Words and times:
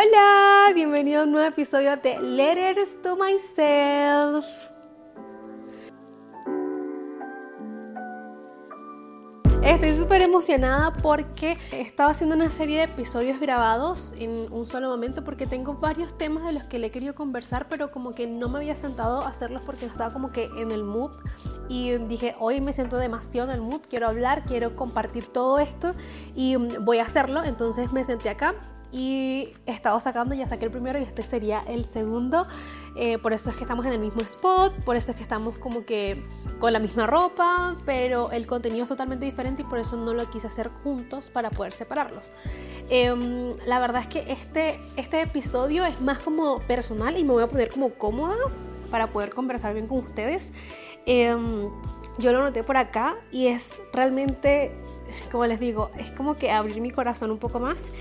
Hola, 0.00 0.72
bienvenido 0.74 1.22
a 1.22 1.24
un 1.24 1.32
nuevo 1.32 1.48
episodio 1.48 1.96
de 1.96 2.20
Letters 2.20 3.02
to 3.02 3.16
Myself. 3.16 4.44
Estoy 9.60 9.96
súper 9.96 10.22
emocionada 10.22 10.92
porque 10.92 11.58
he 11.72 11.80
estado 11.80 12.10
haciendo 12.10 12.36
una 12.36 12.48
serie 12.48 12.76
de 12.76 12.84
episodios 12.84 13.40
grabados 13.40 14.14
en 14.16 14.52
un 14.52 14.68
solo 14.68 14.88
momento 14.88 15.24
porque 15.24 15.48
tengo 15.48 15.74
varios 15.74 16.16
temas 16.16 16.44
de 16.44 16.52
los 16.52 16.62
que 16.62 16.78
le 16.78 16.86
he 16.86 16.90
querido 16.92 17.16
conversar, 17.16 17.66
pero 17.68 17.90
como 17.90 18.12
que 18.12 18.28
no 18.28 18.48
me 18.48 18.58
había 18.58 18.76
sentado 18.76 19.22
a 19.22 19.28
hacerlos 19.28 19.62
porque 19.66 19.86
no 19.86 19.92
estaba 19.92 20.12
como 20.12 20.30
que 20.30 20.44
en 20.58 20.70
el 20.70 20.84
mood. 20.84 21.10
Y 21.68 21.98
dije, 22.06 22.36
hoy 22.38 22.60
me 22.60 22.72
siento 22.72 22.98
demasiado 22.98 23.48
en 23.48 23.56
el 23.56 23.62
mood, 23.62 23.80
quiero 23.90 24.06
hablar, 24.06 24.44
quiero 24.44 24.76
compartir 24.76 25.26
todo 25.26 25.58
esto 25.58 25.96
y 26.36 26.54
voy 26.54 26.98
a 26.98 27.02
hacerlo. 27.02 27.42
Entonces 27.42 27.92
me 27.92 28.04
senté 28.04 28.28
acá 28.28 28.54
y 28.90 29.52
he 29.66 29.72
estado 29.72 30.00
sacando, 30.00 30.34
ya 30.34 30.48
saqué 30.48 30.64
el 30.64 30.70
primero 30.70 30.98
y 30.98 31.02
este 31.02 31.22
sería 31.22 31.62
el 31.66 31.84
segundo. 31.84 32.46
Eh, 32.96 33.18
por 33.18 33.32
eso 33.32 33.50
es 33.50 33.56
que 33.56 33.64
estamos 33.64 33.86
en 33.86 33.92
el 33.92 33.98
mismo 33.98 34.20
spot, 34.22 34.72
por 34.84 34.96
eso 34.96 35.12
es 35.12 35.16
que 35.16 35.22
estamos 35.22 35.56
como 35.58 35.84
que 35.84 36.24
con 36.58 36.72
la 36.72 36.78
misma 36.78 37.06
ropa, 37.06 37.76
pero 37.84 38.32
el 38.32 38.46
contenido 38.46 38.84
es 38.84 38.88
totalmente 38.88 39.24
diferente 39.24 39.62
y 39.62 39.64
por 39.64 39.78
eso 39.78 39.96
no 39.96 40.14
lo 40.14 40.28
quise 40.28 40.46
hacer 40.46 40.70
juntos 40.82 41.30
para 41.30 41.50
poder 41.50 41.72
separarlos. 41.72 42.32
Em, 42.90 43.54
la 43.66 43.78
verdad 43.78 44.02
es 44.02 44.08
que 44.08 44.32
este, 44.32 44.80
este 44.96 45.20
episodio 45.20 45.84
es 45.84 46.00
más 46.00 46.18
como 46.20 46.60
personal 46.60 47.16
y 47.18 47.24
me 47.24 47.32
voy 47.32 47.42
a 47.42 47.46
poner 47.46 47.70
como 47.70 47.90
cómoda 47.90 48.36
para 48.90 49.08
poder 49.08 49.30
conversar 49.30 49.74
bien 49.74 49.86
con 49.86 49.98
ustedes. 49.98 50.52
Em, 51.06 51.68
yo 52.18 52.32
lo 52.32 52.40
noté 52.40 52.64
por 52.64 52.76
acá 52.76 53.16
y 53.30 53.46
es 53.46 53.80
realmente, 53.92 54.72
como 55.30 55.46
les 55.46 55.60
digo, 55.60 55.90
es 55.98 56.10
como 56.10 56.34
que 56.34 56.50
abrir 56.50 56.80
mi 56.80 56.90
corazón 56.90 57.30
un 57.30 57.38
poco 57.38 57.60
más 57.60 57.92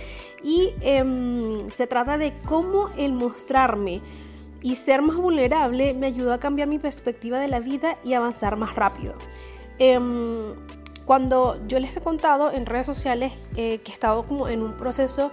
y 0.43 0.73
em, 0.81 1.69
se 1.69 1.87
trata 1.87 2.17
de 2.17 2.33
cómo 2.45 2.89
el 2.97 3.13
mostrarme 3.13 4.01
y 4.61 4.75
ser 4.75 5.01
más 5.01 5.15
vulnerable 5.15 5.93
me 5.93 6.07
ayudó 6.07 6.33
a 6.33 6.39
cambiar 6.39 6.67
mi 6.67 6.79
perspectiva 6.79 7.39
de 7.39 7.47
la 7.47 7.59
vida 7.59 7.97
y 8.03 8.13
avanzar 8.13 8.57
más 8.57 8.75
rápido. 8.75 9.15
Em, 9.79 10.35
cuando 11.05 11.57
yo 11.67 11.79
les 11.79 11.95
he 11.95 12.01
contado 12.01 12.51
en 12.51 12.65
redes 12.65 12.85
sociales 12.85 13.33
eh, 13.55 13.79
que 13.79 13.91
he 13.91 13.93
estado 13.93 14.25
como 14.25 14.47
en 14.47 14.61
un 14.61 14.75
proceso 14.75 15.31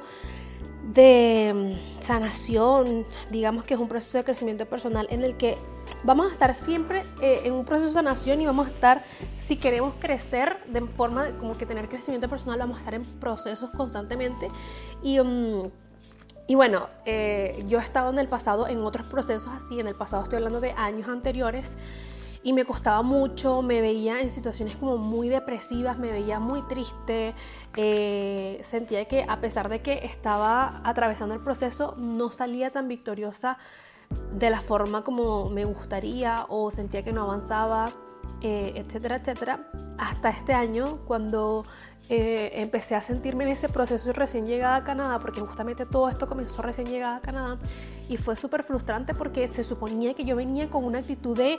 de 0.93 1.49
em, 1.49 1.79
sanación, 2.01 3.07
digamos 3.31 3.65
que 3.65 3.75
es 3.75 3.81
un 3.81 3.89
proceso 3.89 4.19
de 4.19 4.25
crecimiento 4.25 4.67
personal 4.67 5.07
en 5.11 5.25
el 5.25 5.37
que 5.37 5.57
vamos 6.05 6.27
a 6.27 6.33
estar 6.33 6.55
siempre 6.55 7.03
eh, 7.21 7.43
en 7.45 7.55
un 7.55 7.65
proceso 7.65 7.89
de 7.89 7.95
sanación 7.95 8.41
y 8.41 8.47
vamos 8.47 8.69
a 8.69 8.71
estar, 8.71 9.05
si 9.39 9.57
queremos 9.57 9.95
crecer 9.99 10.59
de 10.69 10.83
forma 10.83 11.25
de 11.25 11.37
como 11.37 11.57
que 11.57 11.67
tener 11.67 11.89
crecimiento 11.89 12.29
personal, 12.29 12.59
vamos 12.59 12.77
a 12.77 12.81
estar 12.81 12.95
en 12.95 13.03
procesos 13.19 13.71
constantemente. 13.71 14.49
Y, 15.03 15.19
mm, 15.19 15.71
y 16.47 16.55
bueno, 16.55 16.89
eh, 17.07 17.65
yo 17.69 17.79
he 17.79 17.83
estado 17.83 18.11
en 18.11 18.19
el 18.19 18.29
pasado 18.29 18.69
en 18.69 18.81
otros 18.83 19.07
procesos 19.07 19.49
así, 19.49 19.81
en 19.81 19.87
el 19.87 19.95
pasado 19.95 20.23
estoy 20.23 20.37
hablando 20.37 20.61
de 20.61 20.73
años 20.73 21.09
anteriores. 21.09 21.77
Y 22.47 22.53
me 22.53 22.67
costaba 22.67 23.01
mucho, 23.01 23.63
me 23.63 23.81
veía 23.81 24.21
en 24.21 24.31
situaciones 24.31 24.77
como 24.77 24.99
muy 24.99 25.31
depresivas, 25.31 25.97
me 25.97 26.13
veía 26.13 26.39
muy 26.41 26.61
triste, 26.69 27.35
eh, 27.75 28.61
sentía 28.63 29.07
que 29.07 29.25
a 29.27 29.41
pesar 29.41 29.71
de 29.71 29.81
que 29.81 30.05
estaba 30.05 30.83
atravesando 30.85 31.35
el 31.35 31.41
proceso, 31.41 31.95
no 31.97 32.29
salía 32.29 32.71
tan 32.71 32.87
victoriosa 32.87 33.57
de 34.33 34.51
la 34.51 34.61
forma 34.61 35.03
como 35.03 35.49
me 35.49 35.65
gustaría 35.65 36.47
o 36.49 36.71
sentía 36.71 37.03
que 37.03 37.13
no 37.13 37.23
avanzaba, 37.23 37.93
eh, 38.41 38.73
etcétera, 38.77 39.17
etcétera, 39.17 39.71
hasta 39.99 40.31
este 40.31 40.53
año 40.53 40.99
cuando 41.07 41.65
eh, 42.11 42.51
empecé 42.55 42.95
a 42.95 43.01
sentirme 43.01 43.45
en 43.45 43.51
ese 43.51 43.69
proceso 43.69 44.13
recién 44.13 44.45
llegada 44.45 44.77
a 44.77 44.85
Canadá, 44.85 45.19
porque 45.19 45.41
justamente 45.41 45.87
todo 45.87 46.09
esto 46.09 46.27
comenzó 46.27 46.61
recién 46.61 46.89
llegada 46.89 47.17
a 47.17 47.21
Canadá 47.21 47.59
y 48.09 48.17
fue 48.17 48.37
súper 48.37 48.63
frustrante 48.63 49.15
porque 49.15 49.49
se 49.49 49.65
suponía 49.65 50.15
que 50.15 50.25
yo 50.25 50.37
venía 50.37 50.69
con 50.69 50.85
una 50.85 50.99
actitud 50.99 51.37
de 51.37 51.59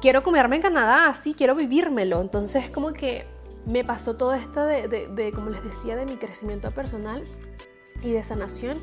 quiero 0.00 0.22
comerme 0.22 0.56
en 0.56 0.62
Canadá, 0.62 1.08
así 1.08 1.34
quiero 1.34 1.54
vivírmelo, 1.54 2.20
entonces 2.20 2.70
como 2.70 2.92
que 2.92 3.26
me 3.66 3.84
pasó 3.84 4.14
todo 4.14 4.34
esto 4.34 4.64
de, 4.64 4.86
de 4.86 5.32
como 5.32 5.50
les 5.50 5.64
decía, 5.64 5.96
de 5.96 6.06
mi 6.06 6.16
crecimiento 6.16 6.70
personal 6.70 7.24
y 8.02 8.12
de 8.12 8.22
sanación 8.22 8.78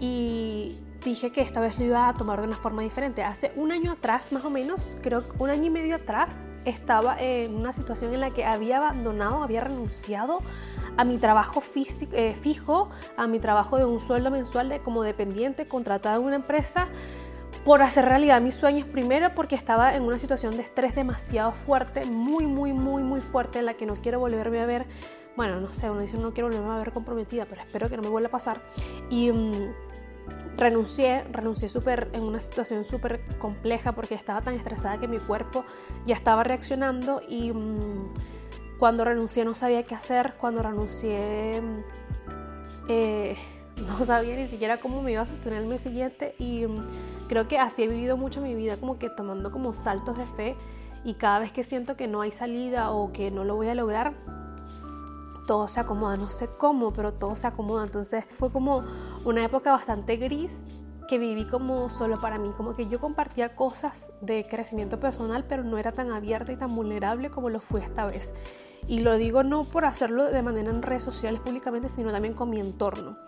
y 0.00 0.76
dije 1.04 1.32
que 1.32 1.40
esta 1.40 1.60
vez 1.60 1.78
lo 1.78 1.84
iba 1.84 2.08
a 2.08 2.14
tomar 2.14 2.40
de 2.40 2.46
una 2.46 2.56
forma 2.56 2.82
diferente. 2.82 3.22
Hace 3.22 3.52
un 3.56 3.72
año 3.72 3.92
atrás, 3.92 4.32
más 4.32 4.44
o 4.44 4.50
menos, 4.50 4.96
creo 5.02 5.20
que 5.20 5.42
un 5.42 5.50
año 5.50 5.66
y 5.66 5.70
medio 5.70 5.96
atrás, 5.96 6.46
estaba 6.64 7.16
en 7.18 7.54
una 7.54 7.72
situación 7.72 8.12
en 8.12 8.20
la 8.20 8.30
que 8.30 8.44
había 8.44 8.78
abandonado, 8.78 9.42
había 9.42 9.62
renunciado 9.62 10.40
a 10.96 11.04
mi 11.04 11.16
trabajo 11.16 11.60
físico, 11.60 12.12
eh, 12.14 12.34
fijo, 12.34 12.90
a 13.16 13.26
mi 13.26 13.38
trabajo 13.38 13.78
de 13.78 13.84
un 13.84 14.00
sueldo 14.00 14.30
mensual 14.30 14.68
de, 14.68 14.80
como 14.80 15.02
dependiente, 15.02 15.66
contratada 15.66 16.16
en 16.16 16.22
una 16.22 16.36
empresa, 16.36 16.88
por 17.64 17.82
hacer 17.82 18.04
realidad 18.04 18.40
mis 18.40 18.54
sueños 18.54 18.86
primero 18.86 19.34
porque 19.34 19.54
estaba 19.54 19.94
en 19.94 20.02
una 20.02 20.18
situación 20.18 20.56
de 20.56 20.62
estrés 20.62 20.94
demasiado 20.94 21.52
fuerte, 21.52 22.04
muy, 22.04 22.46
muy, 22.46 22.72
muy, 22.72 23.02
muy 23.02 23.20
fuerte, 23.20 23.58
en 23.58 23.66
la 23.66 23.74
que 23.74 23.86
no 23.86 23.94
quiero 23.94 24.18
volverme 24.18 24.60
a 24.60 24.66
ver, 24.66 24.86
bueno, 25.36 25.60
no 25.60 25.72
sé, 25.72 25.90
uno 25.90 26.00
dice 26.00 26.18
no 26.18 26.32
quiero 26.32 26.48
volverme 26.48 26.74
a 26.74 26.78
ver 26.78 26.92
comprometida, 26.92 27.46
pero 27.46 27.62
espero 27.62 27.88
que 27.88 27.96
no 27.96 28.02
me 28.02 28.08
vuelva 28.08 28.28
a 28.28 28.32
pasar. 28.32 28.60
Y... 29.08 29.32
Mm, 29.32 29.72
renuncié, 30.60 31.24
renuncié 31.32 31.68
súper 31.70 32.10
en 32.12 32.22
una 32.22 32.38
situación 32.38 32.84
súper 32.84 33.20
compleja 33.38 33.92
porque 33.92 34.14
estaba 34.14 34.42
tan 34.42 34.54
estresada 34.54 35.00
que 35.00 35.08
mi 35.08 35.18
cuerpo 35.18 35.64
ya 36.04 36.14
estaba 36.14 36.44
reaccionando 36.44 37.22
y 37.26 37.50
mm, 37.50 38.12
cuando 38.78 39.04
renuncié 39.04 39.44
no 39.44 39.54
sabía 39.54 39.82
qué 39.84 39.94
hacer, 39.94 40.34
cuando 40.38 40.62
renuncié 40.62 41.62
mm, 41.62 41.80
eh, 42.88 43.36
no 43.76 44.04
sabía 44.04 44.36
ni 44.36 44.46
siquiera 44.46 44.78
cómo 44.80 45.00
me 45.00 45.12
iba 45.12 45.22
a 45.22 45.26
sostener 45.26 45.62
el 45.62 45.66
mes 45.66 45.80
siguiente 45.80 46.34
y 46.38 46.66
mm, 46.66 46.76
creo 47.26 47.48
que 47.48 47.58
así 47.58 47.82
he 47.82 47.88
vivido 47.88 48.18
mucho 48.18 48.42
mi 48.42 48.54
vida 48.54 48.76
como 48.76 48.98
que 48.98 49.08
tomando 49.08 49.50
como 49.50 49.72
saltos 49.72 50.18
de 50.18 50.26
fe 50.26 50.56
y 51.04 51.14
cada 51.14 51.38
vez 51.38 51.52
que 51.52 51.64
siento 51.64 51.96
que 51.96 52.06
no 52.06 52.20
hay 52.20 52.32
salida 52.32 52.90
o 52.90 53.12
que 53.12 53.30
no 53.30 53.44
lo 53.44 53.56
voy 53.56 53.68
a 53.68 53.74
lograr, 53.74 54.12
todo 55.50 55.66
se 55.66 55.80
acomoda, 55.80 56.14
no 56.14 56.30
sé 56.30 56.46
cómo, 56.46 56.92
pero 56.92 57.12
todo 57.12 57.34
se 57.34 57.48
acomoda. 57.48 57.82
Entonces 57.82 58.24
fue 58.38 58.52
como 58.52 58.82
una 59.24 59.44
época 59.44 59.72
bastante 59.72 60.16
gris 60.16 60.64
que 61.08 61.18
viví 61.18 61.44
como 61.44 61.90
solo 61.90 62.20
para 62.20 62.38
mí, 62.38 62.52
como 62.56 62.76
que 62.76 62.86
yo 62.86 63.00
compartía 63.00 63.56
cosas 63.56 64.12
de 64.20 64.46
crecimiento 64.48 65.00
personal, 65.00 65.44
pero 65.48 65.64
no 65.64 65.76
era 65.76 65.90
tan 65.90 66.12
abierta 66.12 66.52
y 66.52 66.56
tan 66.56 66.72
vulnerable 66.72 67.30
como 67.30 67.50
lo 67.50 67.58
fui 67.58 67.80
esta 67.80 68.06
vez. 68.06 68.32
Y 68.86 69.00
lo 69.00 69.16
digo 69.16 69.42
no 69.42 69.64
por 69.64 69.86
hacerlo 69.86 70.26
de 70.26 70.40
manera 70.40 70.70
en 70.70 70.82
redes 70.82 71.02
sociales 71.02 71.40
públicamente, 71.40 71.88
sino 71.88 72.12
también 72.12 72.34
con 72.34 72.48
mi 72.48 72.60
entorno. 72.60 73.18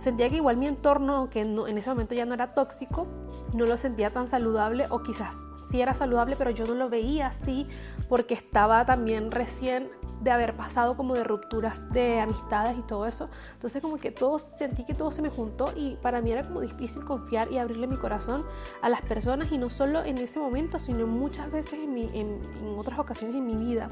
Sentía 0.00 0.28
que 0.28 0.36
igual 0.36 0.56
mi 0.56 0.66
entorno, 0.66 1.18
aunque 1.18 1.42
en 1.42 1.78
ese 1.78 1.90
momento 1.90 2.16
ya 2.16 2.24
no 2.24 2.34
era 2.34 2.52
tóxico, 2.52 3.06
no 3.54 3.64
lo 3.64 3.76
sentía 3.76 4.10
tan 4.10 4.26
saludable 4.26 4.86
o 4.90 5.02
quizás 5.02 5.46
sí 5.70 5.80
era 5.80 5.94
saludable, 5.94 6.34
pero 6.36 6.50
yo 6.50 6.66
no 6.66 6.74
lo 6.74 6.88
veía 6.88 7.28
así 7.28 7.68
porque 8.08 8.34
estaba 8.34 8.84
también 8.84 9.30
recién 9.30 9.88
de 10.20 10.30
haber 10.30 10.56
pasado 10.56 10.96
como 10.96 11.14
de 11.14 11.24
rupturas 11.24 11.90
de 11.92 12.20
amistades 12.20 12.78
y 12.78 12.82
todo 12.82 13.06
eso. 13.06 13.28
Entonces 13.54 13.82
como 13.82 13.98
que 13.98 14.10
todo, 14.10 14.38
sentí 14.38 14.84
que 14.84 14.94
todo 14.94 15.10
se 15.10 15.22
me 15.22 15.30
juntó 15.30 15.72
y 15.74 15.96
para 15.96 16.20
mí 16.20 16.32
era 16.32 16.46
como 16.46 16.60
difícil 16.60 17.04
confiar 17.04 17.50
y 17.50 17.58
abrirle 17.58 17.86
mi 17.86 17.96
corazón 17.96 18.44
a 18.82 18.88
las 18.88 19.02
personas 19.02 19.50
y 19.52 19.58
no 19.58 19.70
solo 19.70 20.04
en 20.04 20.18
ese 20.18 20.38
momento, 20.38 20.78
sino 20.78 21.06
muchas 21.06 21.50
veces 21.50 21.74
en, 21.74 22.40
otras 22.76 22.98
ocasiones 22.98 23.36
en 23.36 23.46
mi 23.46 23.56
vida. 23.56 23.90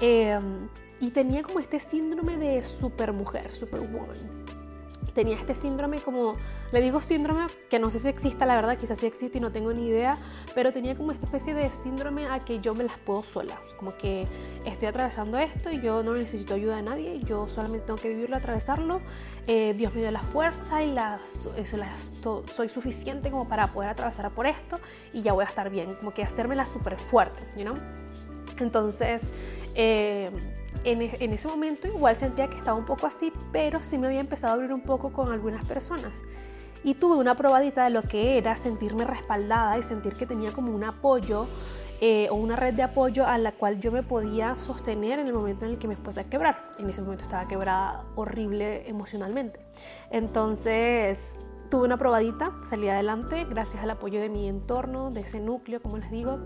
Em, 0.00 0.68
y 1.00 1.10
tenía 1.10 1.42
como 1.42 1.58
este 1.60 1.78
síndrome 1.78 2.36
de 2.38 2.62
supermujer, 2.62 3.52
superwoman 3.52 4.41
tenía 5.14 5.36
este 5.36 5.54
síndrome 5.54 6.00
como, 6.00 6.36
le 6.72 6.80
digo 6.80 7.00
síndrome, 7.00 7.48
que 7.68 7.78
no 7.78 7.90
sé 7.90 7.98
si 7.98 8.08
exista, 8.08 8.46
la 8.46 8.54
verdad, 8.54 8.76
quizás 8.78 8.98
sí 8.98 9.06
existe 9.06 9.38
y 9.38 9.40
no 9.40 9.52
tengo 9.52 9.72
ni 9.72 9.86
idea, 9.88 10.16
pero 10.54 10.72
tenía 10.72 10.94
como 10.94 11.12
esta 11.12 11.26
especie 11.26 11.54
de 11.54 11.68
síndrome 11.70 12.26
a 12.26 12.40
que 12.40 12.60
yo 12.60 12.74
me 12.74 12.84
las 12.84 12.98
puedo 12.98 13.22
sola, 13.22 13.58
como 13.76 13.96
que 13.96 14.26
estoy 14.64 14.88
atravesando 14.88 15.38
esto 15.38 15.70
y 15.70 15.80
yo 15.80 16.02
no 16.02 16.14
necesito 16.14 16.54
ayuda 16.54 16.76
de 16.76 16.82
nadie, 16.82 17.20
yo 17.24 17.48
solamente 17.48 17.86
tengo 17.86 18.00
que 18.00 18.08
vivirlo, 18.08 18.36
atravesarlo, 18.36 19.00
eh, 19.46 19.74
Dios 19.76 19.94
me 19.94 20.00
dio 20.00 20.10
la 20.10 20.22
fuerza 20.22 20.82
y 20.82 20.92
la, 20.92 21.20
soy 22.50 22.68
suficiente 22.68 23.30
como 23.30 23.48
para 23.48 23.66
poder 23.66 23.90
atravesar 23.90 24.30
por 24.30 24.46
esto 24.46 24.78
y 25.12 25.22
ya 25.22 25.32
voy 25.32 25.44
a 25.44 25.48
estar 25.48 25.70
bien, 25.70 25.94
como 25.94 26.12
que 26.12 26.22
hacérmela 26.22 26.66
súper 26.66 26.96
fuerte, 26.96 27.42
you 27.56 27.64
know? 27.64 27.76
Entonces, 28.58 29.22
eh, 29.74 30.30
e, 30.84 31.16
en, 31.20 31.32
ese 31.32 31.48
momento 31.48 31.88
igual 31.88 32.16
sentía 32.16 32.48
que 32.48 32.56
estaba 32.56 32.76
un 32.76 32.84
poco 32.84 33.06
así, 33.06 33.32
pero 33.52 33.82
sí 33.82 33.98
me 33.98 34.06
había 34.06 34.20
empezado 34.20 34.52
a 34.52 34.54
abrir 34.54 34.72
un 34.72 34.82
poco 34.82 35.12
con 35.12 35.32
algunas 35.32 35.64
personas. 35.64 36.22
Y 36.84 36.94
tuve 36.94 37.16
una 37.16 37.36
probadita 37.36 37.84
de 37.84 37.90
lo 37.90 38.02
que 38.02 38.38
era 38.38 38.56
sentirme 38.56 39.04
respaldada 39.04 39.78
y 39.78 39.82
sentir 39.82 40.14
que 40.14 40.26
tenía 40.26 40.52
como 40.52 40.74
un 40.74 40.82
apoyo 40.82 41.46
eh, 42.00 42.26
o 42.30 42.34
una 42.34 42.56
red 42.56 42.74
de 42.74 42.82
apoyo 42.82 43.24
a 43.24 43.38
la 43.38 43.52
cual 43.52 43.80
yo 43.80 43.92
me 43.92 44.02
podía 44.02 44.56
sostener 44.56 45.20
en 45.20 45.28
el 45.28 45.34
momento 45.34 45.64
en 45.64 45.72
el 45.72 45.78
que 45.78 45.86
me 45.86 45.94
fuese 45.94 46.20
a 46.20 46.24
quebrar. 46.24 46.72
En 46.78 46.90
ese 46.90 47.00
momento 47.00 47.22
estaba 47.22 47.46
quebrada 47.46 48.04
horrible 48.16 48.88
emocionalmente. 48.88 49.60
Entonces 50.10 51.38
tuve 51.70 51.84
una 51.84 51.96
probadita, 51.96 52.52
salí 52.68 52.88
adelante 52.88 53.46
gracias 53.48 53.84
al 53.84 53.90
apoyo 53.90 54.20
de 54.20 54.28
mi 54.28 54.48
entorno, 54.48 55.12
de 55.12 55.20
ese 55.20 55.38
núcleo, 55.38 55.80
como 55.80 55.96
les 55.96 56.10
digo, 56.10 56.40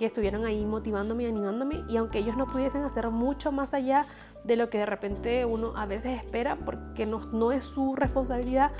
que 0.00 0.06
estuvieron 0.06 0.46
ahí 0.46 0.64
motivándome 0.64 1.24
y 1.24 1.26
animándome 1.26 1.84
y 1.86 1.98
aunque 1.98 2.20
ellos 2.20 2.34
no 2.34 2.46
pudiesen 2.46 2.84
hacer 2.84 3.10
mucho 3.10 3.52
más 3.52 3.74
allá 3.74 4.06
de 4.44 4.56
lo 4.56 4.70
que 4.70 4.78
de 4.78 4.86
repente 4.86 5.44
uno 5.44 5.74
a 5.76 5.84
veces 5.84 6.18
espera 6.18 6.56
porque 6.56 7.04
no, 7.04 7.52
es 7.52 7.64
su 7.64 7.94
responsabilidad, 7.94 8.72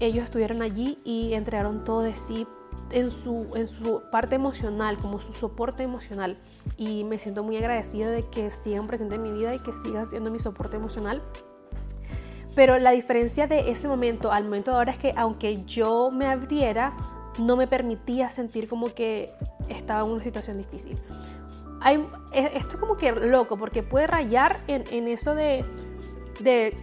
ellos 0.00 0.24
estuvieron 0.24 0.62
allí 0.62 0.98
y 1.04 1.34
entregaron 1.34 1.84
todo 1.84 2.00
de 2.00 2.14
sí 2.14 2.46
en 2.90 3.10
su, 3.10 3.48
en 3.54 3.66
su 3.66 4.00
parte 4.10 4.36
emocional, 4.36 4.96
como 4.96 5.20
su 5.20 5.34
soporte 5.34 5.82
emocional. 5.82 6.38
Y 6.78 7.04
me 7.04 7.18
siento 7.18 7.42
muy 7.42 7.58
agradecida 7.58 8.08
de 8.08 8.22
que 8.22 8.50
sigan 8.50 8.86
presentes 8.86 9.16
en 9.16 9.24
mi 9.24 9.32
vida 9.32 9.54
y 9.54 9.58
que 9.58 9.74
sigan 9.74 10.06
siendo 10.06 10.30
mi 10.30 10.38
soporte 10.38 10.76
emocional. 10.76 11.22
Pero 12.54 12.78
la 12.78 12.92
diferencia 12.92 13.46
de 13.46 13.70
ese 13.70 13.88
momento 13.88 14.32
al 14.32 14.44
momento 14.44 14.70
de 14.70 14.78
ahora 14.78 14.92
es 14.92 14.98
que 14.98 15.12
aunque 15.18 15.64
yo 15.66 16.10
me 16.10 16.26
abriera, 16.26 16.96
no 17.38 17.56
me 17.56 17.66
permitía 17.66 18.30
sentir 18.30 18.68
como 18.68 18.94
que 18.94 19.34
estaba 19.68 20.06
en 20.06 20.12
una 20.12 20.22
situación 20.22 20.58
difícil. 20.58 20.98
Hay, 21.80 22.06
esto 22.32 22.76
es 22.76 22.76
como 22.76 22.96
que 22.96 23.12
loco, 23.12 23.56
porque 23.56 23.82
puede 23.82 24.06
rayar 24.06 24.58
en, 24.66 25.08
eso 25.08 25.34
de, 25.34 25.64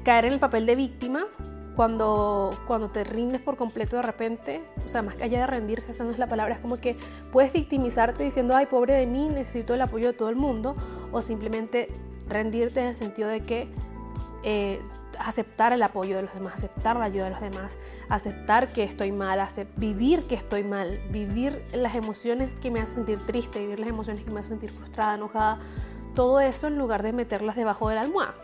caer 0.04 0.26
en 0.26 0.34
el 0.34 0.40
papel 0.40 0.66
de 0.66 0.76
víctima, 0.76 1.26
cuando, 1.76 2.56
cuando 2.68 2.90
te 2.90 3.04
rindes 3.04 3.42
por 3.42 3.58
completo 3.58 3.96
de 3.96 4.04
repente, 4.04 4.62
o 4.86 4.90
sea, 4.90 5.02
más 5.02 5.20
allá 5.20 5.40
de 5.40 5.48
rendirse, 5.48 5.92
esa 5.92 6.04
no 6.04 6.12
es 6.12 6.20
la 6.20 6.28
palabra, 6.28 6.54
es 6.54 6.62
como 6.62 6.78
que 6.78 6.96
puedes 7.32 7.52
victimizarte 7.52 8.24
diciendo, 8.24 8.56
ay, 8.56 8.68
pobre 8.68 8.94
de 8.94 9.08
mí, 9.08 9.28
necesito 9.28 9.74
el 9.74 9.82
apoyo 9.82 10.08
de 10.08 10.14
todo 10.14 10.30
el 10.30 10.36
mundo, 10.36 10.76
o 11.12 11.22
simplemente 11.22 11.88
rendirte 12.28 12.82
en 12.82 12.88
el 12.88 12.96
sentido 12.96 13.28
de 13.28 13.42
que 13.42 13.68
eh, 14.44 14.82
aceptar 15.20 15.74
el 15.74 15.84
apoyo 15.84 16.16
de 16.16 16.24
los 16.24 16.34
demás, 16.34 16.56
aceptar 16.56 16.96
la 16.96 17.06
ayuda 17.06 17.26
de 17.26 17.30
los 17.32 17.42
demás, 17.42 17.78
aceptar 18.10 18.68
que 18.68 18.84
estoy 18.84 19.12
mal, 19.12 19.48
vivir 19.78 20.24
que 20.28 20.36
estoy 20.36 20.64
mal, 20.64 21.00
vivir 21.10 21.64
las 21.74 21.96
emociones 21.96 22.50
que 22.62 22.72
me 22.72 22.80
hacen 22.80 23.06
sentir 23.06 23.20
triste, 23.26 23.60
vivir 23.60 23.80
las 23.80 23.90
emociones 23.90 24.24
que 24.24 24.32
me 24.32 24.40
hacen 24.40 24.60
sentir 24.60 24.72
frustrada, 24.72 25.16
enojada, 25.16 25.60
todo 26.16 26.40
eso 26.40 26.68
en 26.68 26.78
lugar 26.78 27.04
de 27.04 27.14
meterlas 27.14 27.56
debajo 27.56 27.90
de 27.90 27.96
la 27.96 28.02
almohada. 28.02 28.36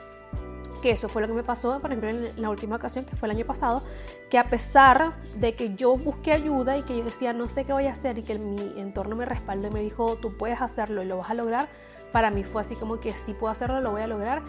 Que 0.82 0.92
eso 0.92 1.10
fue 1.10 1.22
lo 1.22 1.28
que 1.28 1.34
me 1.34 1.44
pasó, 1.44 1.80
por 1.80 1.92
ejemplo, 1.92 2.10
en 2.10 2.42
la 2.42 2.50
última 2.50 2.78
ocasión, 2.78 3.04
que 3.04 3.16
fue 3.18 3.28
el 3.28 3.36
año 3.36 3.46
pasado, 3.46 3.84
que 4.30 4.38
a 4.38 4.46
pesar 4.46 5.14
de 5.36 5.54
que 5.54 5.76
yo 5.76 5.98
busqué 5.98 6.32
ayuda 6.32 6.78
y 6.78 6.84
que 6.84 6.98
yo 6.98 7.04
decía, 7.04 7.34
no 7.34 7.50
sé 7.50 7.66
qué 7.66 7.74
voy 7.74 7.88
a 7.88 7.92
hacer 7.92 8.18
y 8.18 8.24
que 8.24 8.40
mi 8.40 8.80
entorno 8.80 9.16
me 9.16 9.26
respaldó 9.26 9.68
y 9.68 9.72
me 9.72 9.82
dijo, 9.82 10.16
tú 10.18 10.38
puedes 10.38 10.62
hacerlo 10.62 11.04
y 11.04 11.06
lo 11.06 11.18
vas 11.18 11.32
a 11.32 11.34
lograr, 11.34 11.68
para 12.14 12.32
mí 12.32 12.44
fue 12.44 12.62
así 12.62 12.76
como 12.76 13.00
que 13.00 13.16
sí 13.16 13.34
puedo 13.34 13.52
hacerlo, 13.52 13.82
lo 13.82 13.92
voy 13.92 14.02
a 14.02 14.08
lograr 14.08 14.42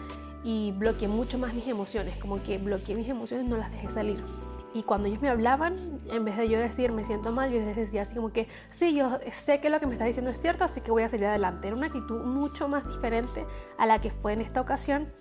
y 0.43 0.71
bloqueé 0.71 1.07
mucho 1.07 1.37
más 1.37 1.53
mis 1.53 1.67
emociones, 1.67 2.17
como 2.17 2.41
que 2.41 2.57
bloqueé 2.57 2.95
mis 2.95 3.07
emociones, 3.07 3.47
no 3.47 3.57
las 3.57 3.71
dejé 3.71 3.89
salir. 3.89 4.23
Y 4.73 4.83
cuando 4.83 5.09
ellos 5.09 5.21
me 5.21 5.27
hablaban, 5.27 5.75
en 6.09 6.23
vez 6.23 6.37
de 6.37 6.47
yo 6.47 6.57
decir 6.57 6.93
me 6.93 7.03
siento 7.03 7.31
mal, 7.31 7.51
yo 7.51 7.59
les 7.59 7.75
decía 7.75 8.03
así 8.03 8.15
como 8.15 8.31
que 8.31 8.47
sí, 8.69 8.95
yo 8.95 9.19
sé 9.31 9.59
que 9.59 9.69
lo 9.69 9.79
que 9.81 9.85
me 9.85 9.93
está 9.93 10.05
diciendo 10.05 10.31
es 10.31 10.37
cierto, 10.37 10.63
así 10.63 10.79
que 10.79 10.91
voy 10.91 11.03
a 11.03 11.09
salir 11.09 11.25
adelante. 11.25 11.67
Era 11.67 11.75
una 11.75 11.87
actitud 11.87 12.23
mucho 12.23 12.69
más 12.69 12.87
diferente 12.87 13.45
a 13.77 13.85
la 13.85 13.99
que 13.99 14.11
fue 14.11 14.31
en 14.31 14.41
esta 14.41 14.61
ocasión. 14.61 15.11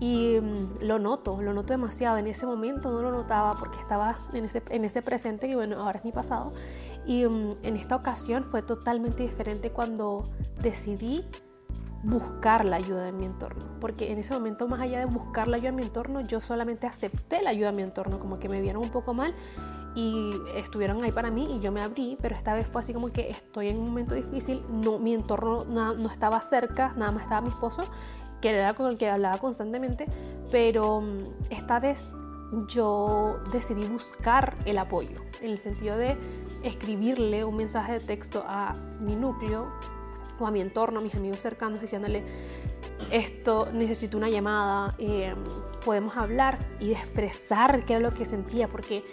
Y 0.00 0.38
mm, 0.40 0.82
lo 0.82 0.98
noto, 0.98 1.40
lo 1.40 1.54
noto 1.54 1.72
demasiado. 1.72 2.18
En 2.18 2.26
ese 2.26 2.46
momento 2.46 2.90
no 2.90 3.00
lo 3.00 3.10
notaba 3.10 3.54
porque 3.54 3.78
estaba 3.80 4.18
en 4.34 4.44
ese, 4.44 4.62
en 4.68 4.84
ese 4.84 5.00
presente, 5.00 5.48
que 5.48 5.56
bueno, 5.56 5.80
ahora 5.80 5.98
es 5.98 6.04
mi 6.04 6.12
pasado. 6.12 6.52
Y 7.06 7.24
mm, 7.24 7.52
en 7.62 7.76
esta 7.76 7.96
ocasión 7.96 8.44
fue 8.44 8.60
totalmente 8.60 9.22
diferente 9.22 9.70
cuando 9.70 10.24
decidí 10.60 11.24
buscar 12.02 12.64
la 12.64 12.76
ayuda 12.76 13.04
de 13.04 13.12
mi 13.12 13.26
entorno. 13.26 13.64
Porque 13.80 14.12
en 14.12 14.18
ese 14.18 14.34
momento, 14.34 14.68
más 14.68 14.80
allá 14.80 14.98
de 15.00 15.04
buscar 15.04 15.48
la 15.48 15.56
ayuda 15.56 15.70
de 15.70 15.76
mi 15.76 15.82
entorno, 15.82 16.20
yo 16.20 16.40
solamente 16.40 16.86
acepté 16.86 17.42
la 17.42 17.50
ayuda 17.50 17.70
de 17.70 17.76
mi 17.76 17.82
entorno, 17.82 18.18
como 18.18 18.38
que 18.38 18.48
me 18.48 18.60
vieron 18.60 18.82
un 18.82 18.90
poco 18.90 19.14
mal 19.14 19.34
y 19.94 20.34
estuvieron 20.54 21.02
ahí 21.02 21.10
para 21.10 21.30
mí 21.30 21.56
y 21.56 21.60
yo 21.60 21.72
me 21.72 21.80
abrí, 21.80 22.16
pero 22.20 22.36
esta 22.36 22.54
vez 22.54 22.68
fue 22.68 22.80
así 22.80 22.94
como 22.94 23.12
que 23.12 23.30
estoy 23.30 23.68
en 23.68 23.78
un 23.78 23.88
momento 23.88 24.14
difícil, 24.14 24.62
no, 24.70 24.98
mi 25.00 25.14
entorno 25.14 25.64
no, 25.64 25.94
no 25.94 26.10
estaba 26.10 26.40
cerca, 26.42 26.92
nada 26.96 27.10
más 27.10 27.24
estaba 27.24 27.40
mi 27.40 27.48
esposo 27.48 27.84
que 28.40 28.50
era 28.50 28.74
con 28.74 28.86
el 28.86 28.98
que 28.98 29.08
hablaba 29.08 29.38
constantemente, 29.38 30.06
pero 30.50 31.00
mm, 31.00 31.18
esta 31.50 31.78
vez 31.78 32.12
yo 32.68 33.38
decidí 33.52 33.84
buscar 33.84 34.56
el 34.64 34.78
apoyo, 34.78 35.20
en 35.40 35.50
el 35.50 35.58
sentido 35.58 35.96
de 35.96 36.16
escribirle 36.62 37.44
un 37.44 37.56
mensaje 37.56 37.92
de 37.92 38.00
texto 38.00 38.44
a 38.46 38.74
mi 39.00 39.14
núcleo 39.14 39.68
o 40.40 40.46
a 40.46 40.50
mi 40.50 40.60
entorno, 40.60 41.00
a 41.00 41.02
mis 41.02 41.14
amigos 41.14 41.40
cercanos, 41.40 41.80
diciéndole, 41.80 42.24
esto 43.10 43.68
necesito 43.72 44.16
una 44.16 44.28
llamada, 44.28 44.94
eh, 44.98 45.34
podemos 45.84 46.16
hablar 46.16 46.58
y 46.78 46.92
expresar 46.92 47.84
qué 47.84 47.94
era 47.94 48.02
lo 48.02 48.14
que 48.14 48.24
sentía, 48.24 48.68
porque 48.68 49.04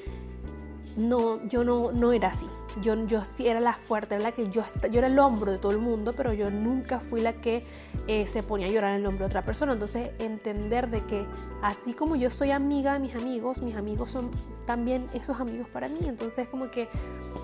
no, 0.97 1.45
yo 1.47 1.63
no, 1.63 1.91
no 1.91 2.11
era 2.11 2.29
así. 2.29 2.47
Yo, 2.81 2.93
yo 3.07 3.25
sí 3.25 3.47
era 3.47 3.59
la 3.59 3.73
fuerte, 3.73 4.15
era 4.15 4.23
la 4.23 4.31
que 4.33 4.47
yo, 4.49 4.63
yo 4.91 4.99
era 4.99 5.07
el 5.07 5.17
hombro 5.17 5.51
de 5.51 5.57
todo 5.57 5.71
el 5.71 5.79
mundo, 5.79 6.13
pero 6.15 6.33
yo 6.33 6.51
nunca 6.51 6.99
fui 6.99 7.21
la 7.21 7.33
que 7.33 7.63
eh, 8.07 8.27
se 8.27 8.43
ponía 8.43 8.67
a 8.67 8.69
llorar 8.69 8.91
en 8.91 9.01
el 9.01 9.07
hombro 9.07 9.25
de 9.25 9.25
otra 9.25 9.43
persona. 9.43 9.73
Entonces, 9.73 10.11
entender 10.19 10.89
de 10.89 11.01
que 11.01 11.25
así 11.63 11.93
como 11.93 12.15
yo 12.15 12.29
soy 12.29 12.51
amiga 12.51 12.93
de 12.93 12.99
mis 12.99 13.15
amigos, 13.15 13.61
mis 13.61 13.75
amigos 13.75 14.11
son 14.11 14.29
también 14.65 15.07
esos 15.13 15.39
amigos 15.39 15.67
para 15.69 15.87
mí. 15.87 15.99
Entonces, 16.03 16.47
como 16.49 16.69
que 16.69 16.87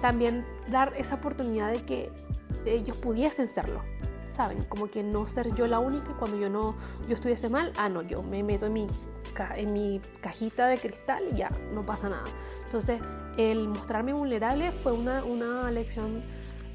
también 0.02 0.46
dar 0.70 0.94
esa 0.98 1.16
oportunidad 1.16 1.72
de 1.72 1.84
que 1.84 2.12
ellos 2.66 2.98
pudiesen 2.98 3.48
serlo. 3.48 3.82
¿Saben? 4.32 4.64
Como 4.64 4.90
que 4.90 5.04
no 5.04 5.28
ser 5.28 5.54
yo 5.54 5.68
la 5.68 5.78
única 5.78 6.10
y 6.10 6.14
cuando 6.16 6.38
yo 6.38 6.50
no 6.50 6.76
yo 7.08 7.14
estuviese 7.14 7.50
mal, 7.50 7.72
ah, 7.78 7.88
no, 7.88 8.02
yo 8.02 8.24
me 8.24 8.42
meto 8.42 8.66
en 8.66 8.74
mi, 8.74 8.88
en 9.56 9.74
mi 9.74 10.02
cajita 10.22 10.68
de 10.68 10.80
cristal 10.80 11.24
y 11.32 11.36
ya, 11.36 11.52
no 11.72 11.86
pasa 11.86 12.10
nada. 12.10 12.26
Entonces, 12.66 13.00
el 13.38 13.68
mostrarme 13.68 14.12
vulnerable 14.12 14.72
fue 14.72 14.92
una, 14.92 15.24
una 15.24 15.70
lección 15.70 16.24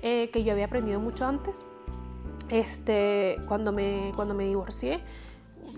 eh, 0.03 0.31
que 0.31 0.45
yo 0.45 0.53
había 0.53 0.67
aprendido 0.67 1.01
mucho 1.01 1.27
antes, 1.27 1.67
este, 2.49 3.37
cuando, 3.49 3.73
me, 3.73 4.13
cuando 4.15 4.35
me 4.35 4.45
divorcié. 4.45 5.01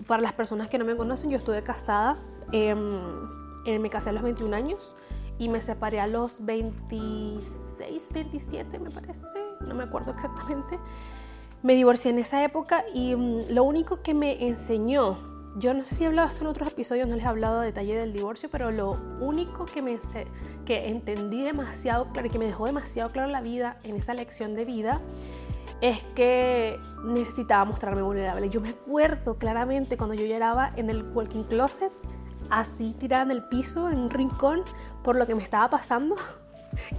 Para 0.07 0.21
las 0.21 0.33
personas 0.33 0.69
que 0.69 0.77
no 0.77 0.85
me 0.85 0.95
conocen, 0.95 1.31
yo 1.31 1.37
estuve 1.37 1.63
casada, 1.63 2.15
eh, 2.51 2.75
me 2.75 3.89
casé 3.89 4.09
a 4.09 4.13
los 4.13 4.21
21 4.21 4.55
años 4.55 4.95
y 5.37 5.49
me 5.49 5.59
separé 5.59 5.99
a 5.99 6.07
los 6.07 6.45
26, 6.45 7.70
27 8.13 8.79
me 8.79 8.89
parece, 8.89 9.25
no 9.67 9.75
me 9.75 9.83
acuerdo 9.83 10.11
exactamente. 10.11 10.79
Me 11.63 11.75
divorcié 11.75 12.11
en 12.11 12.19
esa 12.19 12.43
época 12.43 12.83
y 12.93 13.15
mm, 13.15 13.49
lo 13.49 13.63
único 13.63 14.01
que 14.01 14.13
me 14.13 14.47
enseñó 14.47 15.31
yo 15.55 15.73
no 15.73 15.83
sé 15.83 15.95
si 15.95 16.03
he 16.03 16.07
hablado 16.07 16.29
esto 16.29 16.43
en 16.43 16.47
otros 16.47 16.69
episodios, 16.69 17.07
no 17.09 17.15
les 17.15 17.25
he 17.25 17.27
hablado 17.27 17.59
a 17.59 17.63
detalle 17.63 17.95
del 17.95 18.13
divorcio, 18.13 18.49
pero 18.49 18.71
lo 18.71 18.91
único 19.19 19.65
que, 19.65 19.81
me, 19.81 19.99
que 20.65 20.89
entendí 20.89 21.43
demasiado 21.43 22.07
claro 22.11 22.27
y 22.27 22.29
que 22.29 22.39
me 22.39 22.45
dejó 22.45 22.65
demasiado 22.67 23.09
claro 23.09 23.29
la 23.29 23.41
vida 23.41 23.77
en 23.83 23.97
esa 23.97 24.13
lección 24.13 24.55
de 24.55 24.65
vida 24.65 25.01
es 25.81 26.03
que 26.15 26.79
necesitaba 27.03 27.65
mostrarme 27.65 28.01
vulnerable. 28.01 28.49
Yo 28.49 28.61
me 28.61 28.69
acuerdo 28.69 29.37
claramente 29.37 29.97
cuando 29.97 30.13
yo 30.15 30.25
lloraba 30.25 30.71
en 30.75 30.89
el 30.89 31.03
walking 31.03 31.43
closet, 31.43 31.91
así 32.49 32.95
tirada 32.97 33.23
en 33.23 33.31
el 33.31 33.43
piso, 33.43 33.89
en 33.89 33.99
un 33.99 34.09
rincón, 34.09 34.63
por 35.03 35.17
lo 35.17 35.27
que 35.27 35.35
me 35.35 35.43
estaba 35.43 35.69
pasando. 35.69 36.15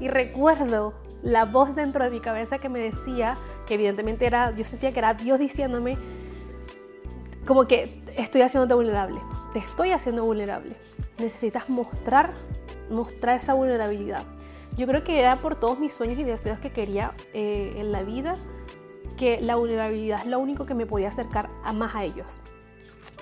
Y 0.00 0.08
recuerdo 0.08 0.94
la 1.22 1.44
voz 1.44 1.74
dentro 1.74 2.04
de 2.04 2.10
mi 2.10 2.20
cabeza 2.20 2.58
que 2.58 2.68
me 2.68 2.80
decía, 2.80 3.36
que 3.66 3.74
evidentemente 3.74 4.26
era, 4.26 4.50
yo 4.52 4.64
sentía 4.64 4.92
que 4.92 4.98
era 4.98 5.14
Dios 5.14 5.38
diciéndome, 5.38 5.96
como 7.46 7.66
que 7.66 8.02
estoy 8.16 8.42
haciéndote 8.42 8.74
vulnerable, 8.74 9.20
te 9.52 9.58
estoy 9.58 9.92
haciendo 9.92 10.24
vulnerable. 10.24 10.76
Necesitas 11.18 11.68
mostrar, 11.68 12.32
mostrar 12.90 13.38
esa 13.38 13.54
vulnerabilidad. 13.54 14.24
Yo 14.76 14.86
creo 14.86 15.04
que 15.04 15.18
era 15.18 15.36
por 15.36 15.56
todos 15.56 15.78
mis 15.78 15.92
sueños 15.92 16.18
y 16.18 16.24
deseos 16.24 16.58
que 16.58 16.70
quería 16.70 17.12
eh, 17.34 17.74
en 17.76 17.92
la 17.92 18.02
vida, 18.02 18.34
que 19.16 19.40
la 19.40 19.56
vulnerabilidad 19.56 20.20
es 20.20 20.26
lo 20.26 20.38
único 20.38 20.66
que 20.66 20.74
me 20.74 20.86
podía 20.86 21.08
acercar 21.08 21.48
a 21.62 21.72
más 21.72 21.94
a 21.94 22.04
ellos. 22.04 22.40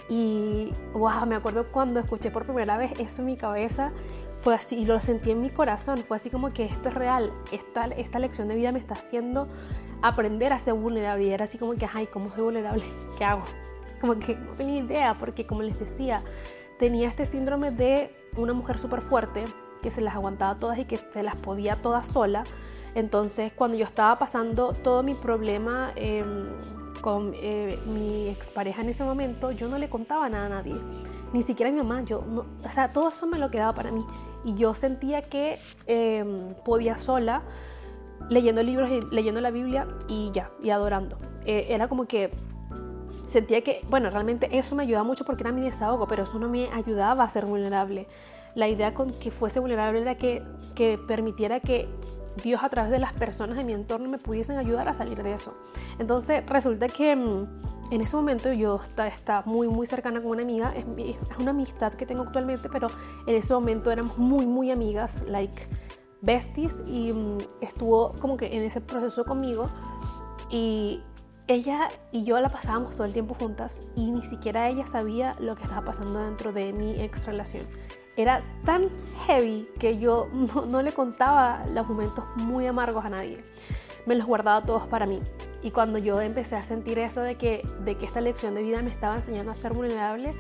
Y 0.09 0.73
wow, 0.93 1.27
me 1.27 1.37
acuerdo 1.37 1.67
cuando 1.71 2.01
escuché 2.01 2.31
por 2.31 2.45
primera 2.45 2.77
vez 2.77 2.93
eso 2.99 3.23
en 3.23 3.27
mi 3.27 3.37
cabeza, 3.37 3.93
fue 4.43 4.55
así, 4.55 4.77
y 4.77 4.85
lo 4.87 5.01
sentí 5.01 5.31
en 5.31 5.41
mi 5.41 5.51
corazón, 5.51 6.05
fue 6.05 6.17
así 6.17 6.31
como 6.31 6.53
que 6.53 6.65
esto 6.65 6.89
es 6.89 6.95
real, 6.95 7.33
esta, 7.53 7.85
esta 7.85 8.19
lección 8.19 8.49
de 8.49 8.55
vida 8.55 8.73
me 8.73 8.79
está 8.79 8.95
haciendo 8.95 9.49
aprender 10.03 10.53
a 10.53 10.59
ser 10.59 10.75
vulnerable. 10.75 11.25
Y 11.25 11.31
era 11.31 11.45
así 11.45 11.59
como 11.59 11.75
que, 11.75 11.87
ay, 11.93 12.07
¿cómo 12.07 12.31
soy 12.31 12.45
vulnerable? 12.45 12.85
¿Qué 13.19 13.25
hago? 13.25 13.45
como 14.01 14.19
que 14.19 14.35
no 14.35 14.53
tenía 14.53 14.83
idea, 14.83 15.17
porque 15.19 15.47
como 15.47 15.63
les 15.63 15.79
decía, 15.79 16.23
tenía 16.79 17.09
este 17.09 17.27
síndrome 17.27 17.71
de 17.71 18.11
una 18.37 18.53
mujer 18.53 18.79
súper 18.79 19.03
fuerte, 19.03 19.45
que 19.83 19.91
se 19.91 20.01
las 20.01 20.15
aguantaba 20.15 20.59
todas 20.59 20.79
y 20.79 20.85
que 20.85 20.99
se 20.99 21.23
las 21.23 21.37
podía 21.37 21.77
todas 21.77 22.07
sola. 22.07 22.45
Entonces, 22.95 23.53
cuando 23.53 23.77
yo 23.77 23.85
estaba 23.85 24.19
pasando 24.19 24.73
todo 24.73 25.03
mi 25.03 25.15
problema 25.15 25.93
em, 25.95 26.49
con 27.01 27.33
eh, 27.35 27.79
mi 27.87 28.29
expareja 28.29 28.83
en 28.83 28.91
ese 28.91 29.05
momento, 29.05 29.51
yo 29.53 29.69
no 29.69 29.79
le 29.79 29.89
contaba 29.89 30.29
nada 30.29 30.47
a 30.47 30.49
nadie, 30.49 30.75
ni 31.33 31.43
siquiera 31.43 31.71
a 31.71 31.73
mi 31.73 31.79
mamá. 31.79 32.03
Yo 32.03 32.25
no, 32.27 32.47
o 32.65 32.73
sea, 32.73 32.93
todo 32.93 33.09
eso 33.09 33.27
me 33.27 33.39
lo 33.39 33.51
quedaba 33.51 33.75
para 33.75 33.93
mí. 33.93 34.05
Y 34.45 34.55
yo 34.55 34.75
sentía 34.75 35.23
que 35.23 35.59
em, 35.87 36.55
podía 36.65 36.97
sola, 36.97 37.43
leyendo 38.29 38.63
libros 38.63 38.91
y 38.91 39.15
leyendo 39.15 39.41
la 39.41 39.51
Biblia 39.51 39.87
y 40.09 40.31
ya, 40.33 40.51
y 40.63 40.71
adorando. 40.71 41.19
Eh, 41.45 41.67
era 41.71 41.89
como 41.89 42.07
que 42.07 42.31
sentía 43.27 43.63
que, 43.63 43.81
bueno, 43.89 44.11
realmente 44.11 44.49
eso 44.59 44.75
me 44.75 44.83
ayudaba 44.83 45.05
mucho 45.05 45.25
porque 45.25 45.43
era 45.43 45.53
mi 45.53 45.63
desahogo, 45.63 46.07
pero 46.07 46.25
eso 46.25 46.39
no 46.39 46.49
me 46.49 46.69
ayudaba 46.73 47.25
a 47.25 47.29
ser 47.29 47.47
vulnerable. 47.47 48.07
La 48.55 48.69
idea 48.69 48.95
con 48.95 49.11
que 49.11 49.31
fuese 49.31 49.61
vulnerable 49.61 50.01
era 50.01 50.17
que, 50.17 50.43
que 50.75 50.99
permitiera 50.99 51.61
que 51.61 51.89
Dios 52.43 52.63
a 52.63 52.69
través 52.69 52.91
de 52.91 52.99
las 52.99 53.13
personas 53.13 53.57
de 53.57 53.65
mi 53.65 53.73
entorno 53.73 54.09
me 54.09 54.19
pudiesen 54.19 54.57
ayudar 54.57 54.89
a 54.89 54.95
salir 54.95 55.23
de 55.23 55.35
eso. 55.35 55.55
Entonces 55.99 56.45
resulta 56.47 56.89
que 56.89 57.15
mm, 57.17 57.49
en 57.91 58.01
ese 58.01 58.17
momento 58.17 58.53
yo 58.53 58.81
estaba 59.05 59.43
muy 59.47 59.69
muy 59.69 59.87
cercana 59.87 60.21
con 60.21 60.31
una 60.31 60.43
amiga, 60.43 60.73
es, 60.77 60.85
una 61.39 61.51
amistad 61.51 61.93
que 61.95 62.07
tengo 62.07 62.23
actualmente, 62.23 62.69
pero 62.69 62.89
en 63.27 63.35
ese 63.35 63.53
momento 63.53 63.91
éramos 63.91 64.17
muy 64.19 64.47
muy 64.47 64.71
amigas, 64.71 65.23
like 65.27 65.69
besties, 66.23 66.83
y 66.87 67.13
mm, 67.13 67.39
estuvo 67.61 68.13
como 68.21 68.37
que 68.37 68.55
en 68.57 68.63
ese 68.63 68.81
proceso 68.81 69.25
conmigo 69.25 69.69
y 70.51 71.03
ella 71.49 71.91
y 72.13 72.23
yo 72.23 72.41
la 72.41 72.49
pasábamos 72.49 72.95
todo 72.95 73.05
el 73.05 73.13
tiempo 73.13 73.35
juntas 73.35 73.83
y 73.97 74.11
ni 74.13 74.23
siquiera 74.23 74.69
ella 74.69 74.87
sabía 74.87 75.37
lo 75.41 75.57
que 75.57 75.65
estaba 75.65 75.85
pasando 75.85 76.25
dentro 76.25 76.53
de 76.53 76.73
mi 76.73 77.01
ex 77.01 77.27
relación. 77.27 77.67
Era 78.21 78.43
tan 78.67 78.91
heavy 79.27 79.67
que 79.79 79.97
yo 79.97 80.29
no, 80.69 80.83
le 80.83 80.93
contaba 80.93 81.65
los 81.73 81.89
momentos 81.89 82.25
muy 82.37 82.67
amargos 82.67 83.05
a 83.05 83.09
nadie. 83.09 83.43
Me 84.05 84.15
los 84.15 84.27
guardaba 84.27 84.61
todos 84.61 84.87
para 84.87 85.07
mí. 85.07 85.21
Y 85.63 85.71
cuando 85.71 85.99
yo 85.99 86.21
empecé 86.21 86.57
a 86.57 86.63
sentir 86.63 86.99
eso 86.99 87.23
de 87.23 87.37
que, 87.37 87.67
de 87.85 87.97
que 87.97 88.05
esta 88.05 88.21
lección 88.21 88.55
de 88.55 88.63
vida 88.63 88.83
me 88.83 88.91
estaba 88.91 89.17
enseñando 89.17 89.53
a 89.53 89.55
ser 89.55 89.73
vulnerable, 89.73 90.35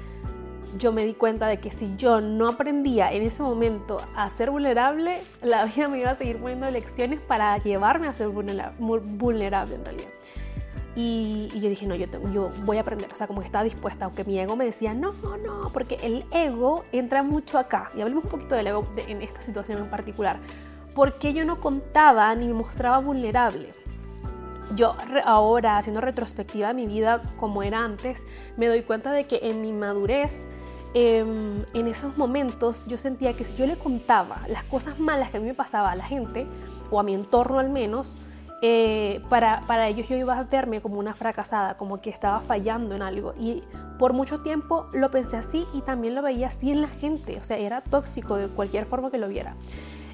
yo 0.78 0.92
me 0.92 1.06
di 1.06 1.14
cuenta 1.14 1.46
de 1.46 1.58
que 1.58 1.70
si 1.70 1.94
yo 1.96 2.20
no 2.20 2.49
aprendía 2.49 3.12
en 3.12 3.22
ese 3.22 3.42
momento 3.42 4.00
a 4.14 4.28
ser 4.28 4.50
vulnerable, 4.50 5.20
la 5.42 5.64
vida 5.76 5.88
me 5.88 6.00
iba 6.00 6.10
a 6.10 6.16
seguir 6.16 6.37
poniendo 6.38 6.70
lecciones 6.70 7.18
para 7.20 7.56
llevarme 7.58 8.08
a 8.08 8.12
ser 8.12 8.28
vulnerable 8.28 9.75
en 9.75 9.84
realidad. 9.84 10.10
Y, 10.97 11.50
yo 11.54 11.68
dije, 11.68 11.87
no, 11.87 11.94
yo, 11.94 12.06
yo 12.32 12.50
voy 12.64 12.78
a 12.78 12.80
aprender, 12.80 13.12
o 13.12 13.16
sea, 13.16 13.26
como 13.26 13.40
que 13.40 13.47
estaba 13.47 13.62
dispuesta, 13.62 14.06
aunque 14.06 14.25
mi 14.25 14.38
ego 14.38 14.56
me 14.56 14.64
decía, 14.64 14.92
no, 14.92 15.12
no, 15.12 15.37
no, 15.37 15.70
porque 15.73 15.99
el 16.02 16.25
ego 16.32 16.85
entra 16.90 17.23
mucho 17.23 17.59
acá. 17.59 17.90
Y 17.94 18.00
hablemos 18.00 18.25
un 18.25 18.30
poquito 18.30 18.54
del 18.54 18.66
ego 18.66 18.87
en 18.97 19.23
esta 19.23 19.40
situación 19.40 19.78
en 19.78 19.88
particular. 19.88 20.40
Porque 20.94 21.32
yo 21.32 21.44
no 21.44 21.61
contaba 21.61 22.35
ni 22.35 22.49
me 22.49 22.54
mostraba 22.54 22.99
vulnerable? 22.99 23.73
Yo 24.75 24.97
ahora, 25.25 25.76
haciendo 25.76 26.00
retrospectiva 26.00 26.68
de 26.68 26.75
mi 26.75 26.87
vida 26.87 27.23
como 27.38 27.62
era 27.62 27.85
antes, 27.85 28.25
me 28.56 28.66
doy 28.66 28.82
cuenta 28.82 29.12
de 29.12 29.26
que 29.26 29.40
en 29.42 29.62
mi 29.62 29.73
madurez, 29.73 30.49
em, 30.94 31.64
en 31.73 31.88
esos 31.88 32.18
momentos, 32.18 32.87
yo 32.87 32.97
sentía 32.97 33.35
que 33.35 33.44
si 33.44 33.56
yo 33.56 33.66
le 33.66 33.76
contaba 33.76 34.42
las 34.49 34.64
cosas 34.64 34.99
malas 34.99 35.30
que 35.30 35.38
a 35.38 35.40
mí 35.40 35.47
me 35.47 35.54
pasaba 35.54 35.90
a 35.90 35.97
la 35.97 36.04
gente, 36.04 36.47
o 36.90 37.00
a 37.00 37.02
mi 37.02 37.14
entorno 37.14 37.59
al 37.59 37.68
menos, 37.68 38.16
eh, 38.62 39.23
para, 39.29 39.62
para, 39.67 39.88
ellos 39.88 40.09
yo 40.09 40.17
iba 40.17 40.38
a 40.38 40.45
verme 40.45 40.81
como 40.81 40.99
una 40.99 41.14
fracasada, 41.14 41.76
como 41.76 42.00
que 42.00 42.11
estaba 42.11 42.40
fallando 42.40 42.95
en 42.95 43.02
algo. 43.02 43.33
Y 43.38 43.62
por 43.99 44.12
mucho 44.12 44.40
tiempo 44.40 44.88
lo 44.93 45.11
pensé 45.11 45.37
así 45.37 45.64
y 45.73 45.83
también 45.83 46.14
lo 46.14 46.23
veía 46.23 46.49
así 46.49 46.71
en 46.71 46.83
la 46.83 46.88
gente, 46.88 47.38
o 47.38 47.43
sea, 47.43 47.57
era 47.59 47.81
tóxico 47.83 48.37
de 48.37 48.49
cualquier 48.49 48.87
forma 48.87 49.11
que 49.11 49.19
lo 49.19 49.29
viera. 49.29 49.57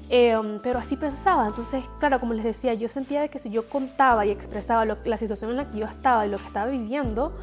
Em, 0.09 0.59
pero 0.61 0.79
así 0.79 0.95
pensaba, 0.95 1.47
entonces, 1.47 1.83
claro, 1.99 2.19
como 2.19 2.33
les 2.33 2.45
decía, 2.45 2.73
yo 2.73 2.87
sentía 2.87 3.27
que 3.27 3.39
si 3.39 3.49
yo 3.49 3.67
contaba 3.67 4.25
y 4.25 4.31
expresaba 4.31 4.85
la 4.85 5.17
situación 5.17 5.51
en 5.51 5.57
la 5.57 5.69
que 5.69 5.79
yo 5.79 5.85
estaba 5.85 6.25
y 6.25 6.29
lo 6.29 6.37
que 6.37 6.45
estaba 6.45 6.67
viviendo, 6.67 7.37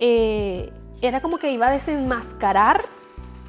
eh, 0.00 0.72
era 1.02 1.20
como 1.20 1.38
que 1.38 1.50
iba 1.50 1.66
a 1.66 1.70
desenmascarar 1.70 2.84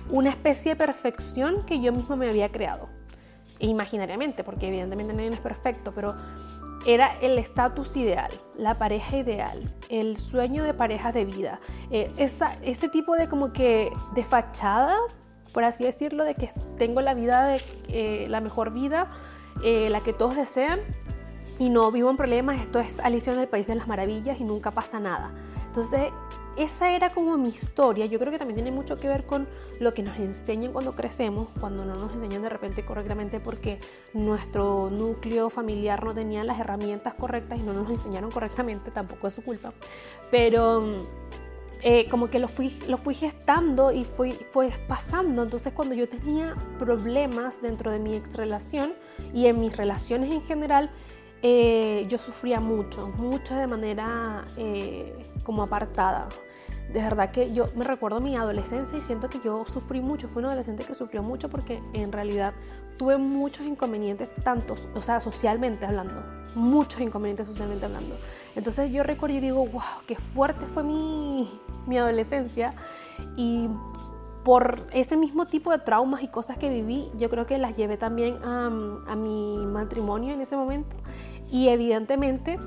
una 0.10 0.30
especie 0.30 0.74
de 0.74 0.76
perfección 0.76 1.66
que 1.66 1.80
yo 1.80 1.94
misma 1.94 2.16
me 2.16 2.30
había 2.30 2.50
creado. 2.52 2.90
Imaginariamente, 3.60 4.44
porque 4.44 4.68
evidentemente 4.68 5.14
nadie 5.14 5.34
es 5.34 5.40
perfecto, 5.40 5.92
pero 5.94 6.16
era 6.86 7.18
el 7.22 7.38
estatus 7.38 7.96
ideal, 7.98 8.32
la 8.58 8.76
pareja 8.76 9.18
ideal, 9.18 9.76
el 9.90 10.18
sueño 10.18 10.64
de 10.64 10.74
pareja 10.74 11.12
de 11.12 11.26
vida, 11.26 11.60
eh, 11.92 12.12
ese 12.18 12.90
tipo 12.90 13.16
de 13.16 13.28
como 13.28 13.52
que 13.52 13.92
de 14.14 14.24
fachada, 14.24 14.96
por 15.54 15.64
así 15.64 15.84
decirlo, 15.84 16.24
de 16.24 16.36
que 16.36 16.50
tengo 16.78 17.02
la 17.02 17.14
vida 17.14 17.48
de 17.48 17.62
eh, 17.88 18.28
la 18.30 18.42
mejor 18.42 18.72
vida, 18.72 19.12
eh, 19.64 19.90
la 19.90 20.00
que 20.00 20.14
todos 20.14 20.36
desean 20.36 20.80
y 21.58 21.70
no 21.70 21.92
vivo 21.92 22.10
en 22.10 22.18
problemas, 22.18 22.62
esto 22.62 22.80
es 22.80 23.00
Alicia 23.00 23.34
en 23.34 23.40
el 23.40 23.48
País 23.48 23.68
de 23.68 23.76
las 23.76 23.88
Maravillas 23.88 24.40
y 24.40 24.44
nunca 24.44 24.72
pasa 24.72 25.00
nada. 25.00 25.34
Entonces 25.66 26.12
esa 26.58 26.92
era 26.92 27.12
como 27.12 27.38
mi 27.38 27.50
historia. 27.50 28.06
Yo 28.06 28.20
creo 28.20 28.32
que 28.32 28.40
también 28.40 28.56
tiene 28.56 28.72
mucho 28.72 28.98
que 28.98 29.08
ver 29.08 29.26
con 29.26 29.48
lo 29.80 29.94
que 29.94 30.04
nos 30.04 30.18
enseñan 30.18 30.74
cuando 30.74 30.96
crecemos, 30.96 31.50
cuando 31.60 31.86
no 31.86 31.96
nos 31.96 32.14
enseñan 32.14 32.42
de 32.42 32.50
repente 32.50 32.84
correctamente 32.84 33.40
porque 33.40 33.80
nuestro 34.14 34.90
núcleo 34.90 35.50
familiar 35.50 36.04
no 36.04 36.14
tenía 36.14 36.44
las 36.44 36.60
herramientas 36.60 37.14
correctas 37.14 37.60
y 37.60 37.64
no 37.64 37.74
nos 37.74 37.90
enseñaron 37.90 38.32
correctamente, 38.32 38.92
tampoco 38.92 39.28
es 39.28 39.34
su 39.34 39.44
culpa. 39.44 39.72
Pero 40.32 40.96
eh, 41.82 42.10
como 42.10 42.30
que 42.30 42.40
lo 42.40 42.50
fui, 42.50 42.78
lo 42.88 42.98
fui 42.98 43.14
gestando 43.14 43.92
y 43.92 44.04
fui, 44.04 44.38
fue 44.52 44.72
pasando. 44.88 45.44
Entonces 45.44 45.72
cuando 45.74 45.96
yo 45.96 46.10
tenía 46.10 46.56
problemas 46.78 47.62
dentro 47.62 47.92
de 47.92 48.00
mi 48.00 48.16
ex 48.16 48.36
relación 48.36 48.94
y 49.34 49.46
en 49.48 49.60
mis 49.60 49.76
relaciones 49.78 50.30
en 50.32 50.42
general, 50.42 50.90
eh, 51.42 52.06
yo 52.10 52.18
sufría 52.18 52.60
mucho, 52.60 53.08
mucho 53.18 53.56
de 53.56 53.68
manera 53.68 54.46
eh, 54.58 55.16
como 55.44 55.64
apartada. 55.64 56.30
De 56.92 57.02
verdad 57.02 57.32
que 57.32 57.54
yo 57.54 57.70
me 57.76 57.86
recuerdo 57.86 58.20
mi 58.20 58.36
adolescencia 58.36 58.98
y 58.98 59.02
siento 59.02 59.30
que 59.30 59.40
yo 59.40 59.64
sufrí 59.66 60.02
mucho, 60.02 60.28
fui 60.28 60.40
una 60.40 60.50
adolescente 60.50 60.84
que 60.84 60.96
sufrió 60.96 61.22
mucho 61.22 61.48
porque 61.48 61.82
en 61.94 62.12
realidad 62.12 62.54
tuve 62.98 63.18
muchos 63.18 63.66
inconvenientes, 63.66 64.30
tantos, 64.44 64.88
o 64.96 65.00
sea, 65.00 65.20
socialmente 65.20 65.86
hablando, 65.86 66.24
muchos 66.56 67.00
inconvenientes 67.00 67.48
socialmente 67.48 67.86
hablando. 67.86 68.18
Entonces 68.56 68.92
yo 68.92 69.04
recuerdo 69.04 69.38
y 69.38 69.40
digo, 69.40 69.66
wow, 69.68 70.02
qué 70.08 70.16
fuerte 70.16 70.66
fue 70.66 70.84
mi, 70.84 71.48
mi 71.86 71.98
adolescencia 72.00 72.74
y 73.38 73.70
por 74.44 74.80
ese 74.92 75.16
mismo 75.16 75.46
tipo 75.46 75.72
de 75.72 75.78
traumas 75.78 76.24
y 76.24 76.28
cosas 76.28 76.58
que 76.58 76.70
viví, 76.70 77.12
yo 77.18 77.30
creo 77.30 77.46
que 77.46 77.60
las 77.60 77.78
llevé 77.78 77.98
también 77.98 78.40
a, 78.44 78.66
a 78.66 79.16
mi 79.16 79.66
matrimonio 79.68 80.34
en 80.34 80.42
ese 80.42 80.58
momento 80.58 80.96
y 81.52 81.70
evidentemente 81.70 82.60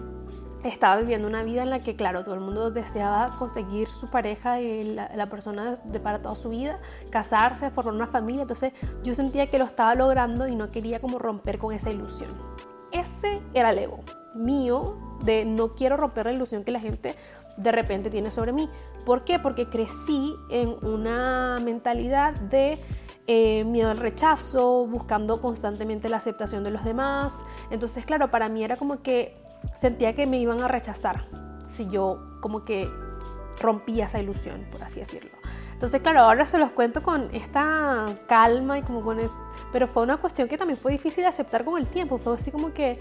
estaba 0.65 0.97
viviendo 0.97 1.27
una 1.27 1.43
vida 1.43 1.63
en 1.63 1.71
la 1.71 1.81
que, 1.81 1.97
claro, 1.97 2.23
todo 2.23 2.35
el 2.35 2.41
mundo 2.41 2.71
deseaba 2.71 3.31
conseguir 3.39 3.89
su 3.89 4.09
pareja 4.09 4.61
y 4.61 4.95
la, 4.95 5.27
persona 5.29 5.75
de 5.85 6.01
para 6.01 6.23
toda 6.23 6.37
su 6.37 6.51
vida, 6.51 6.79
casarse, 7.11 7.71
formar 7.71 7.95
una 7.95 8.07
familia. 8.07 8.43
Entonces 8.43 8.73
yo 9.03 9.15
sentía 9.15 9.49
que 9.49 9.59
lo 9.59 9.65
estaba 9.65 9.95
logrando 9.95 10.47
y 10.47 10.55
no 10.55 10.71
quería 10.71 11.01
como 11.01 11.19
romper 11.19 11.59
con 11.59 11.75
esa 11.75 11.91
ilusión. 11.91 12.31
Ese 12.93 13.41
era 13.55 13.71
el 13.71 13.79
ego 13.79 14.01
mío 14.35 14.97
de 15.25 15.45
no 15.45 15.75
quiero 15.75 15.97
romper 15.97 16.27
la 16.27 16.33
ilusión 16.33 16.65
que 16.65 16.71
la 16.71 16.81
gente 16.81 17.17
de 17.57 17.73
repente 17.73 18.11
tiene 18.11 18.31
sobre 18.31 18.53
mí. 18.53 18.69
¿Por 19.05 19.25
qué? 19.25 19.39
Porque 19.39 19.69
crecí 19.69 20.35
en 20.51 20.77
una 20.83 21.59
mentalidad 21.61 22.35
de 22.35 22.79
eh, 23.29 23.63
miedo 23.65 23.91
al 23.91 23.99
rechazo, 23.99 24.87
buscando 24.87 25.41
constantemente 25.41 26.09
la 26.09 26.17
aceptación 26.17 26.65
de 26.65 26.71
los 26.71 26.85
demás. 26.85 27.33
Entonces, 27.71 28.05
claro, 28.05 28.31
para 28.31 28.49
mí 28.49 28.65
era 28.65 28.77
como 28.77 29.03
que 29.03 29.37
sentía 29.75 30.15
que 30.15 30.27
me 30.27 30.39
iban 30.39 30.61
a 30.63 30.69
rechazar 30.69 31.27
si 31.65 31.89
yo 31.89 32.39
como 32.41 32.65
que 32.65 32.89
rompía 33.61 34.07
esa 34.07 34.21
ilusión, 34.21 34.67
por 34.71 34.83
así 34.83 35.01
decirlo. 35.01 35.31
Entonces, 35.73 36.01
claro, 36.01 36.21
ahora 36.21 36.47
se 36.47 36.59
los 36.59 36.71
cuento 36.71 37.03
con 37.03 37.35
esta 37.35 38.15
calma 38.29 38.79
y 38.79 38.83
como 38.83 39.03
con... 39.03 39.19
Pero 39.73 39.89
fue 39.89 40.03
una 40.03 40.19
cuestión 40.19 40.49
que 40.49 40.59
también 40.59 40.79
fue 40.79 40.93
difícil 40.93 41.23
de 41.25 41.29
aceptar 41.29 41.65
con 41.65 41.79
el 41.79 41.87
tiempo. 41.87 42.19
Fue 42.19 42.35
así 42.35 42.51
como 42.51 42.73
que 42.73 42.99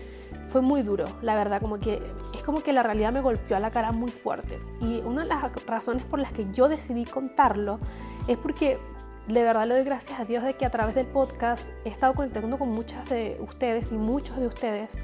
fue 0.49 0.61
muy 0.61 0.81
duro, 0.81 1.05
la 1.21 1.35
verdad, 1.35 1.61
como 1.61 1.79
que 1.79 2.01
es 2.33 2.43
como 2.43 2.63
que 2.63 2.73
la 2.73 2.81
realidad 2.83 3.11
me 3.11 3.21
golpeó 3.21 3.57
a 3.57 3.59
la 3.59 3.71
cara 3.71 3.91
muy 3.91 4.11
fuerte. 4.11 4.59
Y 4.79 4.99
una 5.01 5.23
de 5.23 5.29
las 5.29 5.65
razones 5.65 6.03
por 6.03 6.19
las 6.19 6.31
que 6.31 6.51
yo 6.51 6.69
decidí 6.69 7.05
contarlo 7.05 7.79
es 8.27 8.37
porque 8.37 8.79
de 9.33 9.43
verdad 9.43 9.67
le 9.67 9.75
doy 9.75 9.83
gracias 9.83 10.19
a 10.19 10.25
Dios 10.25 10.43
de 10.43 10.53
que 10.55 10.65
a 10.65 10.69
través 10.69 10.95
del 10.95 11.05
podcast 11.05 11.69
he 11.85 11.89
estado 11.89 12.13
conectando 12.13 12.57
con 12.57 12.69
muchas 12.69 13.07
de 13.09 13.37
ustedes 13.39 13.91
y 13.91 13.95
muchos 13.95 14.37
de 14.37 14.47
ustedes 14.47 14.97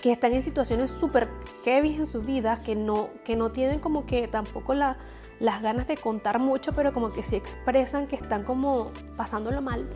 que 0.00 0.12
están 0.12 0.32
en 0.32 0.42
situaciones 0.42 0.90
súper 0.90 1.28
heavy 1.64 1.94
en 1.94 2.06
sus 2.06 2.24
vidas, 2.24 2.60
que 2.60 2.74
no, 2.74 3.10
que 3.24 3.36
no 3.36 3.50
tienen 3.50 3.80
como 3.80 4.06
que 4.06 4.28
tampoco 4.28 4.74
la, 4.74 4.96
las 5.40 5.62
ganas 5.62 5.86
de 5.86 5.96
contar 5.96 6.38
mucho, 6.38 6.72
pero 6.72 6.92
como 6.92 7.12
que 7.12 7.22
sí 7.22 7.36
expresan 7.36 8.06
que 8.06 8.16
están 8.16 8.44
como 8.44 8.92
pasándolo 9.16 9.60
mal. 9.60 9.88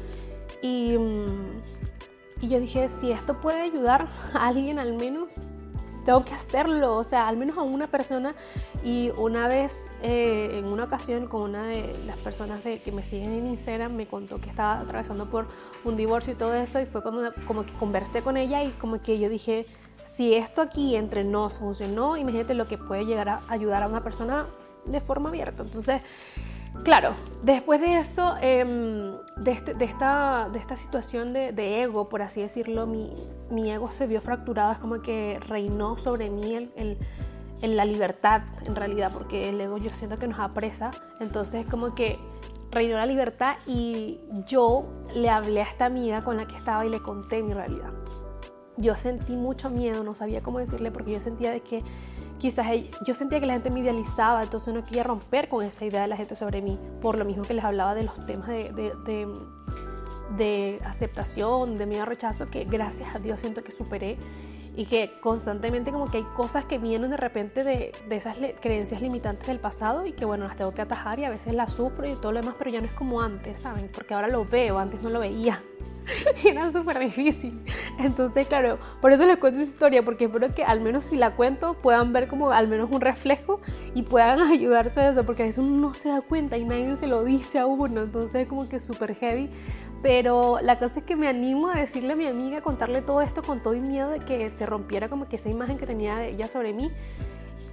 Y, 0.61 0.97
mm, 0.99 2.43
y 2.43 2.49
yo 2.49 2.61
dije, 2.61 2.89
si 2.89 3.13
esto 3.13 3.41
puede 3.41 3.63
ayudar 3.63 4.09
a 4.35 4.49
alguien 4.49 4.79
al 4.79 4.93
menos, 4.93 5.41
tengo 6.05 6.25
que 6.25 6.35
hacerlo, 6.35 6.97
o 6.97 7.05
sea, 7.05 7.29
al 7.29 7.37
menos 7.37 7.57
a 7.59 7.63
una 7.63 7.87
persona. 7.87 8.35
Y 8.83 9.11
una 9.17 9.49
vez, 9.49 9.91
eh, 10.03 10.59
en 10.59 10.67
una 10.67 10.85
ocasión, 10.85 11.27
con 11.27 11.43
una 11.43 11.67
de 11.67 11.97
las 12.07 12.19
personas 12.19 12.63
que 12.63 12.93
me 12.93 13.03
siguen 13.03 13.33
en 13.33 13.47
Instagram, 13.47 13.95
me 13.95 14.07
contó 14.07 14.41
que 14.41 14.51
estaba 14.51 14.81
atravesando 14.81 15.27
por 15.27 15.47
un 15.85 15.97
divorcio 15.97 16.33
y 16.33 16.37
todo 16.37 16.55
eso, 16.55 16.81
y 16.81 16.87
fue 16.87 17.03
como, 17.03 17.21
como 17.47 17.65
que 17.65 17.73
conversé 17.75 18.23
con 18.23 18.37
ella 18.37 18.63
y 18.63 18.71
como 18.71 19.01
que 19.01 19.19
yo 19.19 19.29
dije, 19.29 19.67
si 20.07 20.35
esto 20.35 20.63
aquí 20.63 20.95
entre 20.97 21.25
nos 21.25 21.59
funcionó, 21.59 22.17
imagínate 22.17 22.55
lo 22.55 22.67
que 22.67 22.79
puede 22.79 23.05
llegar 23.05 23.29
a 23.29 23.41
ayudar 23.49 23.83
a 23.83 23.89
una 23.89 24.03
persona 24.03 24.47
de 24.85 25.01
forma 25.01 25.31
abierta. 25.31 25.63
Entonces, 25.63 26.03
claro, 26.85 27.15
después 27.43 27.81
de 27.81 27.99
eso, 27.99 28.37
em, 29.37 29.53
este, 29.53 29.75
de, 29.75 29.85
esta, 29.85 30.49
de 30.53 30.59
esta 30.59 30.77
situación 30.77 31.33
de, 31.33 31.83
ego, 31.83 32.09
por 32.09 32.23
así 32.23 32.41
decirlo, 32.41 32.87
mi, 32.87 33.13
mi, 33.51 33.71
ego 33.71 33.91
se 33.93 34.07
vio 34.07 34.21
fracturado, 34.21 34.73
es 34.73 34.79
como 34.79 35.03
que 35.03 35.39
reinó 35.49 35.99
sobre 35.99 36.31
mí 36.31 36.55
el, 36.55 36.99
el, 37.63 37.77
la 37.77 37.85
libertad, 37.85 38.43
en 38.65 38.75
realidad, 38.75 39.11
porque 39.13 39.49
el 39.49 39.61
ego 39.61 39.79
yo 39.79 39.91
siento 39.91 40.19
que 40.19 40.27
nos 40.27 40.39
apresa. 40.39 40.91
Entonces, 41.21 41.67
como 41.67 41.95
que 41.95 42.19
reinó 42.71 42.97
la 42.97 43.07
libertad 43.07 43.57
y 43.67 44.21
yo 44.47 44.85
le 45.15 45.31
hablé 45.31 45.63
a 45.63 45.65
esta 45.65 45.87
amiga 45.87 46.23
con 46.23 46.37
la 46.37 46.47
que 46.47 46.57
estaba 46.57 46.85
y 46.85 46.89
le 46.89 47.01
conté 47.01 47.43
mi 47.43 47.55
realidad 47.55 47.93
yo 48.77 48.97
sentí 48.97 49.37
mucho 49.37 49.71
miedo, 49.71 50.03
no 50.03 50.15
sabía 50.15 50.43
cómo 50.43 50.59
decirle 50.59 50.91
porque 50.91 51.13
yo 51.13 51.21
sentía 51.21 51.51
de 51.51 51.61
que 51.61 51.83
quizás 52.39 52.67
yo 53.07 53.15
sentía 53.15 53.41
que 53.41 53.47
la 53.47 53.55
gente 53.55 53.71
me 53.71 53.81
idealizaba, 53.81 54.43
entonces 54.43 54.75
no 54.75 54.85
quería 54.85 55.03
romper 55.03 55.49
con 55.49 55.65
esa 55.65 55.85
idea 55.85 56.03
de 56.03 56.09
la 56.09 56.17
gente 56.17 56.35
sobre 56.35 56.63
mí, 56.63 56.79
por 57.01 57.17
lo 57.17 57.25
mismo 57.25 57.45
que 57.45 57.55
les 57.55 57.65
hablaba 57.65 57.95
de 57.95 58.05
los 58.05 58.27
temas 58.27 58.49
de, 58.49 58.73
de, 58.73 59.29
de, 60.37 60.81
aceptación, 60.85 61.79
de 61.79 61.87
miedo 61.87 62.03
a 62.03 62.07
rechazo, 62.07 62.51
que 62.51 62.65
gracias 62.65 63.15
a 63.15 63.19
Dios 63.19 63.41
siento 63.41 63.63
que 63.63 63.73
superé 63.73 64.19
y 64.77 64.87
que 64.87 65.21
constantemente 65.21 65.93
como 65.93 66.11
que 66.11 66.19
hay 66.19 66.27
cosas 66.35 66.65
que 66.65 66.79
vienen 66.79 67.11
de 67.11 67.17
repente 67.17 67.63
de, 67.63 67.93
de 68.09 68.17
esas 68.17 68.37
creencias 68.61 69.01
limitantes 69.01 69.47
del 69.47 69.61
pasado 69.61 70.05
y 70.05 70.13
que 70.13 70.25
bueno, 70.25 70.49
las 70.49 70.57
tengo 70.57 70.75
que 70.75 70.83
atajar 70.83 71.21
y 71.21 71.25
a 71.25 71.31
veces 71.31 71.55
las 71.55 71.73
sufro 71.73 72.09
y 72.09 72.15
todo 72.15 72.33
lo 72.33 72.41
demás, 72.41 72.57
pero 72.59 72.71
ya 72.71 72.81
no 72.81 72.87
es 72.87 72.93
como 72.93 73.21
antes, 73.21 73.61
¿saben? 73.61 73.89
Porque 73.95 74.15
ahora 74.15 74.27
lo 74.27 74.45
veo, 74.45 74.79
antes 74.79 75.01
no 75.01 75.11
lo 75.11 75.21
veía. 75.21 75.63
era 76.45 76.71
súper 76.71 76.99
difícil. 76.99 77.61
Entonces, 77.99 78.47
claro, 78.47 78.79
por 79.01 79.13
eso 79.13 79.25
les 79.27 79.37
cuento 79.39 79.61
esa 79.61 79.71
historia, 79.71 80.05
porque 80.05 80.27
espero 80.27 80.55
que 80.55 80.65
al 80.65 80.81
menos 80.81 81.07
si 81.07 81.17
la 81.17 81.35
cuento 81.35 81.75
puedan 81.75 82.13
ver 82.13 82.29
como 82.29 82.51
al 82.51 82.69
menos 82.69 82.91
un 82.91 83.01
reflejo 83.01 83.61
y 83.95 84.03
puedan 84.03 84.41
ayudarse 84.53 85.01
a 85.01 85.11
eso, 85.11 85.25
porque 85.25 85.43
a 85.43 85.47
veces 85.47 85.65
uno 85.65 85.89
no 85.89 85.95
se 85.95 86.09
da 86.09 86.21
cuenta 86.21 86.57
y 86.57 86.65
nadie 86.65 86.97
se 86.97 87.07
lo 87.07 87.25
dice 87.25 87.59
a 87.59 87.67
uno, 87.67 88.03
entonces 88.03 88.43
es 88.43 88.49
como 88.49 88.69
que 88.69 88.79
súper 88.79 89.15
heavy. 89.15 89.51
Pero 90.03 90.59
la 90.61 90.79
cosa 90.79 91.01
es 91.01 91.07
que 91.07 91.17
me 91.17 91.29
animo 91.29 91.71
a 91.71 91.77
decirle 91.77 92.13
a 92.13 92.17
mi 92.17 92.27
amiga, 92.27 92.59
a 92.59 92.61
contarle 92.61 93.01
todo 93.01 93.23
esto 93.23 93.43
con 93.43 93.63
todo 93.63 93.73
el 93.73 93.81
miedo 93.81 94.11
de 94.11 94.21
que 94.21 94.51
se 94.51 94.67
rompiera 94.67 95.09
como 95.09 95.29
que 95.29 95.37
esa 95.37 95.49
imagen 95.49 95.79
que 95.79 95.87
tenía 95.87 96.17
de 96.17 96.29
ella 96.29 96.47
sobre 96.47 96.75
mí. 96.75 96.91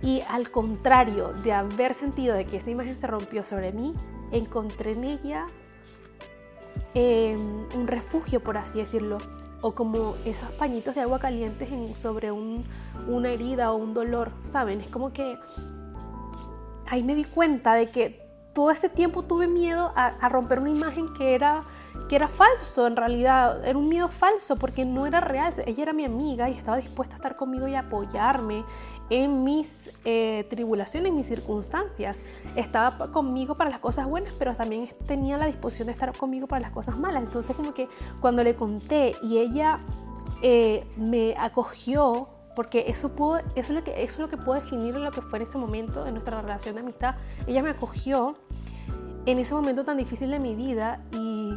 Y 0.01 0.21
al 0.29 0.49
contrario 0.49 1.33
de 1.43 1.51
haber 1.51 1.93
sentido 1.93 2.33
de 2.33 2.45
que 2.45 2.57
esa 2.57 2.71
imagen 2.71 2.95
se 2.95 3.05
rompió 3.05 3.43
sobre 3.43 3.73
mí, 3.73 3.93
encontré 4.31 4.93
en 4.93 5.03
ella 5.03 5.45
Em, 6.93 7.65
un 7.73 7.87
refugio, 7.87 8.41
por 8.41 8.57
así 8.57 8.79
decirlo, 8.79 9.19
o 9.61 9.73
como 9.73 10.15
esos 10.25 10.51
pañitos 10.51 10.93
de 10.95 11.01
agua 11.01 11.19
calientes 11.19 11.69
sobre 11.97 12.31
una 12.31 13.29
herida 13.29 13.71
o 13.71 13.77
un 13.77 13.93
dolor, 13.93 14.31
¿saben? 14.43 14.81
Es 14.81 14.91
como 14.91 15.13
que 15.13 15.37
ahí 16.87 17.03
me 17.03 17.15
di 17.15 17.23
cuenta 17.23 17.75
de 17.75 17.87
que 17.87 18.21
todo 18.53 18.71
ese 18.71 18.89
tiempo 18.89 19.23
tuve 19.23 19.47
miedo 19.47 19.93
a, 19.95 20.27
romper 20.27 20.59
una 20.59 20.71
imagen 20.71 21.13
que 21.13 21.35
era, 21.35 21.61
que 22.09 22.17
era 22.17 22.27
falso, 22.27 22.85
en 22.85 22.97
realidad, 22.97 23.65
era 23.65 23.77
un 23.77 23.87
miedo 23.87 24.09
falso 24.09 24.57
porque 24.57 24.83
no 24.83 25.05
era 25.05 25.21
real. 25.21 25.53
Ella 25.65 25.83
era 25.83 25.93
mi 25.93 26.03
amiga 26.03 26.49
y 26.49 26.53
estaba 26.53 26.75
dispuesta 26.75 27.15
a 27.15 27.17
estar 27.17 27.37
conmigo 27.37 27.69
y 27.69 27.75
apoyarme 27.75 28.65
en 29.11 29.43
mis 29.43 29.91
eh, 30.05 30.47
tribulaciones, 30.49 31.11
mis 31.11 31.27
circunstancias. 31.27 32.23
Estaba 32.55 33.11
conmigo 33.11 33.55
para 33.55 33.69
las 33.69 33.79
cosas 33.79 34.07
buenas, 34.07 34.33
pero 34.39 34.55
también 34.55 34.89
tenía 35.05 35.37
la 35.37 35.47
disposición 35.47 35.87
de 35.87 35.91
estar 35.91 36.17
conmigo 36.17 36.47
para 36.47 36.61
las 36.61 36.71
cosas 36.71 36.97
malas. 36.97 37.21
Entonces 37.21 37.55
como 37.55 37.73
que 37.73 37.89
cuando 38.21 38.41
le 38.41 38.55
conté 38.55 39.17
y 39.21 39.37
ella 39.37 39.81
eh, 40.41 40.87
me 40.95 41.35
acogió, 41.37 42.29
porque 42.55 42.85
eso, 42.87 43.09
pudo, 43.09 43.39
eso, 43.39 43.49
es 43.55 43.69
lo 43.71 43.83
que, 43.83 44.01
eso 44.01 44.13
es 44.13 44.19
lo 44.19 44.29
que 44.29 44.37
puedo 44.37 44.61
definir 44.61 44.95
lo 44.95 45.11
que 45.11 45.21
fue 45.21 45.39
en 45.39 45.43
ese 45.43 45.57
momento 45.57 46.07
en 46.07 46.13
nuestra 46.13 46.41
relación 46.41 46.75
de 46.75 46.81
amistad, 46.81 47.15
ella 47.47 47.61
me 47.61 47.71
acogió 47.71 48.37
en 49.25 49.39
ese 49.39 49.53
momento 49.53 49.83
tan 49.83 49.97
difícil 49.97 50.31
de 50.31 50.39
mi 50.39 50.55
vida 50.55 51.03
y, 51.11 51.53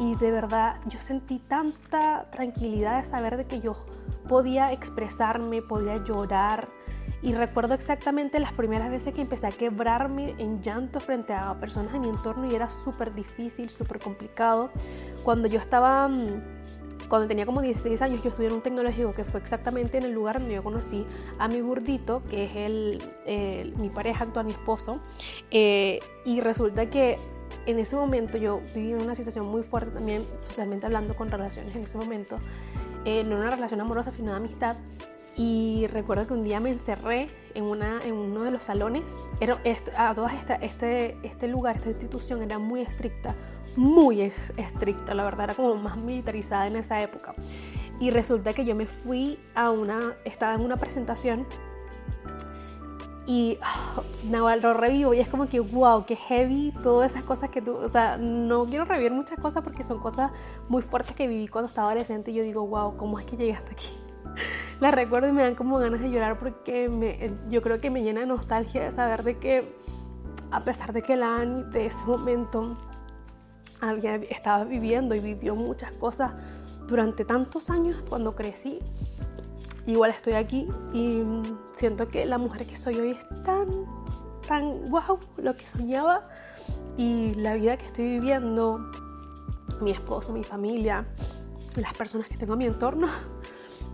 y 0.00 0.14
de 0.16 0.30
verdad 0.32 0.80
yo 0.86 0.98
sentí 0.98 1.38
tanta 1.38 2.28
tranquilidad 2.32 2.98
de 2.98 3.04
saber 3.04 3.36
de 3.36 3.46
que 3.46 3.60
yo 3.60 3.76
podía 4.28 4.72
expresarme, 4.72 5.62
podía 5.62 5.96
llorar, 6.04 6.68
y 7.22 7.32
recuerdo 7.32 7.74
exactamente 7.74 8.38
las 8.38 8.52
primeras 8.52 8.90
veces 8.90 9.12
que 9.14 9.20
empecé 9.20 9.46
a 9.46 9.50
quebrarme 9.50 10.34
en 10.38 10.62
llanto 10.62 11.00
frente 11.00 11.32
a 11.32 11.54
personas 11.58 11.92
de 11.92 11.98
mi 11.98 12.08
entorno 12.08 12.50
y 12.50 12.54
era 12.54 12.68
súper 12.68 13.14
difícil, 13.14 13.68
súper 13.68 13.98
complicado. 13.98 14.70
Cuando 15.24 15.48
yo 15.48 15.58
estaba, 15.58 16.06
mm, 16.06 16.42
cuando 17.08 17.26
tenía 17.26 17.44
como 17.44 17.60
16 17.60 18.00
años, 18.02 18.22
yo 18.22 18.30
estudié 18.30 18.48
en 18.48 18.54
un 18.54 18.62
tecnológico 18.62 19.14
que 19.14 19.24
fue 19.24 19.40
exactamente 19.40 19.98
en 19.98 20.04
el 20.04 20.12
lugar 20.12 20.38
donde 20.38 20.54
yo 20.54 20.62
conocí 20.62 21.04
a 21.38 21.48
mi 21.48 21.60
gordito, 21.60 22.22
que 22.28 22.44
es 22.44 22.56
el, 22.56 23.74
mi 23.78 23.88
pareja 23.88 24.24
actual, 24.24 24.46
mi 24.46 24.52
esposo. 24.52 25.00
Eh, 25.50 26.00
y 26.24 26.40
resulta 26.40 26.86
que 26.86 27.16
en 27.66 27.78
ese 27.78 27.96
momento 27.96 28.38
yo 28.38 28.60
viví 28.74 28.94
una 28.94 29.14
situación 29.14 29.46
muy 29.46 29.62
fuerte 29.62 29.90
también, 29.90 30.24
socialmente 30.38 30.86
hablando, 30.86 31.16
con 31.16 31.30
relaciones 31.30 31.74
en 31.74 31.82
ese 31.82 31.98
momento. 31.98 32.38
Eh, 33.04 33.24
no 33.24 33.36
una 33.36 33.50
relación 33.50 33.80
amorosa, 33.80 34.10
sino 34.10 34.30
de 34.30 34.36
amistad. 34.36 34.76
Y 35.38 35.86
recuerdo 35.86 36.26
que 36.26 36.34
un 36.34 36.42
día 36.42 36.58
me 36.58 36.70
encerré 36.70 37.28
en, 37.54 37.62
una, 37.62 38.04
en 38.04 38.12
uno 38.14 38.42
de 38.42 38.50
los 38.50 38.64
salones. 38.64 39.04
Era, 39.38 39.60
a 39.96 40.12
todas 40.12 40.34
esta, 40.34 40.56
este, 40.56 41.16
este 41.22 41.46
lugar, 41.46 41.76
esta 41.76 41.90
institución 41.90 42.42
era 42.42 42.58
muy 42.58 42.80
estricta, 42.80 43.36
muy 43.76 44.32
estricta, 44.56 45.14
la 45.14 45.22
verdad, 45.22 45.44
era 45.44 45.54
como 45.54 45.76
más 45.76 45.96
militarizada 45.96 46.66
en 46.66 46.74
esa 46.74 47.00
época. 47.00 47.36
Y 48.00 48.10
resulta 48.10 48.52
que 48.52 48.64
yo 48.64 48.74
me 48.74 48.86
fui 48.86 49.38
a 49.54 49.70
una, 49.70 50.16
estaba 50.24 50.54
en 50.54 50.60
una 50.60 50.76
presentación 50.76 51.46
y 53.24 53.58
oh, 53.94 54.56
lo 54.60 54.74
revivo 54.74 55.14
y 55.14 55.20
es 55.20 55.28
como 55.28 55.48
que, 55.48 55.60
wow, 55.60 56.04
qué 56.04 56.16
heavy, 56.16 56.72
todas 56.82 57.12
esas 57.12 57.22
cosas 57.22 57.50
que 57.50 57.62
tú, 57.62 57.76
o 57.76 57.88
sea, 57.88 58.16
no 58.16 58.66
quiero 58.66 58.86
revivir 58.86 59.12
muchas 59.12 59.38
cosas 59.38 59.62
porque 59.62 59.84
son 59.84 60.00
cosas 60.00 60.32
muy 60.68 60.82
fuertes 60.82 61.14
que 61.14 61.28
viví 61.28 61.46
cuando 61.46 61.68
estaba 61.68 61.88
adolescente 61.90 62.32
y 62.32 62.34
yo 62.34 62.42
digo, 62.42 62.66
wow, 62.66 62.96
¿cómo 62.96 63.20
es 63.20 63.26
que 63.26 63.36
llegué 63.36 63.52
hasta 63.52 63.70
aquí? 63.70 64.07
las 64.80 64.94
recuerdo 64.94 65.28
y 65.28 65.32
me 65.32 65.42
dan 65.42 65.54
como 65.54 65.78
ganas 65.78 66.00
de 66.00 66.10
llorar 66.10 66.38
porque 66.38 66.88
me, 66.88 67.32
yo 67.48 67.62
creo 67.62 67.80
que 67.80 67.90
me 67.90 68.02
llena 68.02 68.20
de 68.20 68.26
nostalgia 68.26 68.84
de 68.84 68.92
saber 68.92 69.22
de 69.22 69.38
que 69.38 69.76
a 70.50 70.60
pesar 70.64 70.92
de 70.92 71.02
que 71.02 71.16
la 71.16 71.36
Ani 71.36 71.64
de 71.64 71.86
ese 71.86 72.04
momento 72.06 72.76
estaba 74.30 74.64
viviendo 74.64 75.14
y 75.14 75.20
vivió 75.20 75.54
muchas 75.54 75.92
cosas 75.92 76.32
durante 76.86 77.24
tantos 77.24 77.70
años 77.70 78.02
cuando 78.08 78.34
crecí, 78.34 78.80
igual 79.86 80.10
estoy 80.10 80.34
aquí 80.34 80.66
y 80.92 81.22
siento 81.74 82.08
que 82.08 82.24
la 82.24 82.38
mujer 82.38 82.66
que 82.66 82.76
soy 82.76 82.98
hoy 82.98 83.10
es 83.12 83.42
tan, 83.44 83.68
tan 84.46 84.90
wow 84.90 85.18
lo 85.36 85.54
que 85.54 85.66
soñaba 85.66 86.28
y 86.96 87.34
la 87.34 87.54
vida 87.54 87.76
que 87.76 87.86
estoy 87.86 88.04
viviendo, 88.04 88.90
mi 89.80 89.92
esposo, 89.92 90.32
mi 90.32 90.44
familia, 90.44 91.06
las 91.76 91.94
personas 91.94 92.28
que 92.28 92.36
tengo 92.36 92.54
a 92.54 92.56
mi 92.56 92.66
entorno, 92.66 93.08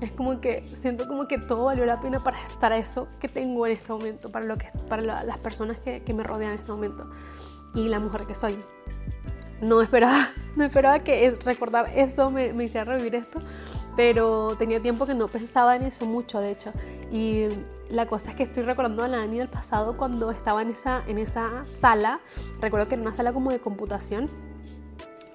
es 0.01 0.13
como 0.13 0.41
que 0.41 0.67
siento 0.67 1.07
como 1.07 1.27
que 1.27 1.39
todo 1.39 1.65
valió 1.65 1.87
la 1.87 2.01
pena 2.01 2.23
para, 2.23 2.43
estar 2.49 2.73
eso 2.73 3.09
que 3.21 3.29
tengo 3.29 3.67
en 3.67 3.73
este 3.73 3.93
momento, 3.93 4.31
para, 4.31 4.45
lo 4.45 4.57
que, 4.57 4.67
para 4.89 5.03
las 5.03 5.39
personas 5.39 5.79
que, 5.79 6.15
me 6.15 6.23
rodean 6.23 6.53
en 6.53 6.59
este 6.59 6.73
momento 6.73 7.11
y 7.75 7.89
la 7.89 8.01
mujer 8.01 8.23
que 8.27 8.35
soy. 8.35 8.59
No 9.61 9.81
esperaba, 9.81 10.29
no 10.57 10.65
esperaba 10.65 11.01
que 11.01 11.31
recordar 11.45 11.91
eso 11.95 12.31
me, 12.31 12.53
me 12.53 12.65
hiciera 12.65 12.85
revivir 12.85 13.15
esto, 13.15 13.41
pero 13.97 14.57
tenía 14.59 14.81
tiempo 14.81 15.07
que 15.07 15.15
no 15.15 15.29
pensaba 15.29 15.77
en 15.77 15.83
eso 15.83 16.05
mucho, 16.05 16.41
de 16.41 16.51
hecho. 16.51 16.73
Y 17.11 17.49
la 17.91 18.07
cosa 18.07 18.31
es 18.31 18.37
que 18.37 18.43
estoy 18.43 18.65
recordando 18.65 19.03
a 19.03 19.09
la 19.09 19.19
Dani 19.19 19.39
del 19.39 19.49
pasado 19.49 19.97
cuando 19.97 20.31
estaba 20.31 20.63
en 20.63 20.71
esa, 20.71 21.03
en 21.07 21.19
esa 21.19 21.65
sala, 21.67 22.21
recuerdo 22.61 22.89
que 22.89 22.95
era 22.95 23.03
una 23.03 23.15
sala 23.15 23.33
como 23.33 23.51
de 23.51 23.61
computación 23.61 24.31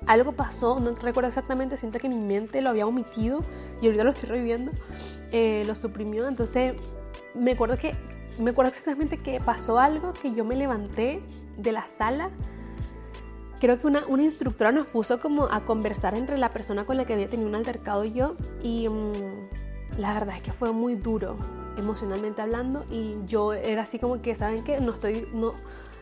algo 0.05 0.31
pasó, 0.31 0.79
no 0.79 0.93
recuerdo 0.95 1.27
exactamente, 1.27 1.77
siento 1.77 1.99
que 1.99 2.09
mi 2.09 2.19
mente 2.19 2.62
lo 2.62 2.69
había 2.69 2.85
omitido 2.85 3.41
y 3.81 3.85
ahorita 3.85 4.03
lo 4.03 4.12
estoy 4.12 4.29
reviviendo, 4.29 4.71
eh, 5.31 5.63
lo 5.65 5.75
suprimió, 5.75 6.27
entonces 6.27 6.73
me 7.35 7.51
acuerdo 7.51 7.77
que, 7.77 7.95
me 8.39 8.51
acuerdo 8.51 8.69
exactamente 8.69 9.17
que 9.17 9.39
pasó 9.39 9.79
algo, 9.79 10.13
que 10.13 10.31
yo 10.31 10.45
me 10.45 10.55
levanté 10.55 11.21
de 11.57 11.71
la 11.71 11.85
sala, 11.85 12.29
creo 13.59 13.77
que 13.77 13.88
una, 13.88 14.05
una 14.07 14.23
instructora 14.23 14.71
nos 14.71 14.88
puso 14.88 15.19
como 15.19 15.45
a 15.45 15.65
conversar 15.65 16.15
entre 16.15 16.38
la 16.38 16.49
persona 16.49 16.85
con 16.85 16.97
la 16.97 17.05
que 17.05 17.13
había 17.13 17.27
tenido 17.27 17.49
un 17.49 17.55
altercado 17.55 18.05
y 18.05 18.13
yo 18.13 18.35
y 18.63 18.88
mm, 18.88 19.99
la 19.99 20.13
verdad 20.13 20.38
es 20.38 20.41
que 20.41 20.53
fue 20.53 20.71
muy 20.71 20.95
duro 20.95 21.38
emocionalmente 21.77 22.41
hablando 22.41 22.85
y 22.89 23.17
yo 23.25 23.53
era 23.53 23.83
así 23.83 23.99
como 23.99 24.21
que, 24.21 24.35
¿saben 24.35 24.63
qué? 24.63 24.79
No 24.79 24.93
estoy, 24.93 25.27
no 25.33 25.53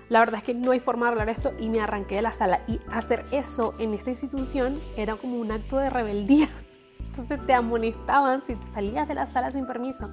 la 0.10 0.20
verdad 0.20 0.38
es 0.39 0.43
que 0.43 0.54
no 0.54 0.72
hay 0.72 0.80
forma 0.80 1.08
de 1.08 1.12
hablar 1.12 1.30
esto 1.30 1.54
y 1.60 1.70
me 1.70 1.82
arranqué 1.82 2.15
de 2.15 2.22
la 2.22 2.32
sala. 2.32 2.62
Y 2.67 2.80
hacer 2.91 3.26
eso 3.32 3.74
en 3.78 3.93
esta 3.93 4.10
institución 4.10 4.80
era 4.96 5.15
como 5.15 5.38
un 5.38 5.52
acto 5.52 5.78
de 5.78 5.89
rebeldía. 5.89 6.50
Entonces 7.06 7.46
te 7.46 7.54
amonestaban 7.54 8.41
si 8.41 8.56
te 8.56 8.67
salías 8.67 9.08
de 9.08 9.15
la 9.15 9.26
sala 9.26 9.52
sin 9.52 9.65
permiso. 9.65 10.10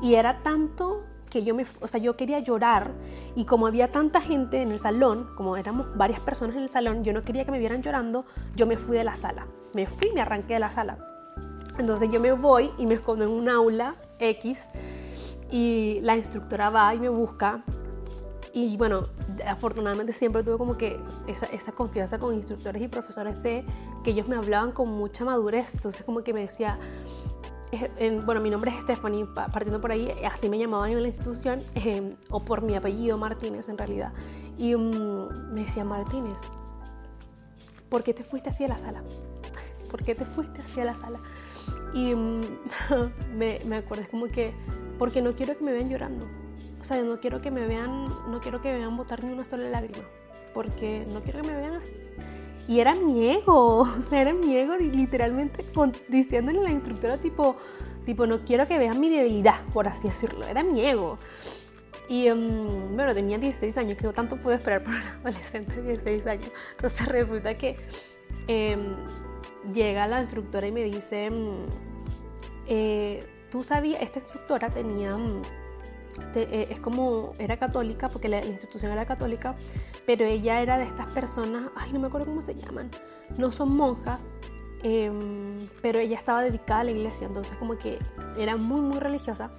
Y 0.00 0.14
era 0.14 0.42
tanto 0.42 1.04
que 1.28 1.42
yo 1.42 1.54
me, 1.54 1.66
o 1.80 1.88
sea, 1.88 1.98
yo 2.00 2.16
quería 2.16 2.38
llorar 2.38 2.92
y 3.34 3.44
como 3.44 3.66
había 3.66 3.88
tanta 3.88 4.20
gente 4.20 4.62
en 4.62 4.70
el 4.70 4.78
salón, 4.78 5.30
como 5.34 5.56
éramos 5.56 5.88
varias 5.96 6.20
personas 6.20 6.54
en 6.54 6.62
el 6.62 6.68
salón, 6.68 7.02
yo 7.02 7.12
no 7.12 7.22
quería 7.22 7.44
que 7.44 7.50
me 7.50 7.58
vieran 7.58 7.82
llorando, 7.82 8.24
yo 8.54 8.66
me 8.66 8.76
fui 8.76 8.96
de 8.96 9.04
la 9.04 9.16
sala. 9.16 9.46
Me 9.72 9.86
fui, 9.86 10.12
me 10.14 10.20
arranqué 10.20 10.54
de 10.54 10.60
la 10.60 10.68
sala. 10.68 10.96
Entonces 11.76 12.08
yo 12.10 12.20
me 12.20 12.32
voy 12.32 12.70
y 12.78 12.86
me 12.86 12.94
escondo 12.94 13.24
en 13.24 13.30
un 13.30 13.48
aula 13.48 13.96
X 14.20 14.60
y 15.50 15.98
la 16.02 16.16
instructora 16.16 16.70
va 16.70 16.94
y 16.94 17.00
me 17.00 17.08
busca 17.08 17.64
y 18.54 18.76
bueno, 18.76 19.08
afortunadamente 19.46 20.12
siempre 20.12 20.44
tuve 20.44 20.56
como 20.56 20.76
que 20.76 21.00
esa, 21.26 21.46
esa, 21.46 21.72
confianza 21.72 22.20
con 22.20 22.32
instructores 22.32 22.80
y 22.80 22.86
profesores 22.86 23.42
de 23.42 23.64
que 24.04 24.12
ellos 24.12 24.28
me 24.28 24.36
hablaban 24.36 24.70
con 24.70 24.88
mucha 24.90 25.24
madurez, 25.24 25.74
entonces 25.74 26.04
como 26.04 26.22
que 26.22 26.32
me 26.32 26.40
decía, 26.40 26.78
bueno, 28.24 28.40
mi 28.40 28.50
nombre 28.50 28.70
es 28.70 28.82
Stephanie, 28.82 29.26
partiendo 29.52 29.80
por 29.80 29.90
ahí, 29.90 30.08
así 30.30 30.48
me 30.48 30.56
llamaban 30.56 30.92
en 30.92 31.02
la 31.02 31.08
institución, 31.08 31.58
em, 31.74 32.14
o 32.30 32.44
por 32.44 32.62
mi 32.62 32.76
apellido 32.76 33.18
Martínez 33.18 33.68
en 33.68 33.76
realidad, 33.76 34.12
y 34.56 34.76
mm, 34.76 35.52
me 35.52 35.62
decía, 35.62 35.84
Martínez, 35.84 36.38
¿por 37.88 38.04
qué 38.04 38.14
te 38.14 38.22
fuiste 38.22 38.50
así 38.50 38.62
a 38.62 38.68
la 38.68 38.78
sala? 38.78 39.02
¿Por 39.90 40.04
qué 40.04 40.14
te 40.14 40.24
fuiste 40.24 40.60
así 40.60 40.80
a 40.80 40.84
la 40.84 40.94
sala? 40.94 41.18
Y 41.92 42.14
mm, 42.14 42.44
me, 43.36 43.58
me 43.66 43.78
es 43.78 44.08
como 44.08 44.26
que, 44.26 44.54
porque 44.96 45.22
no 45.22 45.34
quiero 45.34 45.58
que 45.58 45.64
me 45.64 45.72
vean 45.72 45.88
llorando. 45.88 46.43
O 46.84 46.86
sea, 46.86 47.02
no 47.02 47.18
quiero 47.18 47.40
que 47.40 47.50
me 47.50 47.66
vean, 47.66 48.04
no 48.30 48.40
quiero 48.42 48.60
que 48.60 48.70
me 48.70 48.80
vean 48.80 48.94
botar 48.94 49.24
ni 49.24 49.32
una 49.32 49.46
sola 49.46 49.70
lágrima, 49.70 50.04
porque 50.52 51.06
no 51.14 51.20
quiero 51.22 51.40
que 51.40 51.48
me 51.48 51.56
vean 51.56 51.72
así. 51.76 51.96
Y 52.68 52.80
era 52.80 52.94
mi 52.94 53.26
ego, 53.26 53.78
o 53.80 54.02
sea, 54.10 54.20
era 54.20 54.34
mi 54.34 54.54
ego 54.54 54.76
literalmente 54.76 55.64
diciéndole 56.08 56.58
a 56.58 56.62
la 56.64 56.70
instructora 56.72 57.16
tipo, 57.16 57.56
tipo, 58.04 58.26
no 58.26 58.44
quiero 58.44 58.68
que 58.68 58.76
vean 58.76 59.00
mi 59.00 59.08
debilidad, 59.08 59.62
por 59.72 59.88
así 59.88 60.08
decirlo, 60.08 60.46
era 60.46 60.62
mi 60.62 60.84
ego. 60.84 61.16
Y 62.06 62.28
um, 62.30 62.94
bueno, 62.94 63.14
tenía 63.14 63.38
16 63.38 63.78
años, 63.78 63.96
que 63.96 64.06
tanto 64.08 64.36
puedo 64.36 64.54
esperar 64.54 64.84
por 64.84 64.92
un 64.92 65.00
adolescente 65.24 65.80
de 65.80 65.88
16 65.88 66.26
años. 66.26 66.50
Entonces 66.72 67.08
resulta 67.08 67.54
que 67.54 67.78
em, 68.46 68.94
llega 69.72 70.06
la 70.06 70.20
instructora 70.20 70.66
y 70.66 70.72
me 70.72 70.84
dice, 70.84 71.30
mm, 71.30 71.66
eh, 72.66 73.26
tú 73.50 73.62
sabías, 73.62 74.02
esta 74.02 74.18
instructora 74.18 74.68
tenía, 74.68 75.16
es 76.34 76.80
como, 76.80 77.32
era 77.38 77.56
católica, 77.56 78.08
porque 78.08 78.28
la, 78.28 78.44
institución 78.44 78.92
era 78.92 79.06
católica, 79.06 79.54
pero 80.06 80.24
ella 80.24 80.60
era 80.60 80.78
de 80.78 80.84
estas 80.84 81.10
personas, 81.10 81.70
ay, 81.76 81.92
no 81.92 82.00
me 82.00 82.06
acuerdo 82.08 82.26
cómo 82.26 82.42
se 82.42 82.54
llaman, 82.54 82.90
no 83.38 83.50
son 83.50 83.76
monjas, 83.76 84.34
em, 84.82 85.56
pero 85.82 85.98
ella 85.98 86.16
estaba 86.16 86.42
dedicada 86.42 86.80
a 86.80 86.84
la 86.84 86.90
iglesia, 86.90 87.26
entonces 87.26 87.56
como 87.58 87.76
que 87.78 87.98
era 88.38 88.56
muy, 88.56 88.80
muy 88.80 88.98
religiosa. 88.98 89.50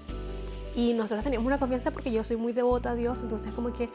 Y 0.75 0.93
nosotros 0.93 1.23
teníamos 1.23 1.47
una 1.47 1.57
confianza 1.57 1.91
porque 1.91 2.11
yo 2.11 2.23
soy 2.23 2.35
muy 2.35 2.51
devota 2.51 2.91
a 2.91 2.95
Dios, 2.95 3.21
entonces 3.21 3.53
como 3.55 3.71
que 3.71 3.89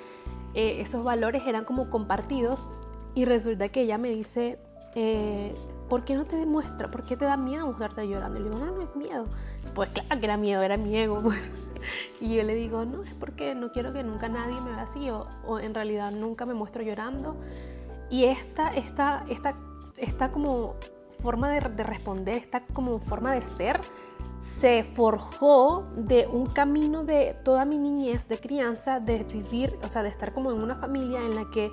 eh, 0.55 0.81
esos 0.81 1.05
valores 1.05 1.42
eran 1.46 1.64
como 1.64 1.90
compartidos. 1.90 2.66
Y 3.14 3.25
resulta 3.27 3.68
que 3.68 3.83
ella 3.83 3.99
me 3.99 4.09
dice, 4.11 4.59
eh, 4.94 5.55
¿por 5.90 6.05
qué 6.05 6.14
no 6.14 6.24
te 6.24 6.37
demuestra? 6.37 6.88
¿Por 6.90 7.03
qué 7.03 7.16
te 7.16 7.24
da 7.26 7.37
miedo 7.37 7.66
mostrarte 7.66 8.09
llorando? 8.09 8.38
Y 8.38 8.44
le 8.44 8.50
digo, 8.50 8.64
no, 8.64 8.72
no 8.72 8.83
es 8.83 8.96
miedo. 8.96 9.26
Pues 9.74 9.90
claro 9.90 10.20
que 10.20 10.24
era 10.24 10.37
miedo, 10.38 10.62
era 10.62 10.79
mi 10.79 10.96
ego. 10.96 11.18
Pues. 11.22 11.38
Y 12.20 12.37
yo 12.37 12.42
le 12.42 12.55
digo, 12.55 12.85
no, 12.85 13.03
es 13.03 13.14
porque 13.14 13.55
no 13.55 13.72
quiero 13.72 13.92
que 13.92 14.03
nunca 14.03 14.29
nadie 14.29 14.61
me 14.61 14.70
vea 14.70 14.83
así 14.83 15.09
o, 15.11 15.59
en 15.59 15.74
realidad 15.74 16.12
nunca 16.12 16.46
me 16.46 16.55
muestro 16.55 16.83
llorando. 16.83 17.37
Y 18.11 18.24
esta, 18.24 18.68
esta, 18.68 19.24
esta, 19.29 19.57
esta 19.96 20.31
como 20.31 20.76
forma 21.20 21.50
de, 21.50 21.61
de 21.61 21.83
responder, 21.83 22.37
esta 22.37 22.66
como 22.66 22.98
forma 23.00 23.33
de 23.33 23.42
ser, 23.42 23.81
se 24.40 24.85
forjó 24.85 25.87
de 25.96 26.26
un 26.26 26.46
camino 26.46 27.05
de 27.05 27.37
toda 27.44 27.64
mi 27.64 27.79
niñez 27.79 28.29
de 28.29 28.38
crianza, 28.38 29.00
de 29.00 29.24
vivir, 29.24 29.79
o 29.83 29.88
sea, 29.88 30.03
de 30.03 30.09
estar 30.11 30.33
como 30.33 30.50
en 30.53 30.62
una 30.62 30.76
familia 30.76 31.20
en 31.20 31.35
la 31.35 31.50
que 31.50 31.70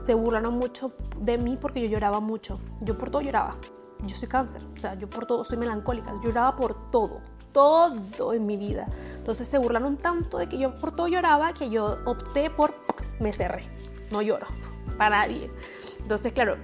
se 0.00 0.14
burlaron 0.14 0.54
mucho 0.54 0.92
de 1.18 1.38
mí 1.38 1.56
porque 1.60 1.80
yo 1.82 1.88
lloraba 1.88 2.20
mucho. 2.20 2.58
Yo 2.80 2.96
por 2.96 3.10
todo 3.10 3.22
lloraba. 3.22 3.56
Yo 4.02 4.16
soy 4.16 4.28
cáncer, 4.28 4.62
o 4.76 4.80
sea, 4.80 4.94
yo 4.94 5.10
por 5.10 5.26
todo 5.26 5.44
soy 5.44 5.58
melancólica, 5.58 6.14
lloraba 6.24 6.56
por 6.56 6.90
todo, 6.90 7.20
todo 7.52 8.32
en 8.32 8.46
mi 8.46 8.56
vida. 8.56 8.86
Entonces 9.16 9.46
se 9.46 9.58
burlaron 9.58 9.98
tanto 9.98 10.38
de 10.38 10.48
que 10.48 10.56
yo 10.56 10.74
por 10.74 10.96
todo 10.96 11.06
lloraba 11.06 11.52
que 11.52 11.68
yo 11.68 11.98
opté 12.06 12.48
por 12.48 12.74
me 13.18 13.30
cerré, 13.34 13.64
no 14.10 14.22
lloro 14.22 14.46
para 14.96 15.18
nadie. 15.18 15.50
Entonces, 15.98 16.32
claro, 16.32 16.56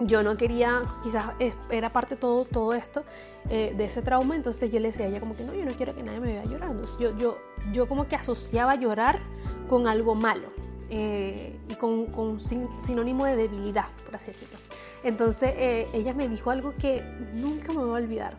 yo 0.00 0.24
no 0.24 0.36
quería, 0.36 0.82
quizás 1.04 1.26
era 1.70 1.92
parte 1.92 2.16
de 2.16 2.20
todo, 2.20 2.44
todo 2.44 2.74
esto, 2.74 3.04
eh, 3.50 3.72
de 3.76 3.84
ese 3.84 4.02
trauma, 4.02 4.34
entonces 4.34 4.72
yo 4.72 4.80
le 4.80 4.88
decía 4.88 5.06
a 5.06 5.08
ella 5.08 5.20
como 5.20 5.36
que 5.36 5.44
no, 5.44 5.54
yo 5.54 5.64
no 5.64 5.74
quiero 5.74 5.94
que 5.94 6.02
nadie 6.02 6.18
me 6.18 6.32
vea 6.32 6.44
llorando. 6.44 6.82
yo, 6.98 7.16
yo, 7.16 7.38
yo 7.72 7.86
como 7.86 8.08
que 8.08 8.16
asociaba 8.16 8.74
llorar 8.74 9.20
con 9.68 9.86
algo 9.86 10.16
malo 10.16 10.57
eh, 10.90 11.58
y 11.68 11.74
con, 11.74 12.06
con 12.06 12.40
sinónimo 12.40 13.24
de 13.26 13.36
debilidad, 13.36 13.86
por 14.04 14.16
así 14.16 14.30
decirlo. 14.30 14.58
Entonces 15.04 15.52
eh, 15.56 15.86
ella 15.92 16.14
me 16.14 16.28
dijo 16.28 16.50
algo 16.50 16.74
que 16.76 17.02
nunca 17.34 17.72
me 17.72 17.78
voy 17.78 18.00
a 18.00 18.04
olvidar. 18.04 18.36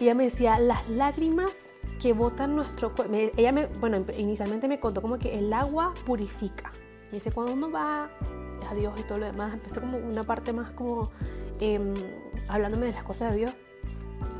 Ella 0.00 0.14
me 0.14 0.24
decía, 0.24 0.58
las 0.58 0.88
lágrimas 0.88 1.72
que 2.00 2.12
botan 2.12 2.56
nuestro 2.56 2.94
cuerpo, 2.94 3.14
ella 3.14 3.52
me, 3.52 3.66
bueno, 3.66 4.04
inicialmente 4.18 4.68
me 4.68 4.80
contó 4.80 5.00
como 5.00 5.18
que 5.18 5.38
el 5.38 5.52
agua 5.52 5.94
purifica. 6.04 6.72
Dice, 7.10 7.30
cuando 7.30 7.52
uno 7.52 7.70
va 7.70 8.10
a 8.68 8.74
Dios 8.74 8.92
y 8.98 9.02
todo 9.04 9.18
lo 9.18 9.26
demás, 9.26 9.54
empezó 9.54 9.80
como 9.80 9.98
una 9.98 10.24
parte 10.24 10.52
más 10.52 10.70
como 10.72 11.10
em, 11.60 11.94
hablándome 12.48 12.86
de 12.86 12.92
las 12.92 13.04
cosas 13.04 13.30
de 13.32 13.38
Dios, 13.38 13.54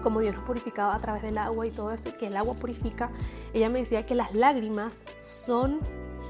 como 0.02 0.20
Dios 0.20 0.34
nos 0.34 0.44
purificaba 0.44 0.94
a 0.94 0.98
través 0.98 1.22
del 1.22 1.38
agua 1.38 1.66
y 1.66 1.70
todo 1.70 1.92
eso, 1.92 2.08
y 2.08 2.12
que 2.12 2.26
el 2.26 2.37
agua 2.37 2.54
purifica. 2.54 3.10
Ella 3.52 3.68
me 3.68 3.78
decía 3.78 4.04
que 4.04 4.14
las 4.14 4.34
lágrimas 4.34 5.06
son 5.20 5.80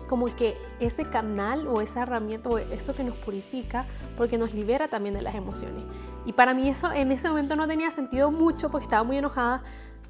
como 0.09 0.35
que 0.37 0.57
ese 0.81 1.05
canal 1.05 1.67
o 1.67 1.81
esa 1.81 2.03
herramienta 2.03 2.49
o 2.49 2.59
eso 2.59 2.95
que 2.95 3.05
nos 3.05 3.17
purifica 3.17 3.87
porque 4.17 4.39
nos 4.39 4.55
libera 4.55 4.89
también 4.89 5.15
de 5.15 5.23
las 5.23 5.35
emociones. 5.35 5.85
Y 6.27 6.33
para 6.33 6.55
mí 6.55 6.69
eso 6.69 6.93
en 6.93 7.13
ese 7.13 7.29
momento 7.29 7.57
no 7.57 7.67
tenía 7.67 7.91
sentido 7.91 8.31
mucho 8.31 8.71
porque 8.71 8.85
estaba 8.85 9.05
muy 9.05 9.19
enojada, 9.19 9.63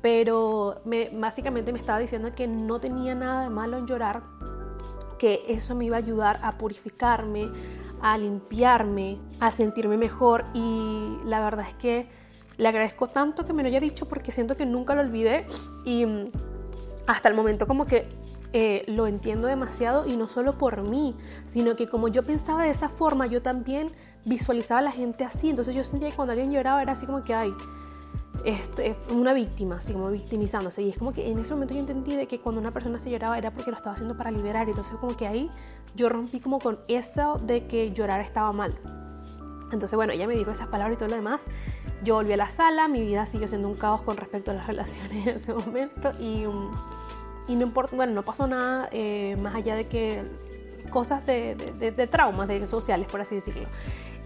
pero 0.03 0.81
me, 0.85 1.09
básicamente 1.13 1.73
me 1.73 1.79
estaba 1.79 1.99
diciendo 1.99 2.35
que 2.35 2.47
no 2.47 2.81
tenía 2.81 3.15
nada 3.15 3.43
de 3.43 3.51
malo 3.51 3.79
en 3.79 3.87
llorar 3.87 4.23
que 5.19 5.43
eso 5.49 5.75
me 5.75 5.87
iba 5.87 5.97
a 5.97 6.01
ayudar 6.01 6.39
a 6.43 6.59
purificarme, 6.59 7.49
a 8.03 8.19
limpiarme, 8.19 9.19
a 9.41 9.51
sentirme 9.51 9.97
mejor 9.97 10.45
y 10.53 11.19
la 11.25 11.41
verdad 11.41 11.67
es 11.69 11.75
que 11.77 12.09
le 12.57 12.69
agradezco 12.69 13.09
tanto 13.09 13.45
que 13.45 13.53
me 13.53 13.63
lo 13.63 13.69
haya 13.69 13.81
dicho 13.81 14.07
porque 14.07 14.33
siento 14.33 14.57
que 14.57 14.67
nunca 14.67 14.95
lo 14.95 15.01
olvidé 15.01 15.47
y 15.85 16.07
hasta 17.07 17.29
el 17.29 17.35
momento 17.35 17.67
como 17.67 17.87
que 17.87 18.09
eh, 18.57 18.85
lo 18.87 19.09
entiendo 19.09 19.49
demasiado 19.49 20.07
y 20.07 20.17
no 20.17 20.29
solo 20.29 20.53
por 20.53 20.89
mí, 20.89 21.17
sino 21.45 21.75
que 21.75 21.89
como 21.89 22.07
yo 22.07 22.23
pensaba 22.23 22.63
de 22.63 22.71
esa 22.71 22.89
forma, 22.89 23.27
yo 23.27 23.43
también 23.43 23.91
visualizaba 24.25 24.79
a 24.79 24.83
la 24.85 24.93
gente 24.93 25.25
así, 25.25 25.51
entonces 25.51 25.75
yo 25.75 25.83
sentía 25.83 26.09
que 26.09 26.15
cuando 26.15 26.35
alguien 26.35 26.53
lloraba 26.53 26.81
era 26.81 26.93
así 26.93 27.05
como 27.05 27.25
que, 27.25 27.35
ay, 27.35 27.53
este, 28.45 28.97
una 29.11 29.33
víctima, 29.33 29.79
así 29.79 29.93
como 29.93 30.09
victimizándose. 30.09 30.83
Y 30.83 30.91
es 30.91 30.99
como 30.99 31.13
que 31.13 31.29
en 31.29 31.41
ese 31.41 31.53
momento 31.53 31.75
yo 31.75 31.81
entendí 31.81 32.15
de 32.15 32.29
que 32.29 32.39
cuando 32.39 32.61
una 32.61 32.71
persona 32.71 33.01
se 33.01 33.11
lloraba 33.11 33.37
era 33.37 33.51
porque 33.51 33.73
lo 33.73 33.77
estaba 33.77 33.95
haciendo 33.95 34.17
para 34.17 34.31
liberar. 34.31 34.69
Entonces 34.69 34.97
como 34.99 35.17
que 35.17 35.27
ahí 35.27 35.51
yo 35.97 36.09
rompí 36.09 36.39
como 36.39 36.61
con 36.61 36.79
eso 36.87 37.41
de 37.43 37.67
que 37.67 37.93
llorar 37.93 38.21
estaba 38.21 38.53
mal. 38.53 38.79
Entonces 39.73 39.97
bueno, 39.97 40.13
ella 40.13 40.29
me 40.29 40.37
dijo 40.37 40.53
esas 40.53 40.69
palabras 40.69 40.95
y 40.95 40.99
todo 40.99 41.09
lo 41.09 41.17
demás. 41.17 41.47
Yo 42.05 42.15
volví 42.15 42.33
a 42.35 42.37
la 42.37 42.51
sala, 42.51 42.87
mi 42.87 43.01
vida 43.01 43.27
siguió 43.27 43.49
siendo 43.49 43.67
un 43.67 43.75
caos 43.75 44.03
con 44.03 44.17
respecto 44.17 44.53
a 44.53 44.55
las 44.55 44.67
relaciones 44.69 45.27
en 45.27 45.37
ese 45.37 45.55
momento. 45.55 46.13
Y, 46.21 46.47
um, 46.47 46.71
y 47.49 47.57
no 47.57 47.63
importa, 47.63 47.97
bueno, 47.97 48.13
no 48.13 48.23
pasó 48.23 48.47
nada 48.47 48.89
eh, 48.93 49.37
más 49.41 49.55
allá 49.55 49.75
de 49.75 49.87
que 49.87 50.23
cosas 50.91 51.27
de, 51.27 51.55
de, 51.79 52.07
traumas 52.07 52.49
de 52.49 52.67
sociales, 52.67 53.09
por 53.11 53.21
así 53.21 53.35
decirlo. 53.35 53.67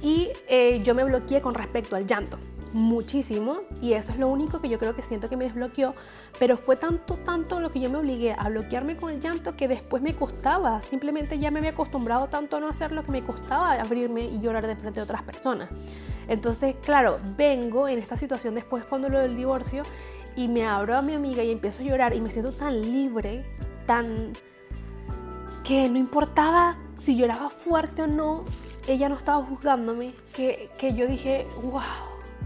Y 0.02 0.28
eh, 0.48 0.80
yo 0.84 0.94
me 0.94 1.04
bloqueé 1.04 1.40
con 1.40 1.54
respecto 1.54 1.96
al 1.96 2.06
llanto 2.06 2.38
muchísimo 2.72 3.60
y 3.80 3.94
eso 3.94 4.12
es 4.12 4.18
lo 4.18 4.28
único 4.28 4.60
que 4.60 4.68
yo 4.68 4.78
creo 4.78 4.94
que 4.94 5.02
siento 5.02 5.28
que 5.28 5.36
me 5.36 5.44
desbloqueó, 5.44 5.94
pero 6.38 6.56
fue 6.56 6.76
tanto, 6.76 7.14
tanto 7.16 7.60
lo 7.60 7.70
que 7.70 7.80
yo 7.80 7.90
me 7.90 7.98
obligué 7.98 8.34
a 8.36 8.48
bloquearme 8.48 8.96
con 8.96 9.12
el 9.12 9.20
llanto 9.20 9.56
que 9.56 9.68
después 9.68 10.02
me 10.02 10.14
costaba, 10.14 10.82
simplemente 10.82 11.38
ya 11.38 11.50
me 11.50 11.60
había 11.60 11.70
acostumbrado 11.70 12.28
tanto 12.28 12.56
a 12.56 12.60
no 12.60 12.68
hacer 12.68 12.92
lo 12.92 13.02
que 13.02 13.10
me 13.10 13.22
costaba 13.22 13.72
abrirme 13.72 14.24
y 14.24 14.40
llorar 14.40 14.66
de 14.66 14.76
frente 14.76 15.00
a 15.00 15.04
otras 15.04 15.22
personas. 15.22 15.70
Entonces, 16.28 16.76
claro, 16.84 17.18
vengo 17.36 17.88
en 17.88 17.98
esta 17.98 18.16
situación 18.16 18.54
después 18.54 18.84
cuando 18.84 19.08
lo 19.08 19.18
del 19.18 19.34
divorcio 19.34 19.84
y 20.38 20.46
me 20.46 20.64
abro 20.64 20.96
a 20.96 21.02
mi 21.02 21.14
amiga 21.14 21.42
y 21.42 21.50
empiezo 21.50 21.82
a 21.82 21.86
llorar 21.86 22.14
y 22.14 22.20
me 22.20 22.30
siento 22.30 22.52
tan 22.52 22.80
libre, 22.80 23.44
tan 23.86 24.34
que 25.64 25.88
no 25.88 25.98
importaba 25.98 26.76
si 26.96 27.16
lloraba 27.16 27.50
fuerte 27.50 28.02
o 28.02 28.06
no, 28.06 28.44
ella 28.86 29.08
no 29.08 29.16
estaba 29.16 29.44
juzgándome, 29.44 30.14
que, 30.32 30.70
que 30.78 30.94
yo 30.94 31.08
dije, 31.08 31.44
wow, 31.60 31.82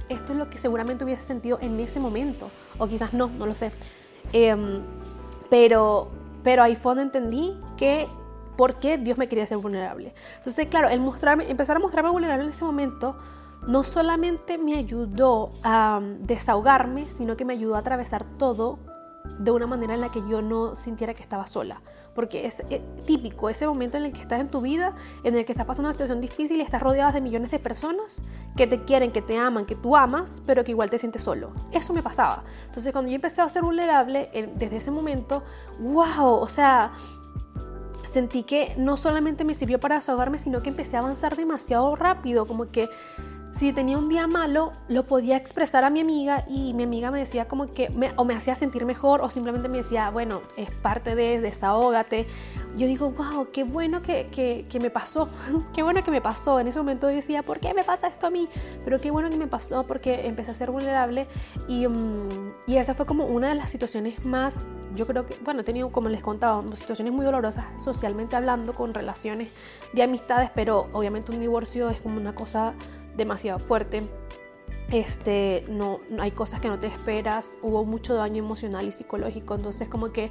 esto 0.09 0.33
es 0.33 0.39
lo 0.39 0.49
que 0.49 0.57
seguramente 0.57 1.05
hubiese 1.05 1.23
sentido 1.23 1.59
en 1.61 1.79
ese 1.81 2.01
momento, 2.01 2.51
o 2.79 2.89
quizás 2.89 3.13
no, 3.13 3.27
no 3.27 3.45
lo 3.45 3.55
sé. 3.55 3.73
Em, 4.33 4.81
pero, 5.51 6.11
pero 6.43 6.63
ahí 6.63 6.77
fue 6.77 6.93
donde 6.93 7.03
entendí 7.03 7.55
que 7.77 8.07
por 8.57 8.79
qué 8.79 8.97
Dios 8.97 9.19
me 9.19 9.29
quería 9.29 9.47
ser 9.47 9.59
vulnerable. 9.59 10.15
Entonces, 10.39 10.67
claro, 10.67 10.89
el 10.89 11.01
mostrarme, 11.01 11.51
empezar 11.51 11.77
a 11.77 11.79
mostrarme 11.79 12.11
vulnerable 12.11 12.45
en 12.45 12.51
ese 12.51 12.65
momento 12.65 13.19
no 13.67 13.85
solamente 13.85 14.59
me 14.59 14.75
ayudó 14.75 15.51
a 15.63 16.01
um, 16.01 16.27
desahogarme, 16.27 17.07
sino 17.07 17.37
que 17.37 17.45
me 17.45 17.53
ayudó 17.53 17.77
a 17.77 17.79
atravesar 17.79 18.25
todo 18.39 18.79
de 19.39 19.51
una 19.51 19.67
manera 19.67 19.95
en 19.95 20.01
la 20.01 20.11
que 20.11 20.23
yo 20.29 20.43
no 20.43 20.75
sintiera 20.75 21.15
que 21.15 21.23
estaba 21.23 21.47
sola. 21.47 21.81
Porque 22.15 22.47
es 22.47 22.61
eh, 22.69 22.83
típico 23.07 23.49
ese 23.49 23.67
momento 23.67 23.97
en 23.97 24.05
el 24.05 24.13
que 24.13 24.21
estás 24.21 24.41
en 24.41 24.49
tu 24.49 24.61
vida, 24.61 24.95
en 25.25 25.35
el 25.37 25.45
que 25.47 25.53
estás 25.53 25.65
pasando 25.65 25.89
una 25.89 25.93
situación 25.93 26.21
difícil 26.21 26.59
y 26.59 26.61
estás 26.61 26.83
rodeada 26.83 27.13
de 27.13 27.21
millones 27.21 27.51
de 27.51 27.59
personas 27.59 28.23
que 28.57 28.67
te 28.67 28.85
quieren, 28.85 29.13
que 29.13 29.23
te 29.23 29.39
aman, 29.39 29.65
que 29.65 29.77
tú 29.77 29.97
amas, 29.97 30.43
pero 30.45 30.63
que 30.63 30.73
igual 30.73 30.91
te 30.91 30.99
sientes 30.99 31.23
solo. 31.23 31.53
Eso 31.73 31.95
me 31.95 32.03
pasaba. 32.03 32.45
Entonces 32.67 32.93
cuando 32.93 33.11
yo 33.11 33.15
empecé 33.15 33.41
a 33.41 33.49
ser 33.49 33.63
vulnerable, 33.63 34.29
desde 34.57 34.77
ese 34.77 34.91
momento, 34.91 35.43
wow, 35.81 36.35
o 36.35 36.49
sea, 36.49 36.93
sentí 38.13 38.43
que 38.43 38.75
no 38.77 38.99
solamente 38.99 39.43
me 39.45 39.55
sirvió 39.55 39.81
para 39.81 39.97
desahogarme, 39.97 40.39
sino 40.39 40.61
que 40.63 40.69
empecé 40.69 40.99
a 40.99 41.01
avanzar 41.01 41.35
demasiado 41.35 41.97
rápido, 41.97 42.47
como 42.47 42.71
que 42.71 42.91
si 43.53 43.71
tenía 43.73 43.99
un 43.99 44.09
día 44.09 44.27
malo, 44.27 44.73
lo 44.89 45.05
podía 45.05 45.37
expresar 45.37 45.85
a 45.85 45.91
mi 45.91 46.01
amiga 46.01 46.45
y 46.49 46.73
mi 46.73 46.85
amiga 46.85 47.11
me 47.11 47.19
decía 47.19 47.47
como 47.47 47.67
que, 47.67 47.91
me, 47.91 48.13
o 48.17 48.25
me 48.25 48.35
hacía 48.35 48.57
sentir 48.57 48.87
mejor 48.87 49.21
o 49.21 49.31
simplemente 49.31 49.69
me 49.69 49.79
decía, 49.79 50.09
bueno, 50.11 50.41
es 50.57 50.71
parte 50.71 51.15
de, 51.15 51.39
desahógate. 51.39 52.27
Yo 52.79 52.87
digo, 52.87 53.11
wow, 53.11 53.49
qué 53.53 53.65
bueno 53.65 54.01
que, 54.01 54.29
que, 54.33 54.65
que 54.71 54.81
me 54.81 54.89
pasó, 54.89 55.29
qué 55.75 55.83
bueno 55.83 56.03
que 56.03 56.11
me 56.11 56.23
pasó. 56.23 56.61
En 56.61 56.67
ese 56.67 56.79
momento 56.79 57.07
decía, 57.09 57.43
¿por 57.43 57.61
qué 57.61 57.75
me 57.75 57.85
pasa 57.85 58.07
esto 58.07 58.27
a 58.27 58.31
mí? 58.31 58.49
Pero 58.85 58.99
qué 58.99 59.11
bueno 59.11 59.29
que 59.29 59.37
me 59.37 59.47
pasó 59.47 59.87
porque 59.87 60.27
empecé 60.27 60.51
a 60.53 60.55
ser 60.55 60.71
vulnerable 60.71 61.27
y, 61.69 61.85
um, 61.85 62.53
y 62.67 62.77
esa 62.77 62.95
fue 62.95 63.05
como 63.05 63.27
una 63.27 63.51
de 63.51 63.55
las 63.55 63.71
situaciones 63.71 64.25
más, 64.25 64.67
yo 64.95 65.07
creo 65.07 65.27
que, 65.27 65.37
bueno, 65.45 65.61
he 65.61 65.65
tenido, 65.65 65.93
como 65.93 66.09
les 66.09 66.23
contaba, 66.23 66.65
situaciones 66.75 67.13
muy 67.13 67.27
dolorosas 67.27 67.67
socialmente 67.83 68.35
hablando 68.35 68.73
con 68.73 68.95
relaciones 68.95 69.53
de 69.93 70.03
amistades, 70.03 70.51
pero 70.55 70.89
obviamente 70.93 71.33
un 71.33 71.41
divorcio 71.41 71.91
es 71.91 72.01
como 72.01 72.19
una 72.19 72.35
cosa 72.35 72.73
demasiado 73.17 73.59
fuerte. 73.59 74.03
Este, 74.91 75.65
no, 75.69 76.01
hay 76.19 76.33
cosas 76.33 76.61
que 76.61 76.69
no 76.69 76.79
te 76.79 76.87
esperas, 76.87 77.59
hubo 77.63 77.85
mucho 77.85 78.15
daño 78.15 78.43
emocional 78.43 78.87
y 78.87 78.93
psicológico, 78.93 79.55
entonces 79.55 79.89
como 79.89 80.13
que 80.13 80.31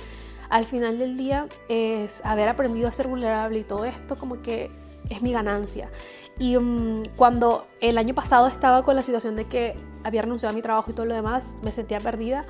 al 0.50 0.66
final 0.66 1.00
del 1.00 1.18
día 1.18 1.48
es 1.68 2.24
haber 2.24 2.48
aprendido 2.48 2.88
a 2.88 2.92
ser 2.92 3.08
vulnerable 3.08 3.60
y 3.60 3.64
todo 3.64 3.86
esto 3.86 4.16
como 4.18 4.42
que 4.42 4.70
es 5.10 5.22
mi 5.22 5.34
ganancia. 5.34 5.90
Y 6.38 6.58
um, 6.58 7.04
cuando 7.16 7.68
el 7.80 7.98
año 7.98 8.14
pasado 8.14 8.48
estaba 8.48 8.84
con 8.84 8.96
la 8.96 9.04
situación 9.04 9.36
de 9.36 9.46
que 9.46 9.76
había 10.04 10.22
renunciado 10.22 10.52
a 10.52 10.56
mi 10.56 10.62
trabajo 10.62 10.92
y 10.92 10.94
todo 10.94 11.06
lo 11.06 11.16
demás, 11.16 11.58
me 11.64 11.72
sentía 11.72 12.00
perdida, 12.00 12.46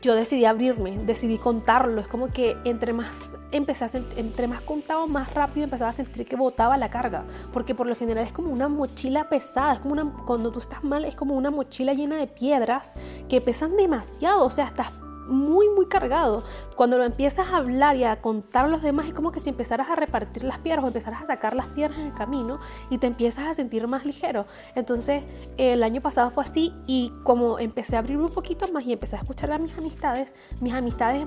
yo 0.00 0.14
decidí 0.14 0.44
abrirme, 0.44 0.98
decidí 1.04 1.38
contarlo. 1.38 2.00
Es 2.00 2.08
como 2.08 2.28
que 2.28 2.56
entre 2.64 2.92
más 2.92 3.34
empecé 3.50 3.84
a 3.84 3.88
entre 4.16 4.48
más 4.48 4.62
contaba, 4.62 5.06
más 5.06 5.32
rápido 5.34 5.64
empezaba 5.64 5.90
a 5.90 5.92
sentir 5.92 6.26
que 6.26 6.36
botaba 6.36 6.76
la 6.76 6.90
carga. 6.90 7.24
Porque 7.52 7.74
por 7.74 7.86
lo 7.86 7.94
general 7.94 8.24
es 8.24 8.32
como 8.32 8.50
una 8.50 8.68
mochila 8.68 9.28
pesada. 9.28 9.74
Es 9.74 9.80
como 9.80 9.92
una, 9.92 10.12
cuando 10.26 10.50
tú 10.50 10.58
estás 10.58 10.82
mal, 10.82 11.04
es 11.04 11.16
como 11.16 11.34
una 11.34 11.50
mochila 11.50 11.92
llena 11.92 12.16
de 12.16 12.26
piedras 12.26 12.94
que 13.28 13.40
pesan 13.40 13.76
demasiado. 13.76 14.44
O 14.44 14.50
sea, 14.50 14.66
estás 14.66 14.92
muy, 15.26 15.68
muy 15.68 15.86
cargado. 15.86 16.42
Cuando 16.76 16.98
lo 16.98 17.04
empiezas 17.04 17.48
a 17.48 17.56
hablar 17.56 17.96
y 17.96 18.04
a 18.04 18.20
contar 18.20 18.66
a 18.66 18.68
los 18.68 18.82
demás, 18.82 19.06
es 19.06 19.14
como 19.14 19.32
que 19.32 19.40
si 19.40 19.48
empezaras 19.48 19.90
a 19.90 19.96
repartir 19.96 20.44
las 20.44 20.58
piedras 20.58 20.84
o 20.84 20.88
empezaras 20.88 21.22
a 21.22 21.26
sacar 21.26 21.54
las 21.54 21.66
piedras 21.68 21.98
en 21.98 22.06
el 22.06 22.14
camino 22.14 22.58
y 22.90 22.98
te 22.98 23.06
empiezas 23.06 23.46
a 23.46 23.54
sentir 23.54 23.86
más 23.88 24.04
ligero. 24.04 24.46
Entonces, 24.74 25.22
el 25.56 25.82
año 25.82 26.00
pasado 26.00 26.30
fue 26.30 26.44
así 26.44 26.72
y 26.86 27.12
como 27.24 27.58
empecé 27.58 27.96
a 27.96 28.00
abrir 28.00 28.18
un 28.18 28.30
poquito 28.30 28.68
más 28.68 28.84
y 28.84 28.92
empecé 28.92 29.16
a 29.16 29.20
escuchar 29.20 29.52
a 29.52 29.58
mis 29.58 29.76
amistades, 29.76 30.34
mis 30.60 30.72
amistades 30.72 31.26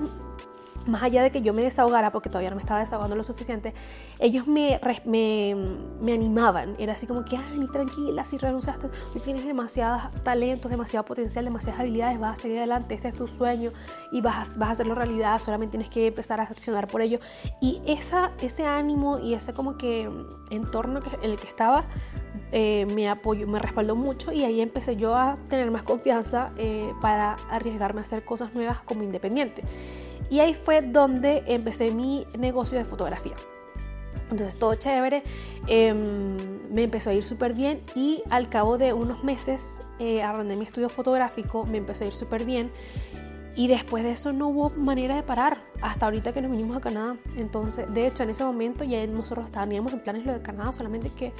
más 0.86 1.02
allá 1.02 1.22
de 1.22 1.30
que 1.30 1.42
yo 1.42 1.52
me 1.52 1.62
desahogara, 1.62 2.12
porque 2.12 2.28
todavía 2.28 2.50
no 2.50 2.56
me 2.56 2.62
estaba 2.62 2.80
desahogando 2.80 3.16
lo 3.16 3.24
suficiente, 3.24 3.74
ellos 4.18 4.46
me, 4.46 4.80
me, 5.04 6.12
animaban. 6.12 6.74
Era 6.78 6.94
así 6.94 7.06
como 7.06 7.24
que, 7.24 7.36
ay, 7.36 7.66
tranquila, 7.72 8.24
si 8.24 8.38
renunciaste, 8.38 8.88
tú 9.12 9.18
tienes 9.20 9.44
demasiados 9.44 10.02
talentos, 10.22 10.70
demasiado 10.70 11.04
potencial, 11.04 11.44
demasiadas 11.44 11.80
habilidades, 11.80 12.18
vas 12.18 12.38
a 12.38 12.42
seguir 12.42 12.58
adelante, 12.58 12.94
este 12.94 13.08
es 13.08 13.14
tu 13.14 13.26
sueño 13.26 13.72
y 14.12 14.20
vas, 14.20 14.58
vas 14.58 14.68
a 14.68 14.72
hacerlo 14.72 14.94
realidad, 14.94 15.38
solamente 15.38 15.72
tienes 15.72 15.90
que 15.90 16.06
empezar 16.06 16.40
a 16.40 16.44
accionar 16.44 16.88
por 16.88 17.02
ello. 17.02 17.18
Y 17.60 17.80
esa, 17.86 18.32
ese 18.40 18.66
ánimo 18.66 19.18
y 19.18 19.34
ese 19.34 19.52
como 19.52 19.76
que 19.76 20.10
entorno 20.50 21.00
en 21.22 21.30
el 21.30 21.38
que 21.38 21.48
estaba, 21.48 21.84
eh, 22.52 22.86
me 22.86 23.08
apoyó, 23.08 23.46
me 23.46 23.58
respaldó 23.58 23.96
mucho 23.96 24.32
y 24.32 24.44
ahí 24.44 24.60
empecé 24.60 24.96
yo 24.96 25.16
a 25.16 25.36
tener 25.48 25.70
más 25.70 25.82
confianza 25.82 26.52
eh, 26.56 26.92
para 27.00 27.34
arriesgarme 27.50 28.00
a 28.00 28.02
hacer 28.02 28.24
cosas 28.24 28.54
nuevas 28.54 28.80
como 28.80 29.02
independiente. 29.02 29.62
Y 30.30 30.40
ahí 30.40 30.54
fue 30.54 30.82
donde 30.82 31.42
empecé 31.46 31.90
mi 31.90 32.26
negocio 32.38 32.78
de 32.78 32.84
fotografía. 32.84 33.36
Entonces 34.30 34.56
todo 34.56 34.74
chévere, 34.74 35.22
em, 35.68 36.36
me 36.72 36.82
empezó 36.82 37.10
a 37.10 37.14
ir 37.14 37.22
súper 37.22 37.54
bien 37.54 37.80
y 37.94 38.22
al 38.28 38.48
cabo 38.48 38.76
de 38.76 38.92
unos 38.92 39.22
meses 39.22 39.78
eh, 40.00 40.22
arrendé 40.22 40.56
mi 40.56 40.64
estudio 40.64 40.88
fotográfico, 40.88 41.64
me 41.64 41.78
empezó 41.78 42.04
a 42.04 42.08
ir 42.08 42.12
súper 42.12 42.44
bien 42.44 42.72
y 43.54 43.68
después 43.68 44.02
de 44.02 44.12
eso 44.12 44.32
no 44.32 44.48
hubo 44.48 44.70
manera 44.70 45.14
de 45.14 45.22
parar 45.22 45.62
hasta 45.80 46.06
ahorita 46.06 46.32
que 46.32 46.42
nos 46.42 46.50
vinimos 46.50 46.76
a 46.76 46.80
Canadá. 46.80 47.16
Entonces, 47.36 47.86
de 47.94 48.06
hecho 48.06 48.24
en 48.24 48.30
ese 48.30 48.44
momento 48.44 48.84
ya 48.84 49.06
nosotros 49.06 49.46
estábamos 49.46 49.92
en 49.92 50.00
planes 50.00 50.26
lo 50.26 50.32
de 50.32 50.42
Canadá, 50.42 50.72
solamente 50.72 51.10
que 51.10 51.32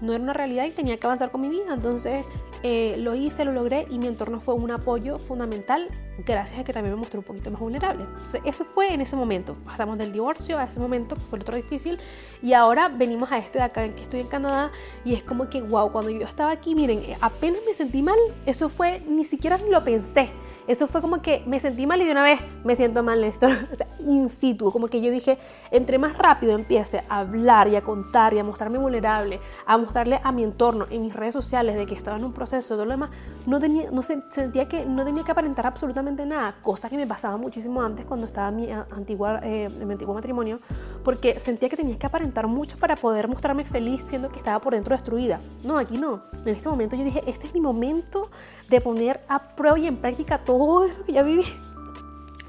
no 0.00 0.14
era 0.14 0.22
una 0.22 0.32
realidad 0.32 0.64
y 0.64 0.70
tenía 0.70 0.98
que 0.98 1.06
avanzar 1.06 1.30
con 1.30 1.42
mi 1.42 1.48
vida. 1.48 1.74
Entonces 1.74 2.24
eh, 2.62 2.96
lo 2.98 3.14
hice, 3.14 3.44
lo 3.44 3.52
logré 3.52 3.86
y 3.90 3.98
mi 3.98 4.06
entorno 4.06 4.40
fue 4.40 4.54
un 4.54 4.70
apoyo 4.70 5.18
fundamental 5.18 5.88
gracias 6.26 6.60
a 6.60 6.64
que 6.64 6.72
también 6.72 6.94
me 6.94 7.00
mostré 7.00 7.18
un 7.18 7.24
poquito 7.24 7.50
más 7.50 7.60
vulnerable. 7.60 8.04
eso 8.44 8.64
fue 8.64 8.92
en 8.92 9.00
ese 9.00 9.16
momento. 9.16 9.56
Pasamos 9.64 9.96
del 9.98 10.12
divorcio 10.12 10.58
a 10.58 10.64
ese 10.64 10.78
momento, 10.78 11.16
fue 11.16 11.38
otro 11.38 11.56
difícil, 11.56 11.98
y 12.42 12.52
ahora 12.52 12.88
venimos 12.88 13.32
a 13.32 13.38
este 13.38 13.58
de 13.58 13.64
acá 13.64 13.84
en 13.84 13.94
que 13.94 14.02
estoy 14.02 14.20
en 14.20 14.26
Canadá 14.26 14.70
y 15.04 15.14
es 15.14 15.22
como 15.22 15.48
que, 15.48 15.62
wow, 15.62 15.90
cuando 15.90 16.10
yo 16.10 16.26
estaba 16.26 16.50
aquí, 16.50 16.74
miren, 16.74 17.02
apenas 17.20 17.60
me 17.66 17.72
sentí 17.72 18.02
mal, 18.02 18.18
eso 18.46 18.68
fue, 18.68 19.00
ni 19.08 19.24
siquiera 19.24 19.58
lo 19.70 19.82
pensé 19.82 20.30
eso 20.70 20.86
fue 20.86 21.00
como 21.00 21.20
que 21.20 21.42
me 21.46 21.58
sentí 21.58 21.84
mal 21.84 22.00
y 22.00 22.04
de 22.04 22.12
una 22.12 22.22
vez 22.22 22.40
me 22.62 22.76
siento 22.76 23.02
mal, 23.02 23.20
Néstor. 23.20 23.50
O 23.72 23.74
sea, 23.74 23.88
in 23.98 24.28
situ, 24.28 24.70
como 24.70 24.86
que 24.86 25.00
yo 25.00 25.10
dije, 25.10 25.36
entre 25.70 25.98
más 25.98 26.16
rápido 26.16 26.54
empiece 26.54 27.02
a 27.08 27.20
hablar 27.20 27.66
y 27.66 27.74
a 27.74 27.82
contar 27.82 28.34
y 28.34 28.38
a 28.38 28.44
mostrarme 28.44 28.78
vulnerable, 28.78 29.40
a 29.66 29.76
mostrarle 29.76 30.20
a 30.22 30.30
mi 30.30 30.44
entorno, 30.44 30.86
en 30.90 31.02
mis 31.02 31.14
redes 31.14 31.32
sociales, 31.32 31.74
de 31.74 31.86
que 31.86 31.94
estaba 31.94 32.16
en 32.18 32.24
un 32.24 32.32
proceso, 32.32 32.74
todo 32.74 32.84
lo 32.84 32.92
demás, 32.92 33.10
no, 33.46 33.58
tenía, 33.58 33.90
no 33.90 34.02
sentía 34.02 34.68
que 34.68 34.84
no 34.86 35.04
tenía 35.04 35.24
que 35.24 35.32
aparentar 35.32 35.66
absolutamente 35.66 36.24
nada, 36.24 36.54
cosa 36.62 36.88
que 36.88 36.96
me 36.96 37.06
pasaba 37.06 37.36
muchísimo 37.36 37.82
antes 37.82 38.06
cuando 38.06 38.26
estaba 38.26 38.48
en 38.48 38.56
mi, 38.56 38.70
antigua, 38.70 39.40
eh, 39.42 39.68
en 39.68 39.86
mi 39.86 39.92
antiguo 39.92 40.14
matrimonio, 40.14 40.60
porque 41.02 41.40
sentía 41.40 41.68
que 41.68 41.76
tenía 41.76 41.98
que 41.98 42.06
aparentar 42.06 42.46
mucho 42.46 42.78
para 42.78 42.94
poder 42.96 43.26
mostrarme 43.26 43.64
feliz 43.64 44.02
siendo 44.04 44.30
que 44.30 44.38
estaba 44.38 44.60
por 44.60 44.74
dentro 44.74 44.94
destruida. 44.94 45.40
No, 45.64 45.78
aquí 45.78 45.98
no. 45.98 46.22
En 46.44 46.54
este 46.54 46.68
momento 46.68 46.96
yo 46.96 47.04
dije, 47.04 47.22
este 47.26 47.48
es 47.48 47.54
mi 47.54 47.60
momento 47.60 48.30
de 48.70 48.80
poner 48.80 49.20
a 49.28 49.40
prueba 49.56 49.78
y 49.78 49.86
en 49.86 49.96
práctica 49.96 50.38
todo 50.38 50.84
eso 50.84 51.04
que 51.04 51.12
ya 51.12 51.22
viví 51.22 51.44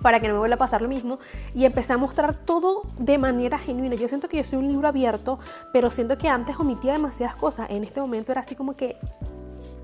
para 0.01 0.19
que 0.19 0.27
no 0.27 0.35
me 0.35 0.39
vuelva 0.39 0.55
a 0.55 0.59
pasar 0.59 0.81
lo 0.81 0.87
mismo 0.87 1.19
y 1.53 1.65
empecé 1.65 1.93
a 1.93 1.97
mostrar 1.97 2.33
todo 2.45 2.83
de 2.97 3.17
manera 3.17 3.57
genuina. 3.57 3.95
Yo 3.95 4.07
siento 4.07 4.29
que 4.29 4.37
yo 4.37 4.43
soy 4.43 4.59
un 4.59 4.67
libro 4.67 4.87
abierto, 4.87 5.39
pero 5.73 5.91
siento 5.91 6.17
que 6.17 6.29
antes 6.29 6.59
omitía 6.59 6.93
demasiadas 6.93 7.35
cosas. 7.35 7.69
En 7.69 7.83
este 7.83 7.99
momento 8.01 8.31
era 8.31 8.41
así 8.41 8.55
como 8.55 8.75
que, 8.75 8.97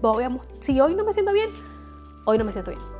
voy 0.02 0.24
a 0.24 0.40
si 0.60 0.80
hoy 0.80 0.96
no 0.96 1.04
me 1.04 1.14
siento 1.14 1.34
bien, 1.34 1.50
hoy 2.26 2.38
no 2.38 2.46
me 2.46 2.52
siento 2.52 2.72
bien 2.72 2.97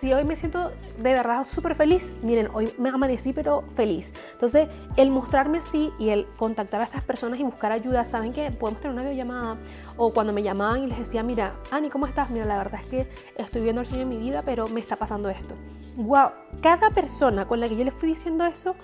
si 0.00 0.14
hoy 0.14 0.24
me 0.24 0.34
siento 0.34 0.72
de 0.96 1.12
verdad 1.12 1.44
súper 1.44 1.74
feliz, 1.74 2.14
miren, 2.22 2.48
hoy 2.54 2.72
me 2.78 2.88
amanecí 2.88 3.34
pero 3.34 3.64
feliz. 3.74 4.14
Entonces, 4.32 4.66
el 4.96 5.10
mostrarme 5.10 5.58
así 5.58 5.92
y 5.98 6.08
el 6.08 6.26
contactar 6.38 6.80
a 6.80 6.84
estas 6.84 7.02
personas 7.02 7.38
y 7.38 7.42
buscar 7.42 7.70
ayuda, 7.70 8.02
saben 8.04 8.32
que 8.32 8.50
podemos 8.50 8.80
tener 8.80 8.94
una 8.94 9.02
videollamada 9.02 9.58
o 9.98 10.14
cuando 10.14 10.32
me 10.32 10.42
llamaban 10.42 10.84
y 10.84 10.86
les 10.86 10.98
decía, 10.98 11.22
mira, 11.22 11.54
Ani, 11.70 11.90
¿cómo 11.90 12.06
estás? 12.06 12.30
Mira, 12.30 12.46
la 12.46 12.56
verdad 12.56 12.80
es 12.80 12.86
que 12.86 13.10
estoy 13.36 13.60
viendo 13.60 13.82
el 13.82 13.86
sueño 13.86 14.04
en 14.04 14.08
mi 14.08 14.16
vida, 14.16 14.42
pero 14.42 14.68
me 14.68 14.80
está 14.80 14.96
pasando 14.96 15.28
esto. 15.28 15.54
Wow, 15.96 16.30
cada 16.62 16.88
persona 16.90 17.46
con 17.46 17.60
la 17.60 17.68
que 17.68 17.76
yo 17.76 17.84
les 17.84 17.92
fui 17.92 18.08
diciendo 18.08 18.46
eso 18.46 18.76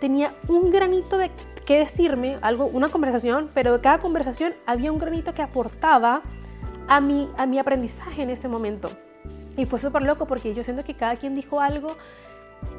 tenía 0.00 0.32
un 0.48 0.70
granito 0.70 1.18
de 1.18 1.30
qué 1.66 1.80
decirme, 1.80 2.38
algo, 2.40 2.64
una 2.64 2.88
conversación, 2.88 3.50
pero 3.52 3.74
de 3.74 3.80
cada 3.82 3.98
conversación 3.98 4.54
había 4.64 4.90
un 4.90 4.98
granito 4.98 5.34
que 5.34 5.42
aportaba 5.42 6.22
a 6.88 7.00
mi, 7.02 7.28
a 7.36 7.44
mi 7.44 7.58
aprendizaje 7.58 8.22
en 8.22 8.30
ese 8.30 8.48
momento. 8.48 8.90
Y 9.56 9.66
fue 9.66 9.78
súper 9.78 10.02
loco 10.02 10.26
porque 10.26 10.54
yo 10.54 10.62
siento 10.62 10.84
que 10.84 10.94
cada 10.94 11.16
quien 11.16 11.34
dijo 11.34 11.60
algo 11.60 11.96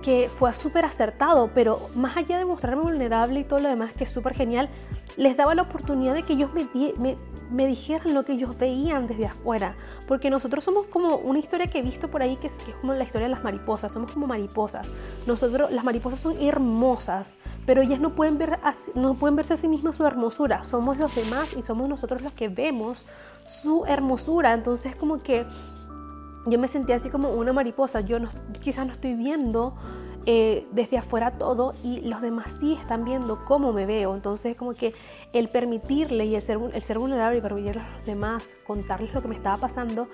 que 0.01 0.29
fue 0.29 0.51
súper 0.53 0.85
acertado, 0.85 1.51
pero 1.53 1.89
más 1.95 2.17
allá 2.17 2.37
de 2.37 2.45
mostrarme 2.45 2.81
vulnerable 2.81 3.39
y 3.39 3.43
todo 3.43 3.59
lo 3.59 3.69
demás, 3.69 3.93
que 3.93 4.03
es 4.03 4.09
súper 4.09 4.33
genial, 4.33 4.69
les 5.15 5.37
daba 5.37 5.55
la 5.55 5.63
oportunidad 5.63 6.13
de 6.13 6.23
que 6.23 6.33
ellos 6.33 6.49
me, 6.53 7.67
dijeran 7.67 8.13
lo 8.13 8.25
que 8.25 8.33
ellos 8.33 8.57
veían 8.57 9.07
desde 9.07 9.27
afuera. 9.27 9.75
Porque 10.07 10.29
nosotros 10.29 10.63
somos 10.63 10.87
como 10.87 11.17
una 11.17 11.39
historia 11.39 11.67
que 11.67 11.79
he 11.79 11.81
visto 11.81 12.09
por 12.09 12.21
ahí, 12.21 12.35
que 12.37 12.47
es, 12.47 12.57
que 12.59 12.71
es 12.71 12.77
como 12.77 12.93
la 12.93 13.03
historia 13.03 13.27
de 13.27 13.33
las 13.33 13.43
mariposas, 13.43 13.91
somos 13.91 14.11
como 14.11 14.27
mariposas. 14.27 14.87
Nosotros, 15.25 15.71
las 15.71 15.83
mariposas 15.83 16.19
son 16.19 16.41
hermosas, 16.41 17.35
pero 17.65 17.81
ellas 17.81 17.99
no 17.99 18.15
pueden, 18.15 18.37
ver 18.37 18.59
no 18.95 19.13
pueden 19.13 19.35
verse 19.35 19.53
a 19.53 19.57
sí 19.57 19.67
mismas 19.67 19.95
su 19.95 20.05
hermosura. 20.05 20.63
Somos 20.63 20.97
los 20.97 21.15
demás 21.15 21.55
y 21.55 21.61
somos 21.61 21.87
nosotros 21.87 22.21
los 22.21 22.33
que 22.33 22.49
vemos 22.49 23.05
su 23.45 23.85
hermosura. 23.85 24.53
Entonces 24.53 24.95
como 24.95 25.21
que 25.21 25.45
yo 26.45 26.59
me 26.59 26.67
sentía 26.67 26.95
así 26.95 27.09
como 27.09 27.31
una 27.31 27.53
mariposa. 27.53 28.01
Yo 28.01 28.19
no, 28.19 28.29
quizás 28.61 28.85
no 28.85 28.93
estoy 28.93 29.13
viendo 29.13 29.75
eh, 30.25 30.67
desde 30.71 30.97
afuera 30.97 31.31
todo 31.31 31.73
y 31.83 32.01
los 32.01 32.21
demás 32.21 32.57
sí 32.59 32.77
están 32.79 33.05
viendo 33.05 33.45
cómo 33.45 33.73
me 33.73 33.85
veo. 33.85 34.15
Entonces, 34.15 34.55
como 34.55 34.73
que 34.73 34.93
el 35.31 35.49
permitirle 35.49 36.25
y 36.25 36.35
el 36.35 36.41
ser, 36.41 36.59
el 36.73 36.97
vulnerable 36.97 37.39
y 37.39 37.41
permitirle 37.41 37.81
a 37.81 37.97
los 37.97 38.05
demás 38.05 38.57
contarles 38.65 39.13
lo 39.13 39.21
que 39.21 39.27
me 39.27 39.35
estaba 39.35 39.57
pasando, 39.57 40.07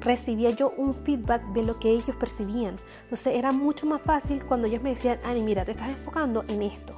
recibía 0.00 0.50
yo 0.50 0.72
un 0.76 0.92
feedback 0.92 1.42
de 1.52 1.62
lo 1.62 1.78
que 1.78 1.90
ellos 1.90 2.16
percibían. 2.16 2.76
Entonces, 3.04 3.34
era 3.34 3.52
mucho 3.52 3.86
más 3.86 4.02
fácil 4.02 4.44
cuando 4.44 4.66
ellos 4.66 4.82
me 4.82 4.90
decían, 4.90 5.18
Ani, 5.24 5.40
mira, 5.42 5.64
te 5.64 5.72
estás 5.72 5.88
enfocando 5.88 6.44
en 6.48 6.62
esto. 6.62 6.94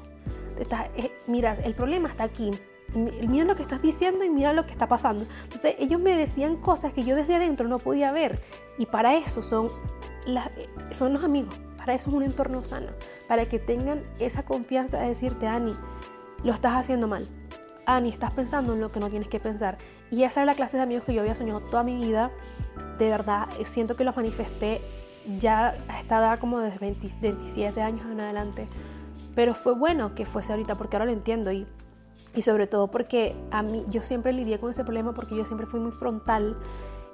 estás, 0.58 0.88
eh, 0.96 1.12
mira, 1.26 1.54
el 1.62 1.74
problema 1.74 2.08
está 2.08 2.24
aquí 2.24 2.52
mira 2.94 3.44
lo 3.44 3.56
que 3.56 3.62
estás 3.62 3.82
diciendo 3.82 4.24
y 4.24 4.30
mira 4.30 4.52
lo 4.52 4.66
que 4.66 4.72
está 4.72 4.86
pasando. 4.88 5.26
Entonces 5.44 5.74
ellos 5.78 6.00
me 6.00 6.16
decían 6.16 6.56
cosas 6.56 6.92
que 6.92 7.04
yo 7.04 7.16
desde 7.16 7.34
adentro 7.34 7.68
no 7.68 7.78
podía 7.78 8.12
ver 8.12 8.40
y 8.78 8.86
para 8.86 9.16
eso 9.16 9.42
son, 9.42 9.68
son 10.92 11.12
los 11.12 11.24
amigos, 11.24 11.54
para 11.78 11.94
eso 11.94 12.10
es 12.10 12.16
un 12.16 12.22
entorno 12.22 12.64
sano, 12.64 12.88
para 13.28 13.46
que 13.46 13.58
tengan 13.58 14.02
esa 14.18 14.44
confianza 14.44 14.98
de 14.98 15.08
decirte, 15.08 15.46
Ani, 15.46 15.74
lo 16.44 16.52
estás 16.52 16.74
haciendo 16.74 17.08
mal. 17.08 17.26
Ani, 17.86 18.08
estás 18.08 18.32
pensando 18.32 18.74
en 18.74 18.80
lo 18.80 18.90
que 18.90 18.98
no 18.98 19.08
tienes 19.10 19.28
que 19.28 19.38
pensar. 19.38 19.78
Y 20.10 20.24
esa 20.24 20.40
era 20.40 20.52
la 20.52 20.56
clase 20.56 20.76
de 20.76 20.82
amigos 20.82 21.04
que 21.04 21.14
yo 21.14 21.20
había 21.20 21.36
soñado 21.36 21.60
toda 21.60 21.84
mi 21.84 21.94
vida. 21.94 22.32
De 22.98 23.08
verdad, 23.08 23.46
siento 23.64 23.94
que 23.94 24.02
los 24.02 24.16
manifesté 24.16 24.80
ya 25.38 25.76
a 25.88 26.00
esta 26.00 26.18
edad 26.18 26.38
como 26.40 26.58
desde 26.58 26.78
27 26.78 27.80
años 27.80 28.04
en 28.10 28.20
adelante. 28.20 28.68
Pero 29.36 29.54
fue 29.54 29.74
bueno 29.74 30.14
que 30.14 30.26
fuese 30.26 30.52
ahorita 30.52 30.76
porque 30.76 30.96
ahora 30.96 31.06
lo 31.06 31.12
entiendo 31.12 31.52
y, 31.52 31.66
y 32.34 32.42
sobre 32.42 32.66
todo 32.66 32.88
porque 32.88 33.34
a 33.50 33.62
mí 33.62 33.84
yo 33.88 34.02
siempre 34.02 34.32
lidié 34.32 34.58
con 34.58 34.70
ese 34.70 34.84
problema 34.84 35.12
porque 35.12 35.36
yo 35.36 35.46
siempre 35.46 35.66
fui 35.66 35.80
muy 35.80 35.92
frontal 35.92 36.56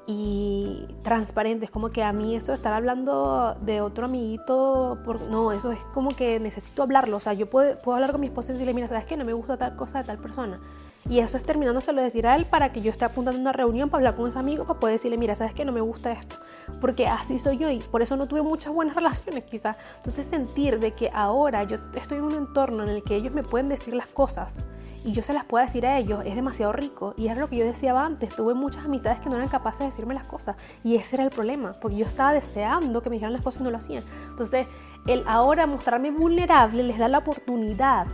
y 0.06 0.86
transparente. 1.02 1.64
Es 1.64 1.70
como 1.70 1.90
que 1.90 2.02
a 2.02 2.12
mí 2.12 2.34
eso 2.34 2.52
de 2.52 2.56
estar 2.56 2.72
hablando 2.72 3.56
de 3.60 3.80
otro 3.80 4.06
amiguito, 4.06 4.98
por, 5.04 5.20
no, 5.22 5.52
eso 5.52 5.70
es 5.72 5.78
como 5.94 6.10
que 6.10 6.40
necesito 6.40 6.82
hablarlo. 6.82 7.16
O 7.16 7.20
sea, 7.20 7.32
yo 7.34 7.48
puedo, 7.48 7.78
puedo 7.78 7.96
hablar 7.96 8.12
con 8.12 8.20
mi 8.20 8.26
esposa 8.26 8.50
y 8.50 8.54
decirle, 8.54 8.74
mira, 8.74 8.88
¿sabes 8.88 9.04
qué? 9.04 9.16
No 9.16 9.24
me 9.24 9.32
gusta 9.32 9.56
tal 9.56 9.76
cosa 9.76 9.98
de 9.98 10.04
tal 10.04 10.18
persona. 10.18 10.60
Y 11.08 11.18
eso 11.18 11.36
es 11.36 11.42
terminándoselo 11.42 11.98
de 11.98 12.04
decir 12.04 12.26
a 12.26 12.36
él 12.36 12.46
para 12.46 12.72
que 12.72 12.80
yo 12.80 12.90
esté 12.90 13.04
apuntando 13.04 13.38
a 13.38 13.40
una 13.40 13.52
reunión 13.52 13.90
para 13.90 14.00
hablar 14.00 14.16
con 14.16 14.30
ese 14.30 14.38
amigo, 14.38 14.64
para 14.64 14.78
poder 14.78 14.94
decirle, 14.94 15.18
mira, 15.18 15.34
¿sabes 15.34 15.52
qué? 15.52 15.64
No 15.64 15.72
me 15.72 15.80
gusta 15.80 16.12
esto. 16.12 16.36
Porque 16.80 17.08
así 17.08 17.38
soy 17.38 17.58
yo 17.58 17.70
y 17.70 17.80
por 17.80 18.02
eso 18.02 18.16
no 18.16 18.28
tuve 18.28 18.42
muchas 18.42 18.72
buenas 18.72 18.94
relaciones 18.96 19.44
quizás. 19.44 19.76
Entonces 19.96 20.26
sentir 20.26 20.78
de 20.78 20.92
que 20.92 21.10
ahora 21.12 21.64
yo 21.64 21.78
estoy 21.94 22.18
en 22.18 22.24
un 22.24 22.34
entorno 22.34 22.82
en 22.84 22.88
el 22.88 23.02
que 23.02 23.16
ellos 23.16 23.32
me 23.32 23.42
pueden 23.42 23.68
decir 23.68 23.94
las 23.94 24.06
cosas 24.06 24.64
y 25.04 25.12
yo 25.12 25.22
se 25.22 25.32
las 25.32 25.44
puedo 25.44 25.64
decir 25.64 25.86
a 25.86 25.98
ellos 25.98 26.22
es 26.24 26.34
demasiado 26.34 26.72
rico. 26.72 27.14
Y 27.16 27.26
era 27.26 27.40
lo 27.40 27.48
que 27.48 27.56
yo 27.56 27.64
decía 27.64 27.98
antes, 27.98 28.34
tuve 28.34 28.54
muchas 28.54 28.84
amistades 28.84 29.20
que 29.20 29.28
no 29.28 29.36
eran 29.36 29.48
capaces 29.48 29.80
de 29.80 29.86
decirme 29.86 30.14
las 30.14 30.26
cosas. 30.26 30.56
Y 30.84 30.96
ese 30.96 31.16
era 31.16 31.24
el 31.24 31.30
problema, 31.30 31.72
porque 31.80 31.96
yo 31.96 32.06
estaba 32.06 32.32
deseando 32.32 33.02
que 33.02 33.10
me 33.10 33.16
dijeran 33.16 33.32
las 33.32 33.42
cosas 33.42 33.60
y 33.60 33.64
no 33.64 33.70
lo 33.70 33.78
hacían. 33.78 34.04
Entonces, 34.30 34.66
el 35.06 35.24
ahora 35.26 35.66
mostrarme 35.66 36.10
vulnerable 36.10 36.82
les 36.82 36.98
da 36.98 37.08
la 37.08 37.18
oportunidad 37.18 38.06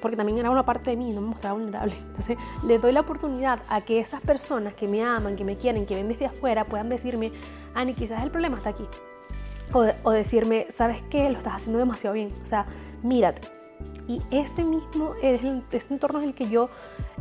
porque 0.00 0.18
también 0.18 0.36
era 0.36 0.50
una 0.50 0.66
parte 0.66 0.90
de 0.90 0.98
mí, 0.98 1.12
no 1.14 1.22
me 1.22 1.28
mostraba 1.28 1.58
vulnerable. 1.58 1.94
Entonces, 1.96 2.36
les 2.66 2.82
doy 2.82 2.92
la 2.92 3.00
oportunidad 3.00 3.60
a 3.70 3.80
que 3.80 4.00
esas 4.00 4.20
personas 4.20 4.74
que 4.74 4.86
me 4.86 5.02
aman, 5.02 5.34
que 5.34 5.44
me 5.44 5.56
quieren, 5.56 5.86
que 5.86 5.94
ven 5.94 6.08
desde 6.08 6.26
afuera, 6.26 6.66
puedan 6.66 6.90
decirme, 6.90 7.32
Ani, 7.74 7.94
quizás 7.94 8.22
el 8.22 8.30
problema 8.30 8.58
está 8.58 8.68
aquí. 8.68 8.84
O, 9.72 9.86
o 10.02 10.10
decirme, 10.10 10.66
¿sabes 10.68 11.02
qué? 11.04 11.30
Lo 11.30 11.38
estás 11.38 11.54
haciendo 11.54 11.78
demasiado 11.78 12.12
bien. 12.12 12.28
O 12.42 12.46
sea, 12.46 12.66
mírate 13.02 13.53
y 14.06 14.20
ese 14.30 14.64
mismo 14.64 15.14
es 15.22 15.40
ese 15.72 15.94
entorno 15.94 16.20
es 16.20 16.26
el 16.26 16.34
que 16.34 16.48
yo 16.48 16.68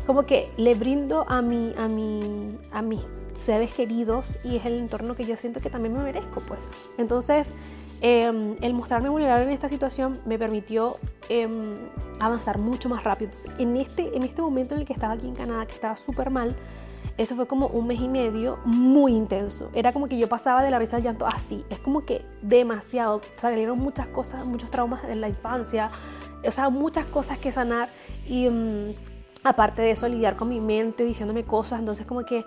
como 0.06 0.26
que 0.26 0.52
le 0.58 0.76
brindo 0.76 1.26
a, 1.30 1.42
mi, 1.42 1.74
a, 1.78 1.88
mi, 1.88 2.58
a 2.72 2.82
mis 2.82 3.02
seres 3.36 3.74
queridos 3.74 4.38
y 4.44 4.58
es 4.58 4.66
el 4.66 4.80
entorno 4.80 5.16
que 5.16 5.26
yo 5.26 5.38
siento 5.38 5.62
que 5.62 5.70
también 5.70 5.96
me 5.96 6.04
merezco, 6.04 6.42
pues. 6.42 6.60
Entonces, 6.98 7.54
em, 8.02 8.56
el 8.62 8.74
mostrarme 8.74 9.10
vulnerable 9.10 9.46
en 9.46 9.52
esta 9.52 9.70
situación 9.70 10.20
me 10.26 10.38
permitió 10.38 10.98
em, 11.30 11.78
avanzar 12.20 12.58
mucho 12.58 12.90
más 12.90 13.04
rápido. 13.04 13.32
en, 13.58 13.78
este, 13.78 14.16
en 14.16 14.24
este 14.24 14.42
momento 14.42 14.76
en 14.76 14.82
el 14.82 14.88
que 14.88 14.94
estaba 14.94 15.14
aquí 15.14 15.28
en 15.28 15.36
Canadá, 15.36 15.66
que 15.66 15.74
estaba 15.74 15.96
súper 15.96 16.30
mal, 16.30 16.56
eso 17.18 17.36
fue 17.36 17.48
como 17.48 17.68
un 17.68 17.88
mes 17.88 18.00
y 18.02 18.08
medio 18.08 18.58
muy 18.66 19.14
intenso. 19.14 19.70
Era 19.74 19.92
como 19.92 20.08
que 20.08 20.18
yo 20.18 20.28
pasaba 20.28 20.64
de 20.64 20.72
la 20.72 20.80
risa 20.80 20.98
al 20.98 21.04
llanto 21.04 21.28
así. 21.28 21.64
Es 21.70 21.80
como 21.80 22.06
que 22.06 22.26
demasiado. 22.42 23.22
Salieron 23.36 23.78
muchas 23.78 24.08
cosas, 24.08 24.46
muchos 24.46 24.72
traumas 24.72 25.04
en 25.04 25.22
la 25.22 25.30
infancia, 25.30 25.90
o 26.46 26.52
sea, 26.52 26.70
muchas 26.70 27.06
cosas 27.06 27.38
que 27.40 27.52
sanar 27.52 27.90
y 28.28 28.50
mm, 28.50 28.88
aparte 29.44 29.82
de 29.82 29.92
eso 29.92 30.08
lidiar 30.08 30.36
con 30.36 30.50
mi 30.50 30.60
mente 30.60 31.04
diciéndome 31.04 31.44
cosas, 31.44 31.80
entonces 31.80 32.06
como 32.06 32.24
que 32.24 32.46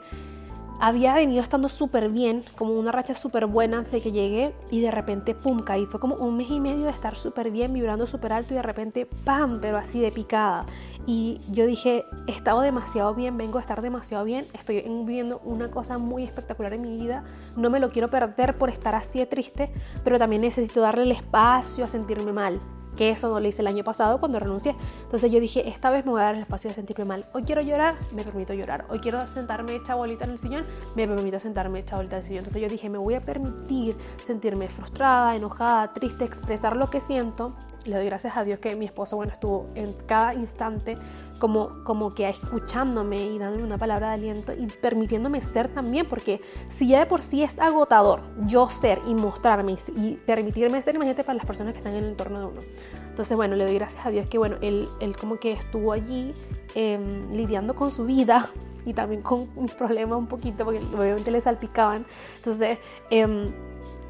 había 0.78 1.14
venido 1.14 1.42
estando 1.42 1.68
súper 1.68 2.10
bien, 2.10 2.42
como 2.56 2.74
una 2.74 2.92
racha 2.92 3.14
súper 3.14 3.46
buena 3.46 3.78
antes 3.78 3.92
de 3.92 4.00
que 4.02 4.12
llegué 4.12 4.54
y 4.70 4.80
de 4.80 4.90
repente 4.90 5.34
pum, 5.34 5.62
caí. 5.62 5.86
Fue 5.86 6.00
como 6.00 6.16
un 6.16 6.36
mes 6.36 6.50
y 6.50 6.60
medio 6.60 6.84
de 6.84 6.90
estar 6.90 7.16
súper 7.16 7.50
bien, 7.50 7.72
vibrando 7.72 8.06
súper 8.06 8.32
alto 8.32 8.52
y 8.52 8.56
de 8.56 8.62
repente 8.62 9.06
pam, 9.24 9.58
pero 9.60 9.78
así 9.78 10.00
de 10.00 10.10
picada. 10.10 10.66
Y 11.06 11.40
yo 11.50 11.66
dije, 11.66 12.04
he 12.26 12.32
estado 12.32 12.60
demasiado 12.60 13.14
bien, 13.14 13.38
vengo 13.38 13.58
a 13.58 13.60
estar 13.60 13.80
demasiado 13.80 14.24
bien, 14.24 14.44
estoy 14.52 14.82
viviendo 14.82 15.40
una 15.44 15.70
cosa 15.70 15.98
muy 15.98 16.24
espectacular 16.24 16.72
en 16.72 16.82
mi 16.82 16.96
vida, 16.98 17.24
no 17.56 17.70
me 17.70 17.78
lo 17.78 17.90
quiero 17.90 18.10
perder 18.10 18.58
por 18.58 18.70
estar 18.70 18.94
así 18.94 19.20
de 19.20 19.26
triste, 19.26 19.72
pero 20.02 20.18
también 20.18 20.42
necesito 20.42 20.80
darle 20.80 21.04
el 21.04 21.12
espacio 21.12 21.84
a 21.84 21.88
sentirme 21.88 22.32
mal 22.32 22.60
que 22.96 23.10
eso 23.10 23.28
no 23.28 23.40
lo 23.40 23.46
hice 23.46 23.62
el 23.62 23.68
año 23.68 23.84
pasado 23.84 24.18
cuando 24.18 24.38
renuncié. 24.38 24.74
Entonces 25.02 25.30
yo 25.30 25.40
dije, 25.40 25.68
esta 25.68 25.90
vez 25.90 26.04
me 26.04 26.12
voy 26.12 26.20
a 26.20 26.24
dar 26.24 26.34
el 26.34 26.40
espacio 26.40 26.70
de 26.70 26.74
sentirme 26.74 27.04
mal. 27.04 27.26
Hoy 27.32 27.42
quiero 27.42 27.62
llorar, 27.62 27.96
me 28.12 28.24
permito 28.24 28.54
llorar. 28.54 28.86
Hoy 28.88 28.98
quiero 29.00 29.26
sentarme 29.26 29.76
hecha 29.76 29.94
bolita 29.94 30.24
en 30.24 30.30
el 30.30 30.38
sillón, 30.38 30.66
me 30.94 31.06
permito 31.06 31.38
sentarme 31.38 31.80
hecha 31.80 31.96
bolita 31.96 32.16
en 32.16 32.22
el 32.22 32.28
sillón. 32.28 32.38
Entonces 32.38 32.62
yo 32.62 32.68
dije, 32.68 32.88
me 32.88 32.98
voy 32.98 33.14
a 33.14 33.20
permitir 33.20 33.96
sentirme 34.22 34.68
frustrada, 34.68 35.36
enojada, 35.36 35.92
triste, 35.92 36.24
expresar 36.24 36.76
lo 36.76 36.88
que 36.88 37.00
siento 37.00 37.54
le 37.86 37.96
doy 37.96 38.06
gracias 38.06 38.36
a 38.36 38.44
Dios 38.44 38.58
que 38.58 38.74
mi 38.76 38.84
esposo, 38.84 39.16
bueno, 39.16 39.32
estuvo 39.32 39.68
en 39.74 39.92
cada 40.06 40.34
instante 40.34 40.96
como, 41.38 41.84
como 41.84 42.14
que 42.14 42.28
escuchándome 42.28 43.26
y 43.26 43.38
dándome 43.38 43.64
una 43.64 43.78
palabra 43.78 44.08
de 44.08 44.14
aliento 44.14 44.52
y 44.52 44.66
permitiéndome 44.66 45.42
ser 45.42 45.68
también, 45.68 46.06
porque 46.06 46.40
si 46.68 46.88
ya 46.88 47.00
de 47.00 47.06
por 47.06 47.22
sí 47.22 47.42
es 47.42 47.58
agotador 47.58 48.22
yo 48.46 48.68
ser 48.68 49.00
y 49.06 49.14
mostrarme 49.14 49.76
y, 49.96 50.14
permitirme 50.26 50.80
ser, 50.82 50.94
imagínate 50.94 51.24
para 51.24 51.36
las 51.36 51.46
personas 51.46 51.72
que 51.72 51.78
están 51.78 51.94
en 51.94 52.04
el 52.04 52.10
entorno 52.10 52.38
de 52.40 52.46
uno. 52.46 52.60
Entonces, 53.08 53.36
bueno, 53.36 53.56
le 53.56 53.64
doy 53.64 53.74
gracias 53.74 54.04
a 54.04 54.10
Dios 54.10 54.26
que, 54.26 54.38
bueno, 54.38 54.56
él, 54.60 54.88
él 55.00 55.16
como 55.16 55.38
que 55.38 55.52
estuvo 55.52 55.92
allí 55.92 56.34
em, 56.74 57.30
lidiando 57.32 57.74
con 57.74 57.90
su 57.90 58.04
vida 58.04 58.50
y 58.84 58.92
también 58.92 59.22
con 59.22 59.48
mis 59.56 59.72
problemas 59.72 60.18
un 60.18 60.26
poquito, 60.26 60.64
porque 60.64 60.80
obviamente 60.96 61.30
le 61.30 61.40
salpicaban. 61.40 62.04
Entonces, 62.36 62.78
eh, 63.10 63.50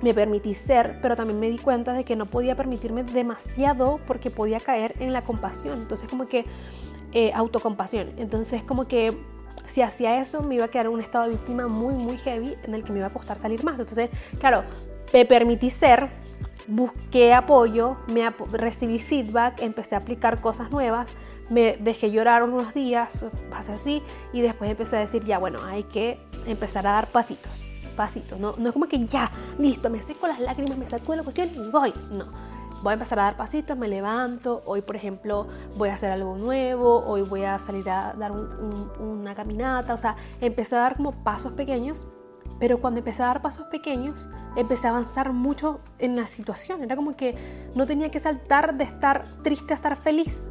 me 0.03 0.13
permití 0.15 0.55
ser, 0.55 0.99
pero 1.01 1.17
también 1.17 1.41
me 1.41 1.49
di 1.49 1.59
cuenta 1.59 1.93
de 1.93 2.05
que 2.05 2.17
no 2.17 2.27
podía 2.27 2.55
permitirme 2.55 3.03
demasiado 3.03 3.99
porque 4.07 4.31
podía 4.31 4.61
caer 4.61 4.95
en 5.01 5.13
la 5.13 5.23
compasión. 5.23 5.79
Entonces 5.79 6.09
como 6.09 6.27
que 6.27 6.45
eh, 7.13 7.33
autocompasión. 7.35 8.11
Entonces 8.17 8.63
como 8.63 8.87
que 8.87 9.17
si 9.65 9.83
hacía 9.83 10.21
eso 10.21 10.43
me 10.43 10.57
iba 10.57 10.67
a 10.67 10.69
quedar 10.69 10.87
en 10.87 10.93
un 10.93 11.01
estado 11.01 11.25
de 11.25 11.31
víctima 11.33 11.67
muy, 11.67 11.95
muy 11.95 12.19
heavy 12.19 12.55
en 12.65 12.75
el 12.75 12.85
que 12.85 12.93
me 12.93 12.99
iba 12.99 13.09
a 13.09 13.13
costar 13.13 13.39
salir 13.39 13.65
más. 13.65 13.79
Entonces, 13.79 14.11
claro, 14.39 14.65
me 15.13 15.25
permití 15.25 15.71
ser, 15.71 16.11
busqué 16.67 17.33
apoyo, 17.33 17.97
me 18.07 18.29
recibí 18.53 18.99
feedback, 18.99 19.61
empecé 19.61 19.95
a 19.95 19.99
aplicar 19.99 20.41
cosas 20.41 20.71
nuevas, 20.71 21.11
me 21.49 21.77
dejé 21.79 22.11
llorar 22.11 22.43
unos 22.43 22.75
días, 22.75 23.27
pasé 23.51 23.73
así, 23.73 24.03
y 24.33 24.41
después 24.41 24.71
empecé 24.71 24.97
a 24.97 25.01
decir, 25.01 25.25
ya 25.25 25.39
bueno, 25.39 25.65
hay 25.65 25.85
que 25.85 26.19
empezar 26.47 26.87
a 26.87 26.93
dar 26.93 27.11
pasitos 27.11 27.66
pasito, 27.97 28.37
no, 28.37 28.55
no 28.57 28.69
es 28.69 28.73
como 28.73 28.87
que 28.87 29.05
ya, 29.07 29.31
listo, 29.59 29.91
me 29.91 30.03
seco 30.03 30.27
las 30.27 30.41
lágrimas, 30.41 30.77
me 30.77 30.87
saco 30.87 31.13
de 31.13 31.19
la 31.19 31.23
cuestión 31.23 31.51
y 31.55 31.71
voy, 31.71 31.93
no. 32.11 32.27
Voy 32.83 32.91
a 32.91 32.95
empezar 32.95 33.19
a 33.19 33.23
dar 33.23 33.37
pasitos, 33.37 33.77
me 33.77 33.89
levanto, 33.89 34.63
hoy 34.67 34.83
por 34.83 34.97
ejemplo 34.97 35.47
voy 35.77 35.89
a 35.89 35.95
hacer 35.95 36.11
algo 36.11 36.37
nuevo, 36.37 37.05
hoy 37.07 37.23
voy 37.23 37.43
a 37.43 37.59
salir 37.59 37.89
a 37.89 38.13
dar 38.13 38.33
una 38.33 39.35
caminata, 39.35 39.95
o 39.95 39.99
sea, 39.99 40.17
empecé 40.41 40.77
a 40.77 40.81
dar 40.81 40.97
como 40.97 41.13
pasos 41.25 41.53
pequeños, 41.55 42.07
pero 42.59 42.79
cuando 42.81 42.99
empecé 42.99 43.23
a 43.23 43.27
dar 43.27 43.43
pasos 43.43 43.67
pequeños, 43.69 44.29
empecé 44.57 44.87
a 44.87 44.91
avanzar 44.91 45.33
mucho 45.33 45.81
en 45.99 46.17
la 46.17 46.27
situación, 46.27 46.83
era 46.83 46.97
como 46.97 47.17
que 47.17 47.35
no 47.75 47.87
tenía 47.87 48.11
que 48.11 48.21
saltar 48.21 48.77
de 48.77 48.85
estar 48.85 49.25
triste 49.43 49.73
a 49.73 49.77
estar 49.77 49.97
feliz, 49.97 50.51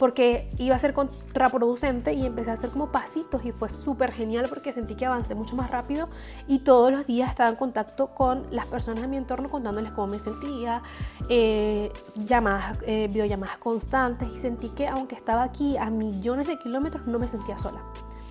porque 0.00 0.50
iba 0.56 0.74
a 0.74 0.78
ser 0.78 0.94
contraproducente 0.94 2.14
y 2.14 2.24
empecé 2.24 2.48
a 2.48 2.54
hacer 2.54 2.70
como 2.70 2.90
pasitos 2.90 3.44
y 3.44 3.52
fue 3.52 3.68
súper 3.68 4.12
genial 4.12 4.46
porque 4.48 4.72
sentí 4.72 4.94
que 4.94 5.04
avancé 5.04 5.34
mucho 5.34 5.54
más 5.56 5.70
rápido 5.70 6.08
y 6.48 6.60
todos 6.60 6.90
los 6.90 7.06
días 7.06 7.28
estaba 7.28 7.50
en 7.50 7.56
contacto 7.56 8.06
con 8.14 8.46
las 8.50 8.66
personas 8.66 9.02
de 9.02 9.08
mi 9.08 9.18
entorno 9.18 9.50
contándoles 9.50 9.92
cómo 9.92 10.06
me 10.06 10.18
sentía, 10.18 10.82
eh, 11.28 11.92
llamadas, 12.16 12.78
eh, 12.86 13.08
videollamadas 13.12 13.58
constantes 13.58 14.30
y 14.34 14.38
sentí 14.38 14.70
que 14.70 14.88
aunque 14.88 15.16
estaba 15.16 15.42
aquí 15.42 15.76
a 15.76 15.90
millones 15.90 16.46
de 16.46 16.58
kilómetros 16.58 17.06
no 17.06 17.18
me 17.18 17.28
sentía 17.28 17.58
sola. 17.58 17.82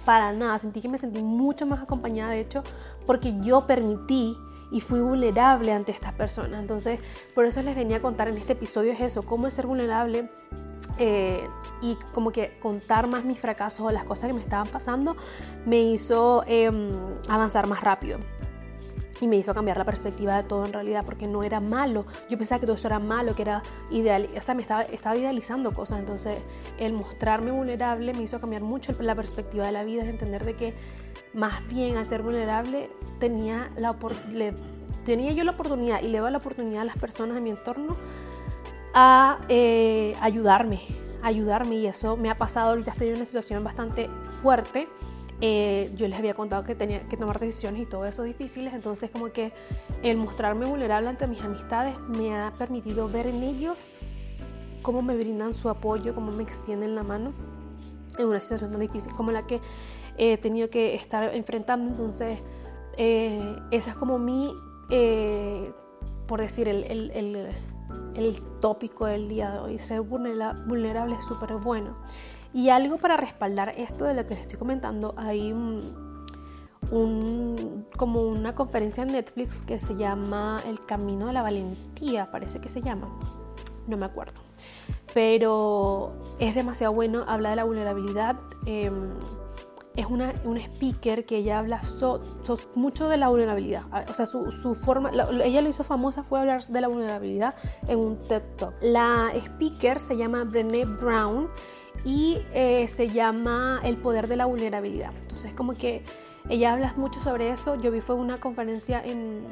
Para 0.06 0.34
nada, 0.34 0.58
sentí 0.58 0.82
que 0.82 0.90
me 0.90 0.98
sentí 0.98 1.22
mucho 1.22 1.68
más 1.68 1.84
acompañada 1.84 2.32
de 2.32 2.40
hecho 2.40 2.64
porque 3.06 3.40
yo 3.42 3.68
permití 3.68 4.36
y 4.72 4.82
fui 4.82 5.00
vulnerable 5.00 5.74
ante 5.74 5.92
estas 5.92 6.14
personas. 6.14 6.60
Entonces, 6.60 7.00
por 7.34 7.46
eso 7.46 7.62
les 7.62 7.76
venía 7.76 7.98
a 7.98 8.02
contar 8.02 8.28
en 8.28 8.38
este 8.38 8.54
episodio 8.54 8.94
es 8.94 9.00
eso, 9.00 9.24
cómo 9.24 9.48
el 9.48 9.52
ser 9.52 9.68
vulnerable 9.68 10.30
eh, 10.98 11.48
y 11.82 11.96
como 12.14 12.32
que 12.32 12.58
contar 12.60 13.08
más 13.08 13.24
mis 13.24 13.40
fracasos 13.40 13.82
o 13.82 13.92
las 13.92 14.04
cosas 14.04 14.28
que 14.28 14.34
me 14.34 14.42
estaban 14.42 14.68
pasando 14.68 15.16
me 15.66 15.80
hizo 15.80 16.44
em, 16.46 16.92
avanzar 17.28 17.68
más 17.68 17.82
rápido. 17.82 18.20
Y 19.22 19.28
me 19.28 19.36
hizo 19.36 19.54
cambiar 19.54 19.78
la 19.78 19.84
perspectiva 19.84 20.38
de 20.38 20.44
todo 20.44 20.66
en 20.66 20.72
realidad, 20.72 21.04
porque 21.06 21.28
no 21.28 21.44
era 21.44 21.60
malo. 21.60 22.06
Yo 22.30 22.38
pensaba 22.38 22.60
que 22.60 22.66
todo 22.66 22.78
eso 22.78 22.88
era 22.88 23.00
malo, 23.00 23.36
que 23.36 23.42
era 23.42 23.64
ideal. 23.92 24.30
O 24.38 24.42
sea, 24.42 24.56
me 24.56 24.62
estaba, 24.62 24.84
estaba 24.84 25.18
idealizando 25.18 25.74
cosas. 25.74 26.00
Entonces, 26.00 26.38
el 26.78 26.94
mostrarme 26.94 27.52
vulnerable 27.52 28.14
me 28.14 28.22
hizo 28.22 28.40
cambiar 28.40 28.62
mucho 28.62 28.94
la 29.02 29.16
perspectiva 29.16 29.66
de 29.66 29.74
la 29.74 29.84
vida, 29.84 30.04
es 30.04 30.10
entender 30.10 30.46
de 30.46 30.56
que 30.56 30.74
más 31.34 31.68
bien 31.68 31.98
al 31.98 32.08
ser 32.08 32.22
vulnerable 32.22 32.90
tenía, 33.20 33.72
la, 33.78 33.96
tenía 35.06 35.32
yo 35.32 35.44
la 35.44 35.52
oportunidad 35.52 36.02
y 36.02 36.08
le 36.08 36.20
doy 36.20 36.32
la 36.32 36.38
oportunidad 36.38 36.82
a 36.82 36.86
las 36.86 36.98
personas 36.98 37.36
de 37.36 37.42
mi 37.42 37.52
entorno 37.52 37.96
a 38.94 39.40
eh, 39.50 40.16
ayudarme, 40.22 40.82
ayudarme 41.22 41.76
y 41.76 41.88
eso 41.88 42.18
me 42.18 42.30
ha 42.30 42.38
pasado, 42.38 42.70
ahorita 42.70 42.92
estoy 42.92 43.10
en 43.10 43.16
una 43.16 43.26
situación 43.26 43.64
bastante 43.64 44.10
fuerte. 44.42 44.88
Eh, 45.42 45.94
yo 45.96 46.06
les 46.08 46.20
había 46.20 46.34
contado 46.34 46.66
que 46.66 46.76
tenía 46.76 47.08
que 47.08 47.16
tomar 47.16 47.40
decisiones 47.40 47.84
y 47.84 47.86
todo 47.86 48.06
eso 48.06 48.24
difíciles, 48.24 48.74
entonces 48.74 49.10
como 49.10 49.32
que 49.32 49.54
el 50.04 50.18
mostrarme 50.18 50.66
vulnerable 50.66 51.08
ante 51.08 51.28
mis 51.28 51.40
amistades 51.40 51.98
me 52.10 52.36
ha 52.36 52.52
permitido 52.58 53.08
ver 53.08 53.28
en 53.28 53.44
ellos 53.44 54.00
cómo 54.82 55.02
me 55.02 55.16
brindan 55.16 55.54
su 55.54 55.70
apoyo, 55.70 56.14
cómo 56.14 56.32
me 56.32 56.44
extienden 56.44 56.96
la 56.96 57.04
mano. 57.04 57.34
en 58.18 58.26
una 58.26 58.42
situación 58.42 58.72
tan 58.72 58.82
difícil 58.82 59.14
como 59.16 59.32
la 59.32 59.48
que 59.48 59.62
he 60.20 60.38
tenido 60.38 60.70
que 60.70 60.94
estar 60.96 61.34
enfrentando. 61.34 61.90
Entonces, 61.90 62.40
eh, 62.98 63.56
esa 63.72 63.92
es 63.92 63.96
como 63.96 64.20
mi, 64.20 64.54
eh, 64.90 65.72
por 66.28 66.42
decir, 66.42 66.68
el, 66.68 66.84
el, 66.84 67.56
el, 68.16 68.42
tópico 68.60 69.06
del 69.06 69.30
día 69.30 69.52
de 69.52 69.60
hoy. 69.60 69.80
Ser 69.80 70.02
vulnerable 70.02 71.16
es 71.16 71.24
súper 71.24 71.54
bueno. 71.54 71.96
Y 72.54 72.70
algo 72.70 72.98
para 72.98 73.16
respaldar 73.16 73.74
esto 73.78 74.06
de 74.06 74.14
lo 74.14 74.26
que 74.26 74.34
les 74.34 74.42
estoy 74.42 74.60
comentando, 74.60 75.14
hay 75.18 75.54
un, 75.54 75.82
como 77.96 78.24
una 78.24 78.56
conferencia 78.56 79.04
en 79.04 79.12
Netflix 79.12 79.62
que 79.62 79.80
se 79.80 79.96
llama 79.96 80.64
El 80.66 80.84
Camino 80.86 81.28
de 81.28 81.34
la 81.34 81.44
Valentía, 81.44 82.32
parece 82.32 82.60
que 82.60 82.68
se 82.68 82.82
llama, 82.82 83.08
no 83.88 83.98
me 83.98 84.06
acuerdo. 84.06 84.42
Pero 85.14 86.14
es 86.40 86.56
demasiado 86.56 86.94
bueno, 86.94 87.24
habla 87.28 87.52
de 87.52 87.56
la 87.56 87.64
vulnerabilidad. 87.64 88.38
Em, 88.66 89.12
es 90.00 90.06
una, 90.06 90.34
un 90.46 90.58
speaker 90.58 91.26
que 91.26 91.38
ella 91.38 91.60
habla 91.60 91.82
mucho 92.76 93.10
de 93.10 93.18
la 93.18 93.28
vulnerabilidad. 93.28 93.84
Ah, 93.92 94.06
o 94.10 94.14
sea, 94.14 94.26
su, 94.26 94.50
su 94.52 94.74
forma, 94.74 95.12
ella 95.44 95.62
lo 95.62 95.70
hizo 95.70 95.84
famosa 95.84 96.24
fue 96.24 96.40
hablar 96.40 96.64
de 96.64 96.82
la 96.82 96.88
vulnerabilidad 96.88 97.56
en 97.88 98.00
un 98.00 98.18
TED 98.18 98.42
Talk. 98.58 98.74
La 98.82 99.32
speaker 99.36 100.00
se 100.00 100.16
llama 100.16 100.46
Brené 100.46 100.86
Brown 100.86 101.50
y 102.06 102.38
eh, 102.54 102.88
se 102.88 103.10
llama 103.10 103.82
El 103.84 103.98
poder 103.98 104.28
de 104.28 104.38
la 104.38 104.46
vulnerabilidad. 104.46 105.12
Entonces, 105.22 105.54
como 105.54 105.74
que 105.74 106.04
ella 106.48 106.74
habla 106.74 106.94
mucho 106.96 107.20
sobre 107.20 107.50
eso. 107.50 107.76
Yo 107.76 107.92
vi 107.92 108.00
fue 108.00 108.16
una 108.16 108.40
conferencia 108.40 109.04
en, 109.04 109.44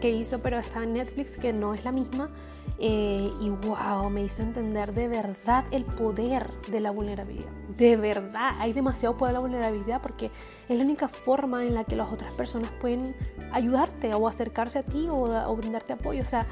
que 0.00 0.10
hizo, 0.10 0.40
pero 0.40 0.58
está 0.58 0.82
en 0.82 0.94
Netflix, 0.94 1.36
que 1.36 1.52
no 1.52 1.74
es 1.74 1.84
la 1.84 1.92
misma. 1.92 2.30
Eh, 2.78 3.30
y 3.40 3.50
wow, 3.50 4.10
me 4.10 4.24
hizo 4.24 4.42
entender 4.42 4.92
de 4.94 5.06
verdad 5.06 5.64
el 5.70 5.84
poder 5.84 6.50
de 6.68 6.80
la 6.80 6.90
vulnerabilidad. 6.90 7.50
De 7.76 7.96
verdad, 7.96 8.54
hay 8.58 8.72
demasiado 8.72 9.16
poder 9.16 9.32
de 9.32 9.34
la 9.34 9.40
vulnerabilidad 9.40 10.02
porque 10.02 10.30
es 10.68 10.76
la 10.76 10.84
única 10.84 11.08
forma 11.08 11.64
en 11.64 11.74
la 11.74 11.84
que 11.84 11.94
las 11.94 12.12
otras 12.12 12.32
personas 12.34 12.70
pueden 12.80 13.14
ayudarte 13.52 14.12
o 14.14 14.26
acercarse 14.26 14.80
a 14.80 14.82
ti 14.82 15.06
o, 15.08 15.56
brindarte 15.56 15.92
apoyo. 15.92 16.22
O 16.22 16.26
sea, 16.26 16.46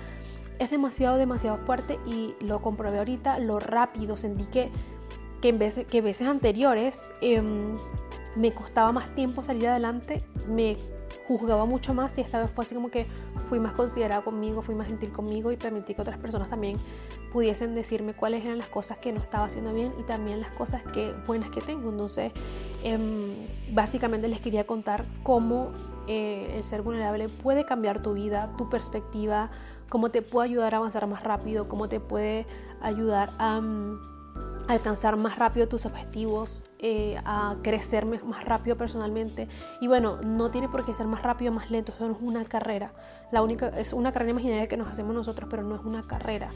es 0.59 0.71
demasiado, 0.71 1.17
demasiado 1.17 1.59
fuerte 1.59 1.99
y 2.07 2.35
lo 2.41 2.63
comprobé 2.63 2.99
ahorita, 2.99 3.39
lo 3.41 3.59
rápido, 3.59 4.17
sentí 4.17 4.45
que, 4.45 4.71
que 5.41 5.49
en 5.49 5.59
veces, 5.59 5.87
que 5.87 6.03
veces 6.03 6.29
anteriores 6.29 7.11
em, 7.21 7.75
me 8.37 8.53
costaba 8.53 8.93
más 8.93 9.13
tiempo 9.15 9.43
salir 9.43 9.67
adelante, 9.67 10.25
me 10.49 10.77
juzgaba 11.27 11.65
mucho 11.65 11.95
más 11.95 12.17
y 12.19 12.21
esta 12.21 12.41
vez 12.41 12.51
fue 12.51 12.65
así 12.65 12.75
como 12.75 12.91
que 12.91 13.07
fui 13.49 13.61
más 13.61 13.73
considerada 13.73 14.23
conmigo, 14.23 14.63
fui 14.63 14.75
más 14.75 14.87
gentil 14.87 15.13
conmigo 15.13 15.53
y 15.53 15.57
permití 15.57 15.95
que 15.95 16.03
otras 16.03 16.19
personas 16.19 16.49
también 16.49 16.77
pudiesen 17.33 17.75
decirme 17.75 18.15
cuáles 18.15 18.45
eran 18.45 18.59
las 18.59 18.69
cosas 18.69 18.99
que 18.99 19.11
no 19.13 19.21
estaba 19.21 19.45
haciendo 19.45 19.73
bien 19.73 19.93
y 19.99 20.03
también 20.03 20.41
las 20.41 20.51
cosas 20.51 20.83
que, 20.93 21.13
buenas 21.27 21.51
que 21.51 21.63
tengo. 21.63 21.89
Entonces, 21.89 22.33
em, 22.85 23.35
básicamente 23.73 24.29
les 24.29 24.41
quería 24.41 24.67
contar 24.67 25.05
cómo 25.23 25.73
eh, 26.07 26.53
el 26.57 26.65
ser 26.65 26.83
vulnerable 26.83 27.29
puede 27.29 27.65
cambiar 27.65 28.03
tu 28.03 28.13
vida, 28.13 28.51
tu 28.59 28.69
perspectiva, 28.69 29.51
cómo 29.89 30.11
te 30.11 30.21
puede 30.21 30.51
ayudar 30.51 30.75
a 30.75 30.79
avanzar 30.79 31.07
más 31.07 31.23
rápido, 31.23 31.69
cómo 31.69 31.89
te 31.89 32.01
puede 32.01 32.47
ayudar 32.81 33.31
a... 33.39 33.61
Alcanzar 34.69 35.17
más 35.17 35.39
rápido 35.39 35.69
tus 35.69 35.87
objetivos, 35.87 36.65
eh, 36.79 37.21
a 37.25 37.57
crecer 37.63 38.07
más 38.07 38.45
rápido 38.45 38.77
personalmente. 38.77 39.49
Y 39.81 39.89
bueno, 39.89 40.21
no 40.23 40.51
tiene 40.51 40.69
por 40.69 40.85
qué 40.85 40.95
ser 40.95 41.07
más 41.07 41.23
rápido 41.23 41.53
o 41.53 41.55
más 41.55 41.71
lento, 41.71 41.93
eso 41.93 42.07
no 42.07 42.15
es 42.15 42.23
una 42.23 42.45
carrera. 42.45 42.93
La 43.31 43.43
única, 43.43 43.69
es 43.69 43.93
una 43.93 44.13
carrera 44.13 44.31
imaginaria 44.31 44.69
que 44.69 44.77
nos 44.77 44.89
hacemos 44.89 45.15
nosotros, 45.15 45.49
pero 45.51 45.63
no 45.63 45.75
es 45.75 45.83
una 45.83 46.03
carrera. 46.03 46.49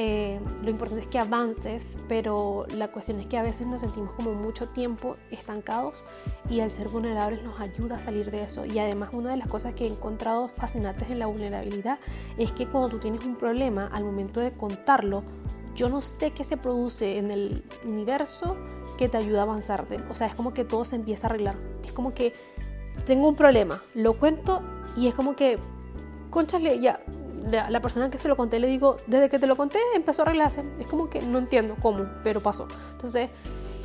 Eh, 0.00 0.38
lo 0.62 0.70
importante 0.70 1.02
es 1.02 1.08
que 1.08 1.18
avances, 1.18 1.98
pero 2.06 2.66
la 2.68 2.86
cuestión 2.86 3.18
es 3.18 3.26
que 3.26 3.36
a 3.36 3.42
veces 3.42 3.66
nos 3.66 3.80
sentimos 3.80 4.12
como 4.12 4.32
mucho 4.32 4.68
tiempo 4.68 5.16
estancados 5.32 6.04
y 6.48 6.60
el 6.60 6.70
ser 6.70 6.88
vulnerables 6.88 7.42
nos 7.42 7.58
ayuda 7.58 7.96
a 7.96 8.00
salir 8.00 8.30
de 8.30 8.44
eso. 8.44 8.64
Y 8.64 8.78
además 8.78 9.10
una 9.12 9.30
de 9.30 9.38
las 9.38 9.48
cosas 9.48 9.74
que 9.74 9.86
he 9.86 9.88
encontrado 9.88 10.46
fascinantes 10.46 11.10
en 11.10 11.18
la 11.18 11.26
vulnerabilidad 11.26 11.98
es 12.36 12.52
que 12.52 12.68
cuando 12.68 12.90
tú 12.90 13.00
tienes 13.00 13.24
un 13.24 13.34
problema, 13.34 13.88
al 13.92 14.04
momento 14.04 14.38
de 14.38 14.52
contarlo, 14.52 15.24
yo 15.78 15.88
no 15.88 16.02
sé 16.02 16.32
qué 16.32 16.42
se 16.42 16.56
produce 16.56 17.18
en 17.18 17.30
el 17.30 17.62
universo 17.84 18.56
que 18.98 19.08
te 19.08 19.16
ayuda 19.16 19.40
a 19.40 19.42
avanzar. 19.42 19.86
O 20.10 20.14
sea, 20.14 20.26
es 20.26 20.34
como 20.34 20.52
que 20.52 20.64
todo 20.64 20.84
se 20.84 20.96
empieza 20.96 21.28
a 21.28 21.30
arreglar. 21.30 21.54
Es 21.84 21.92
como 21.92 22.14
que 22.14 22.34
tengo 23.06 23.28
un 23.28 23.36
problema, 23.36 23.80
lo 23.94 24.14
cuento 24.14 24.60
y 24.96 25.06
es 25.06 25.14
como 25.14 25.36
que, 25.36 25.56
conchale, 26.30 26.80
ya, 26.80 27.00
la, 27.48 27.70
la, 27.70 27.80
persona 27.80 28.10
que 28.10 28.18
se 28.18 28.26
lo 28.26 28.36
conté 28.36 28.58
le 28.58 28.66
digo, 28.66 28.96
desde 29.06 29.28
que 29.28 29.38
te 29.38 29.46
lo 29.46 29.56
conté 29.56 29.78
empezó 29.94 30.22
a 30.22 30.24
arreglarse. 30.24 30.64
Es 30.80 30.88
como 30.88 31.08
que 31.08 31.22
no 31.22 31.38
entiendo 31.38 31.76
cómo, 31.80 32.06
pero 32.24 32.40
pasó. 32.40 32.66
Entonces, 32.90 33.30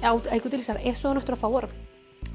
hay 0.02 0.40
que 0.40 0.48
utilizar 0.48 0.80
eso 0.84 1.12
a 1.12 1.14
nuestro 1.14 1.36
favor. 1.36 1.70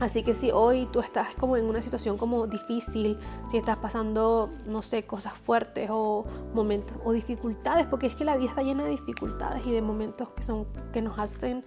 Así 0.00 0.22
que 0.22 0.32
si 0.32 0.52
hoy 0.52 0.86
tú 0.92 1.00
estás 1.00 1.34
como 1.34 1.56
en 1.56 1.64
una 1.64 1.82
situación 1.82 2.16
como 2.16 2.46
difícil, 2.46 3.18
si 3.50 3.56
estás 3.56 3.78
pasando, 3.78 4.50
no 4.66 4.80
sé, 4.80 5.04
cosas 5.04 5.32
fuertes 5.34 5.90
o 5.92 6.24
momentos 6.54 6.96
o 7.04 7.12
dificultades, 7.12 7.86
porque 7.86 8.06
es 8.06 8.14
que 8.14 8.24
la 8.24 8.36
vida 8.36 8.50
está 8.50 8.62
llena 8.62 8.84
de 8.84 8.90
dificultades 8.90 9.66
y 9.66 9.72
de 9.72 9.82
momentos 9.82 10.28
que 10.30 10.44
son 10.44 10.66
que 10.92 11.02
nos 11.02 11.18
hacen 11.18 11.64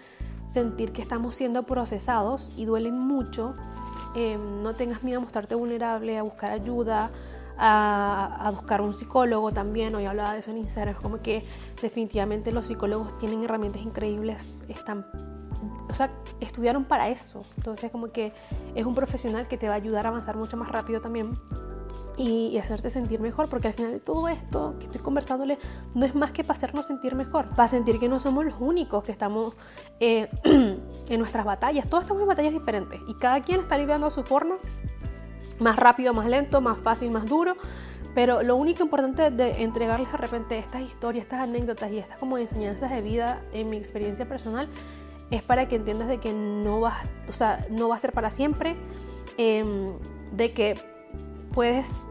sentir 0.49 0.93
que 0.93 1.01
estamos 1.01 1.35
siendo 1.35 1.63
procesados 1.63 2.51
y 2.57 2.65
duelen 2.65 2.97
mucho, 2.97 3.53
eh, 4.15 4.37
no 4.37 4.73
tengas 4.75 5.03
miedo 5.03 5.19
a 5.19 5.21
mostrarte 5.21 5.55
vulnerable, 5.55 6.17
a 6.17 6.23
buscar 6.23 6.51
ayuda, 6.51 7.11
a, 7.57 8.47
a, 8.47 8.51
buscar 8.51 8.81
un 8.81 8.93
psicólogo 8.93 9.51
también. 9.51 9.93
Hoy 9.93 10.05
hablaba 10.05 10.33
de 10.33 10.39
eso 10.39 10.51
en 10.51 10.57
Instagram, 10.57 10.95
como 10.95 11.21
que 11.21 11.43
definitivamente 11.81 12.51
los 12.51 12.67
psicólogos 12.67 13.17
tienen 13.17 13.43
herramientas 13.43 13.81
increíbles, 13.81 14.63
están 14.69 15.05
o 15.89 15.93
sea, 15.93 16.11
estudiaron 16.39 16.85
para 16.85 17.09
eso. 17.09 17.41
Entonces 17.57 17.91
como 17.91 18.11
que 18.11 18.33
es 18.75 18.85
un 18.85 18.95
profesional 18.95 19.47
que 19.47 19.57
te 19.57 19.67
va 19.67 19.73
a 19.73 19.77
ayudar 19.77 20.05
a 20.05 20.09
avanzar 20.09 20.35
mucho 20.35 20.57
más 20.57 20.69
rápido 20.69 21.01
también 21.01 21.37
y, 22.17 22.57
hacerte 22.57 22.89
sentir 22.89 23.19
mejor, 23.19 23.49
porque 23.49 23.69
al 23.69 23.73
final 23.73 23.91
de 23.93 23.99
todo 23.99 24.27
esto 24.27 24.75
que 24.79 24.85
estoy 24.85 25.01
conversándole 25.01 25.57
no 25.93 26.05
es 26.05 26.13
más 26.13 26.31
que 26.31 26.43
para 26.43 26.57
hacernos 26.57 26.85
sentir 26.85 27.15
mejor, 27.15 27.49
para 27.55 27.67
sentir 27.67 27.99
que 27.99 28.07
no 28.07 28.19
somos 28.19 28.45
los 28.45 28.55
únicos 28.59 29.03
que 29.03 29.11
estamos 29.11 29.55
eh, 29.99 30.29
en 30.43 31.19
nuestras 31.19 31.45
batallas. 31.45 31.89
Todos 31.89 32.03
estamos 32.03 32.21
en 32.21 32.27
batallas 32.27 32.53
diferentes 32.53 32.99
y 33.07 33.15
cada 33.15 33.41
quien 33.41 33.61
está 33.61 33.77
lidiando 33.77 34.07
a 34.07 34.11
su 34.11 34.23
forma, 34.23 34.57
más 35.59 35.75
rápido, 35.77 36.13
más 36.13 36.27
lento, 36.27 36.61
más 36.61 36.77
fácil, 36.79 37.11
más 37.11 37.25
duro. 37.25 37.55
Pero 38.13 38.43
lo 38.43 38.57
único 38.57 38.83
importante 38.83 39.31
de 39.31 39.63
entregarles 39.63 40.11
de 40.11 40.17
repente 40.17 40.57
estas 40.57 40.81
historias, 40.81 41.23
estas 41.23 41.47
anécdotas 41.47 41.91
y 41.91 41.97
estas 41.97 42.17
como 42.17 42.37
enseñanzas 42.37 42.91
de 42.91 43.01
vida 43.01 43.41
en 43.53 43.69
mi 43.69 43.77
experiencia 43.77 44.27
personal 44.27 44.67
es 45.31 45.41
para 45.41 45.67
que 45.67 45.77
entiendas 45.77 46.07
de 46.07 46.19
que 46.19 46.33
no 46.33 46.81
va, 46.81 46.99
o 47.27 47.33
sea, 47.33 47.65
no 47.69 47.89
va 47.89 47.95
a 47.95 47.99
ser 47.99 48.11
para 48.11 48.29
siempre, 48.29 48.75
em, 49.37 49.93
de 50.33 50.51
que 50.51 50.79
puedes 51.53 52.05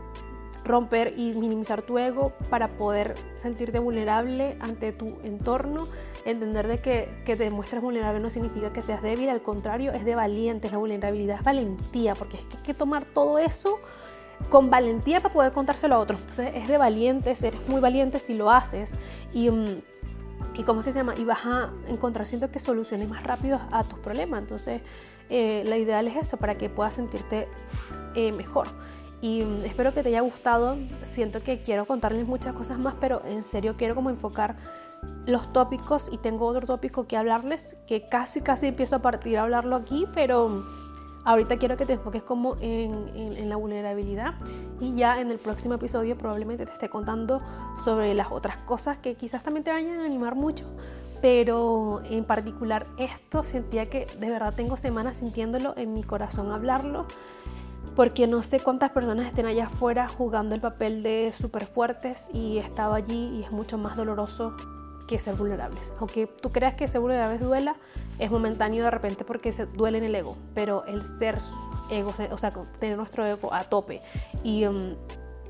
romper 0.64 1.14
y 1.16 1.34
minimizar 1.34 1.82
tu 1.82 1.98
ego 1.98 2.32
para 2.48 2.68
poder 2.68 3.16
sentirte 3.36 3.78
vulnerable 3.78 4.56
ante 4.60 4.92
tu 4.92 5.18
entorno, 5.22 5.86
entender 6.24 6.66
de 6.66 6.80
que, 6.80 7.08
que 7.24 7.36
te 7.36 7.44
demuestres 7.44 7.82
vulnerable 7.82 8.20
no 8.20 8.30
significa 8.30 8.72
que 8.72 8.82
seas 8.82 9.02
débil, 9.02 9.28
al 9.28 9.42
contrario, 9.42 9.92
es 9.92 10.04
de 10.04 10.14
valientes, 10.14 10.72
la 10.72 10.78
vulnerabilidad 10.78 11.38
es 11.38 11.44
valentía, 11.44 12.14
porque 12.14 12.38
es 12.38 12.44
que 12.44 12.56
hay 12.56 12.62
que 12.62 12.74
tomar 12.74 13.04
todo 13.04 13.38
eso 13.38 13.78
con 14.48 14.70
valentía 14.70 15.20
para 15.20 15.34
poder 15.34 15.52
contárselo 15.52 15.96
a 15.96 15.98
otros. 15.98 16.20
Entonces 16.20 16.52
es 16.54 16.68
de 16.68 16.78
valientes, 16.78 17.42
eres 17.42 17.68
muy 17.68 17.80
valiente 17.80 18.18
si 18.18 18.34
lo 18.34 18.50
haces 18.50 18.94
y... 19.34 19.50
Mm, 20.60 20.62
¿Y 20.62 20.64
cómo 20.64 20.80
es 20.80 20.86
que 20.86 20.92
se 20.92 20.98
llama? 20.98 21.14
Y 21.16 21.24
vas 21.24 21.44
a 21.44 21.70
encontrar, 21.88 22.26
siento 22.26 22.50
que 22.50 22.58
soluciones 22.58 23.08
más 23.08 23.22
rápidas 23.24 23.62
a 23.72 23.84
tus 23.84 23.98
problemas. 23.98 24.40
Entonces, 24.40 24.82
eh, 25.28 25.62
la 25.66 25.76
ideal 25.76 26.06
es 26.08 26.16
eso, 26.16 26.36
para 26.36 26.56
que 26.56 26.68
puedas 26.68 26.94
sentirte 26.94 27.48
eh, 28.14 28.32
mejor. 28.32 28.68
Y 29.20 29.42
mm, 29.42 29.64
espero 29.64 29.92
que 29.94 30.02
te 30.02 30.08
haya 30.10 30.20
gustado. 30.20 30.76
Siento 31.02 31.42
que 31.42 31.62
quiero 31.62 31.86
contarles 31.86 32.26
muchas 32.26 32.54
cosas 32.54 32.78
más, 32.78 32.94
pero 33.00 33.22
en 33.24 33.44
serio 33.44 33.74
quiero 33.76 33.94
como 33.94 34.10
enfocar 34.10 34.56
los 35.26 35.50
tópicos 35.52 36.10
y 36.12 36.18
tengo 36.18 36.46
otro 36.46 36.66
tópico 36.66 37.06
que 37.06 37.16
hablarles 37.16 37.76
que 37.86 38.06
casi 38.06 38.42
casi 38.42 38.66
empiezo 38.66 38.96
a 38.96 38.98
partir 38.98 39.38
a 39.38 39.44
hablarlo 39.44 39.76
aquí, 39.76 40.06
pero 40.12 40.66
Ahorita 41.24 41.58
quiero 41.58 41.76
que 41.76 41.84
te 41.84 41.94
enfoques 41.94 42.22
como 42.22 42.56
en, 42.60 43.48
la 43.48 43.56
vulnerabilidad 43.56 44.34
y 44.80 44.94
ya 44.94 45.20
en 45.20 45.30
el 45.30 45.38
próximo 45.38 45.74
episodio 45.74 46.16
probablemente 46.16 46.64
te 46.64 46.72
esté 46.72 46.88
contando 46.88 47.42
sobre 47.84 48.14
las 48.14 48.30
otras 48.30 48.56
cosas 48.62 48.98
que 48.98 49.16
quizás 49.16 49.42
también 49.42 49.64
te 49.64 49.70
vayan 49.70 49.98
a 49.98 50.04
animar 50.04 50.34
mucho, 50.34 50.64
pero 51.20 52.00
en 52.08 52.24
particular 52.24 52.86
esto 52.96 53.44
sentía 53.44 53.90
que 53.90 54.06
de 54.18 54.30
verdad 54.30 54.54
tengo 54.54 54.76
semanas 54.76 55.18
sintiéndolo 55.18 55.74
en 55.76 55.92
mi 55.92 56.02
corazón 56.02 56.52
hablarlo 56.52 57.06
porque 57.96 58.26
no 58.26 58.42
sé 58.42 58.60
cuántas 58.60 58.90
personas 58.90 59.26
estén 59.26 59.46
allá 59.46 59.66
afuera 59.66 60.08
jugando 60.08 60.54
el 60.54 60.60
papel 60.60 61.02
de 61.02 61.32
súper 61.36 61.66
fuertes 61.66 62.30
y 62.32 62.58
he 62.58 62.60
estado 62.60 62.94
allí 62.94 63.28
y 63.36 63.42
es 63.42 63.52
mucho 63.52 63.76
más 63.76 63.96
doloroso 63.96 64.56
que 65.10 65.18
ser 65.18 65.34
vulnerables. 65.34 65.92
Aunque 65.98 66.28
tú 66.28 66.50
creas 66.50 66.74
que 66.74 66.86
ser 66.86 67.00
vulnerables 67.00 67.40
duela, 67.40 67.74
es 68.20 68.30
momentáneo 68.30 68.84
de 68.84 68.90
repente 68.92 69.24
porque 69.24 69.52
se 69.52 69.66
duele 69.66 69.98
en 69.98 70.04
el 70.04 70.14
ego, 70.14 70.36
pero 70.54 70.84
el 70.86 71.02
ser 71.02 71.38
ego, 71.90 72.12
o 72.30 72.38
sea, 72.38 72.52
tener 72.78 72.96
nuestro 72.96 73.26
ego 73.26 73.52
a 73.52 73.64
tope 73.64 74.00
y, 74.44 74.66
um, 74.66 74.94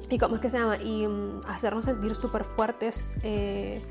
y 0.09 0.19
¿cómo 0.19 0.37
es 0.37 0.41
que 0.41 0.49
se 0.49 0.59
llama? 0.59 0.79
Y 0.79 1.07
um, 1.07 1.43
hacernos 1.47 1.85
sentir 1.85 2.15
súper 2.15 2.45
fuertes. 2.45 3.15
Eh, 3.23 3.83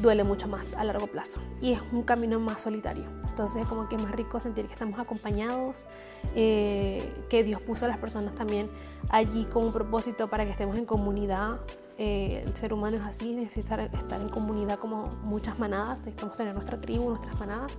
duele 0.00 0.24
mucho 0.24 0.48
más 0.48 0.74
a 0.74 0.84
largo 0.84 1.08
plazo 1.08 1.40
y 1.60 1.72
es 1.72 1.80
un 1.92 2.02
camino 2.02 2.38
más 2.38 2.60
solitario. 2.60 3.04
Entonces 3.28 3.66
como 3.66 3.88
que 3.88 3.96
es 3.96 4.02
más 4.02 4.12
rico 4.12 4.38
sentir 4.38 4.66
que 4.66 4.72
estamos 4.72 4.98
acompañados, 4.98 5.88
eh, 6.34 7.12
que 7.28 7.42
Dios 7.42 7.60
puso 7.62 7.86
a 7.86 7.88
las 7.88 7.98
personas 7.98 8.34
también 8.34 8.70
allí 9.08 9.44
con 9.46 9.64
un 9.64 9.72
propósito 9.72 10.28
para 10.28 10.44
que 10.44 10.52
estemos 10.52 10.76
en 10.76 10.84
comunidad. 10.84 11.60
Eh, 12.02 12.44
el 12.46 12.56
ser 12.56 12.72
humano 12.72 12.96
es 12.96 13.02
así, 13.02 13.34
necesita 13.34 13.84
estar 13.84 14.22
en 14.22 14.30
comunidad 14.30 14.78
como 14.78 15.04
muchas 15.22 15.58
manadas, 15.58 16.00
necesitamos 16.00 16.34
tener 16.34 16.54
nuestra 16.54 16.80
tribu, 16.80 17.10
nuestras 17.10 17.38
manadas 17.38 17.72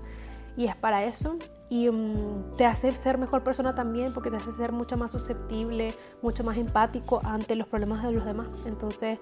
y 0.56 0.68
es 0.68 0.76
para 0.76 1.04
eso. 1.04 1.40
Y 1.70 1.90
mm, 1.90 2.56
te 2.56 2.68
hace 2.68 2.94
ser 2.94 3.18
mejor 3.18 3.44
persona 3.44 3.74
también 3.74 4.14
porque 4.14 4.30
te 4.30 4.38
hace 4.38 4.52
ser 4.52 4.74
mucho 4.74 4.96
más 4.96 5.10
susceptible, 5.10 5.96
mucho 6.22 6.44
más 6.44 6.56
empático 6.60 7.20
ante 7.24 7.56
los 7.56 7.68
problemas 7.68 8.04
de 8.04 8.12
los 8.12 8.24
demás. 8.24 8.48
Entonces, 8.68 9.18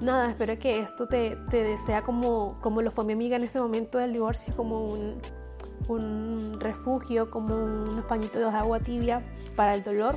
nada, 0.00 0.30
espero 0.30 0.56
que 0.56 0.78
esto 0.78 1.08
te, 1.08 1.34
te 1.50 1.76
sea 1.76 2.02
como, 2.02 2.56
como 2.60 2.80
lo 2.80 2.92
fue 2.92 3.04
mi 3.04 3.14
amiga 3.14 3.34
en 3.34 3.42
ese 3.42 3.60
momento 3.60 3.98
del 3.98 4.12
divorcio, 4.12 4.54
como 4.54 4.84
un, 4.84 5.20
un 5.88 6.60
refugio, 6.60 7.28
como 7.28 7.56
unos 7.56 8.04
pañitos 8.04 8.40
de 8.40 8.56
agua 8.56 8.78
tibia 8.78 9.20
para 9.56 9.74
el 9.74 9.82
dolor 9.82 10.14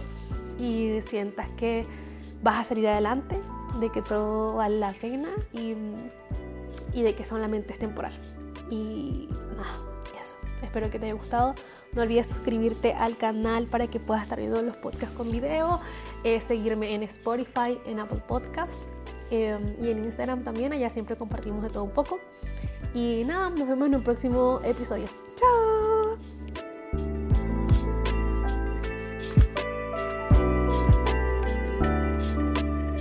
y 0.59 1.01
sientas 1.01 1.51
que 1.53 1.87
vas 2.43 2.59
a 2.61 2.63
salir 2.65 2.87
adelante, 2.87 3.41
de 3.79 3.91
que 3.91 4.01
todo 4.01 4.55
vale 4.55 4.79
la 4.79 4.93
pena 4.93 5.29
y, 5.53 5.75
y 6.93 7.01
de 7.03 7.15
que 7.15 7.25
solamente 7.25 7.73
es 7.73 7.79
temporal. 7.79 8.13
Y 8.69 9.29
nada, 9.55 10.01
eso. 10.19 10.35
Espero 10.61 10.89
que 10.89 10.99
te 10.99 11.05
haya 11.05 11.15
gustado. 11.15 11.55
No 11.93 12.01
olvides 12.01 12.27
suscribirte 12.27 12.93
al 12.93 13.17
canal 13.17 13.67
para 13.67 13.87
que 13.87 13.99
puedas 13.99 14.23
estar 14.23 14.39
viendo 14.39 14.61
los 14.61 14.75
podcasts 14.75 15.15
con 15.15 15.31
video, 15.31 15.79
eh, 16.23 16.41
seguirme 16.41 16.93
en 16.93 17.03
Spotify, 17.03 17.79
en 17.85 17.99
Apple 17.99 18.21
Podcasts 18.27 18.83
eh, 19.31 19.57
y 19.81 19.89
en 19.89 20.03
Instagram 20.03 20.43
también. 20.43 20.73
Allá 20.73 20.89
siempre 20.89 21.15
compartimos 21.15 21.63
de 21.63 21.69
todo 21.69 21.83
un 21.83 21.91
poco. 21.91 22.19
Y 22.93 23.23
nada, 23.25 23.49
nos 23.49 23.67
vemos 23.67 23.87
en 23.87 23.95
un 23.95 24.03
próximo 24.03 24.59
episodio. 24.63 25.07
¡Chao! 25.35 26.36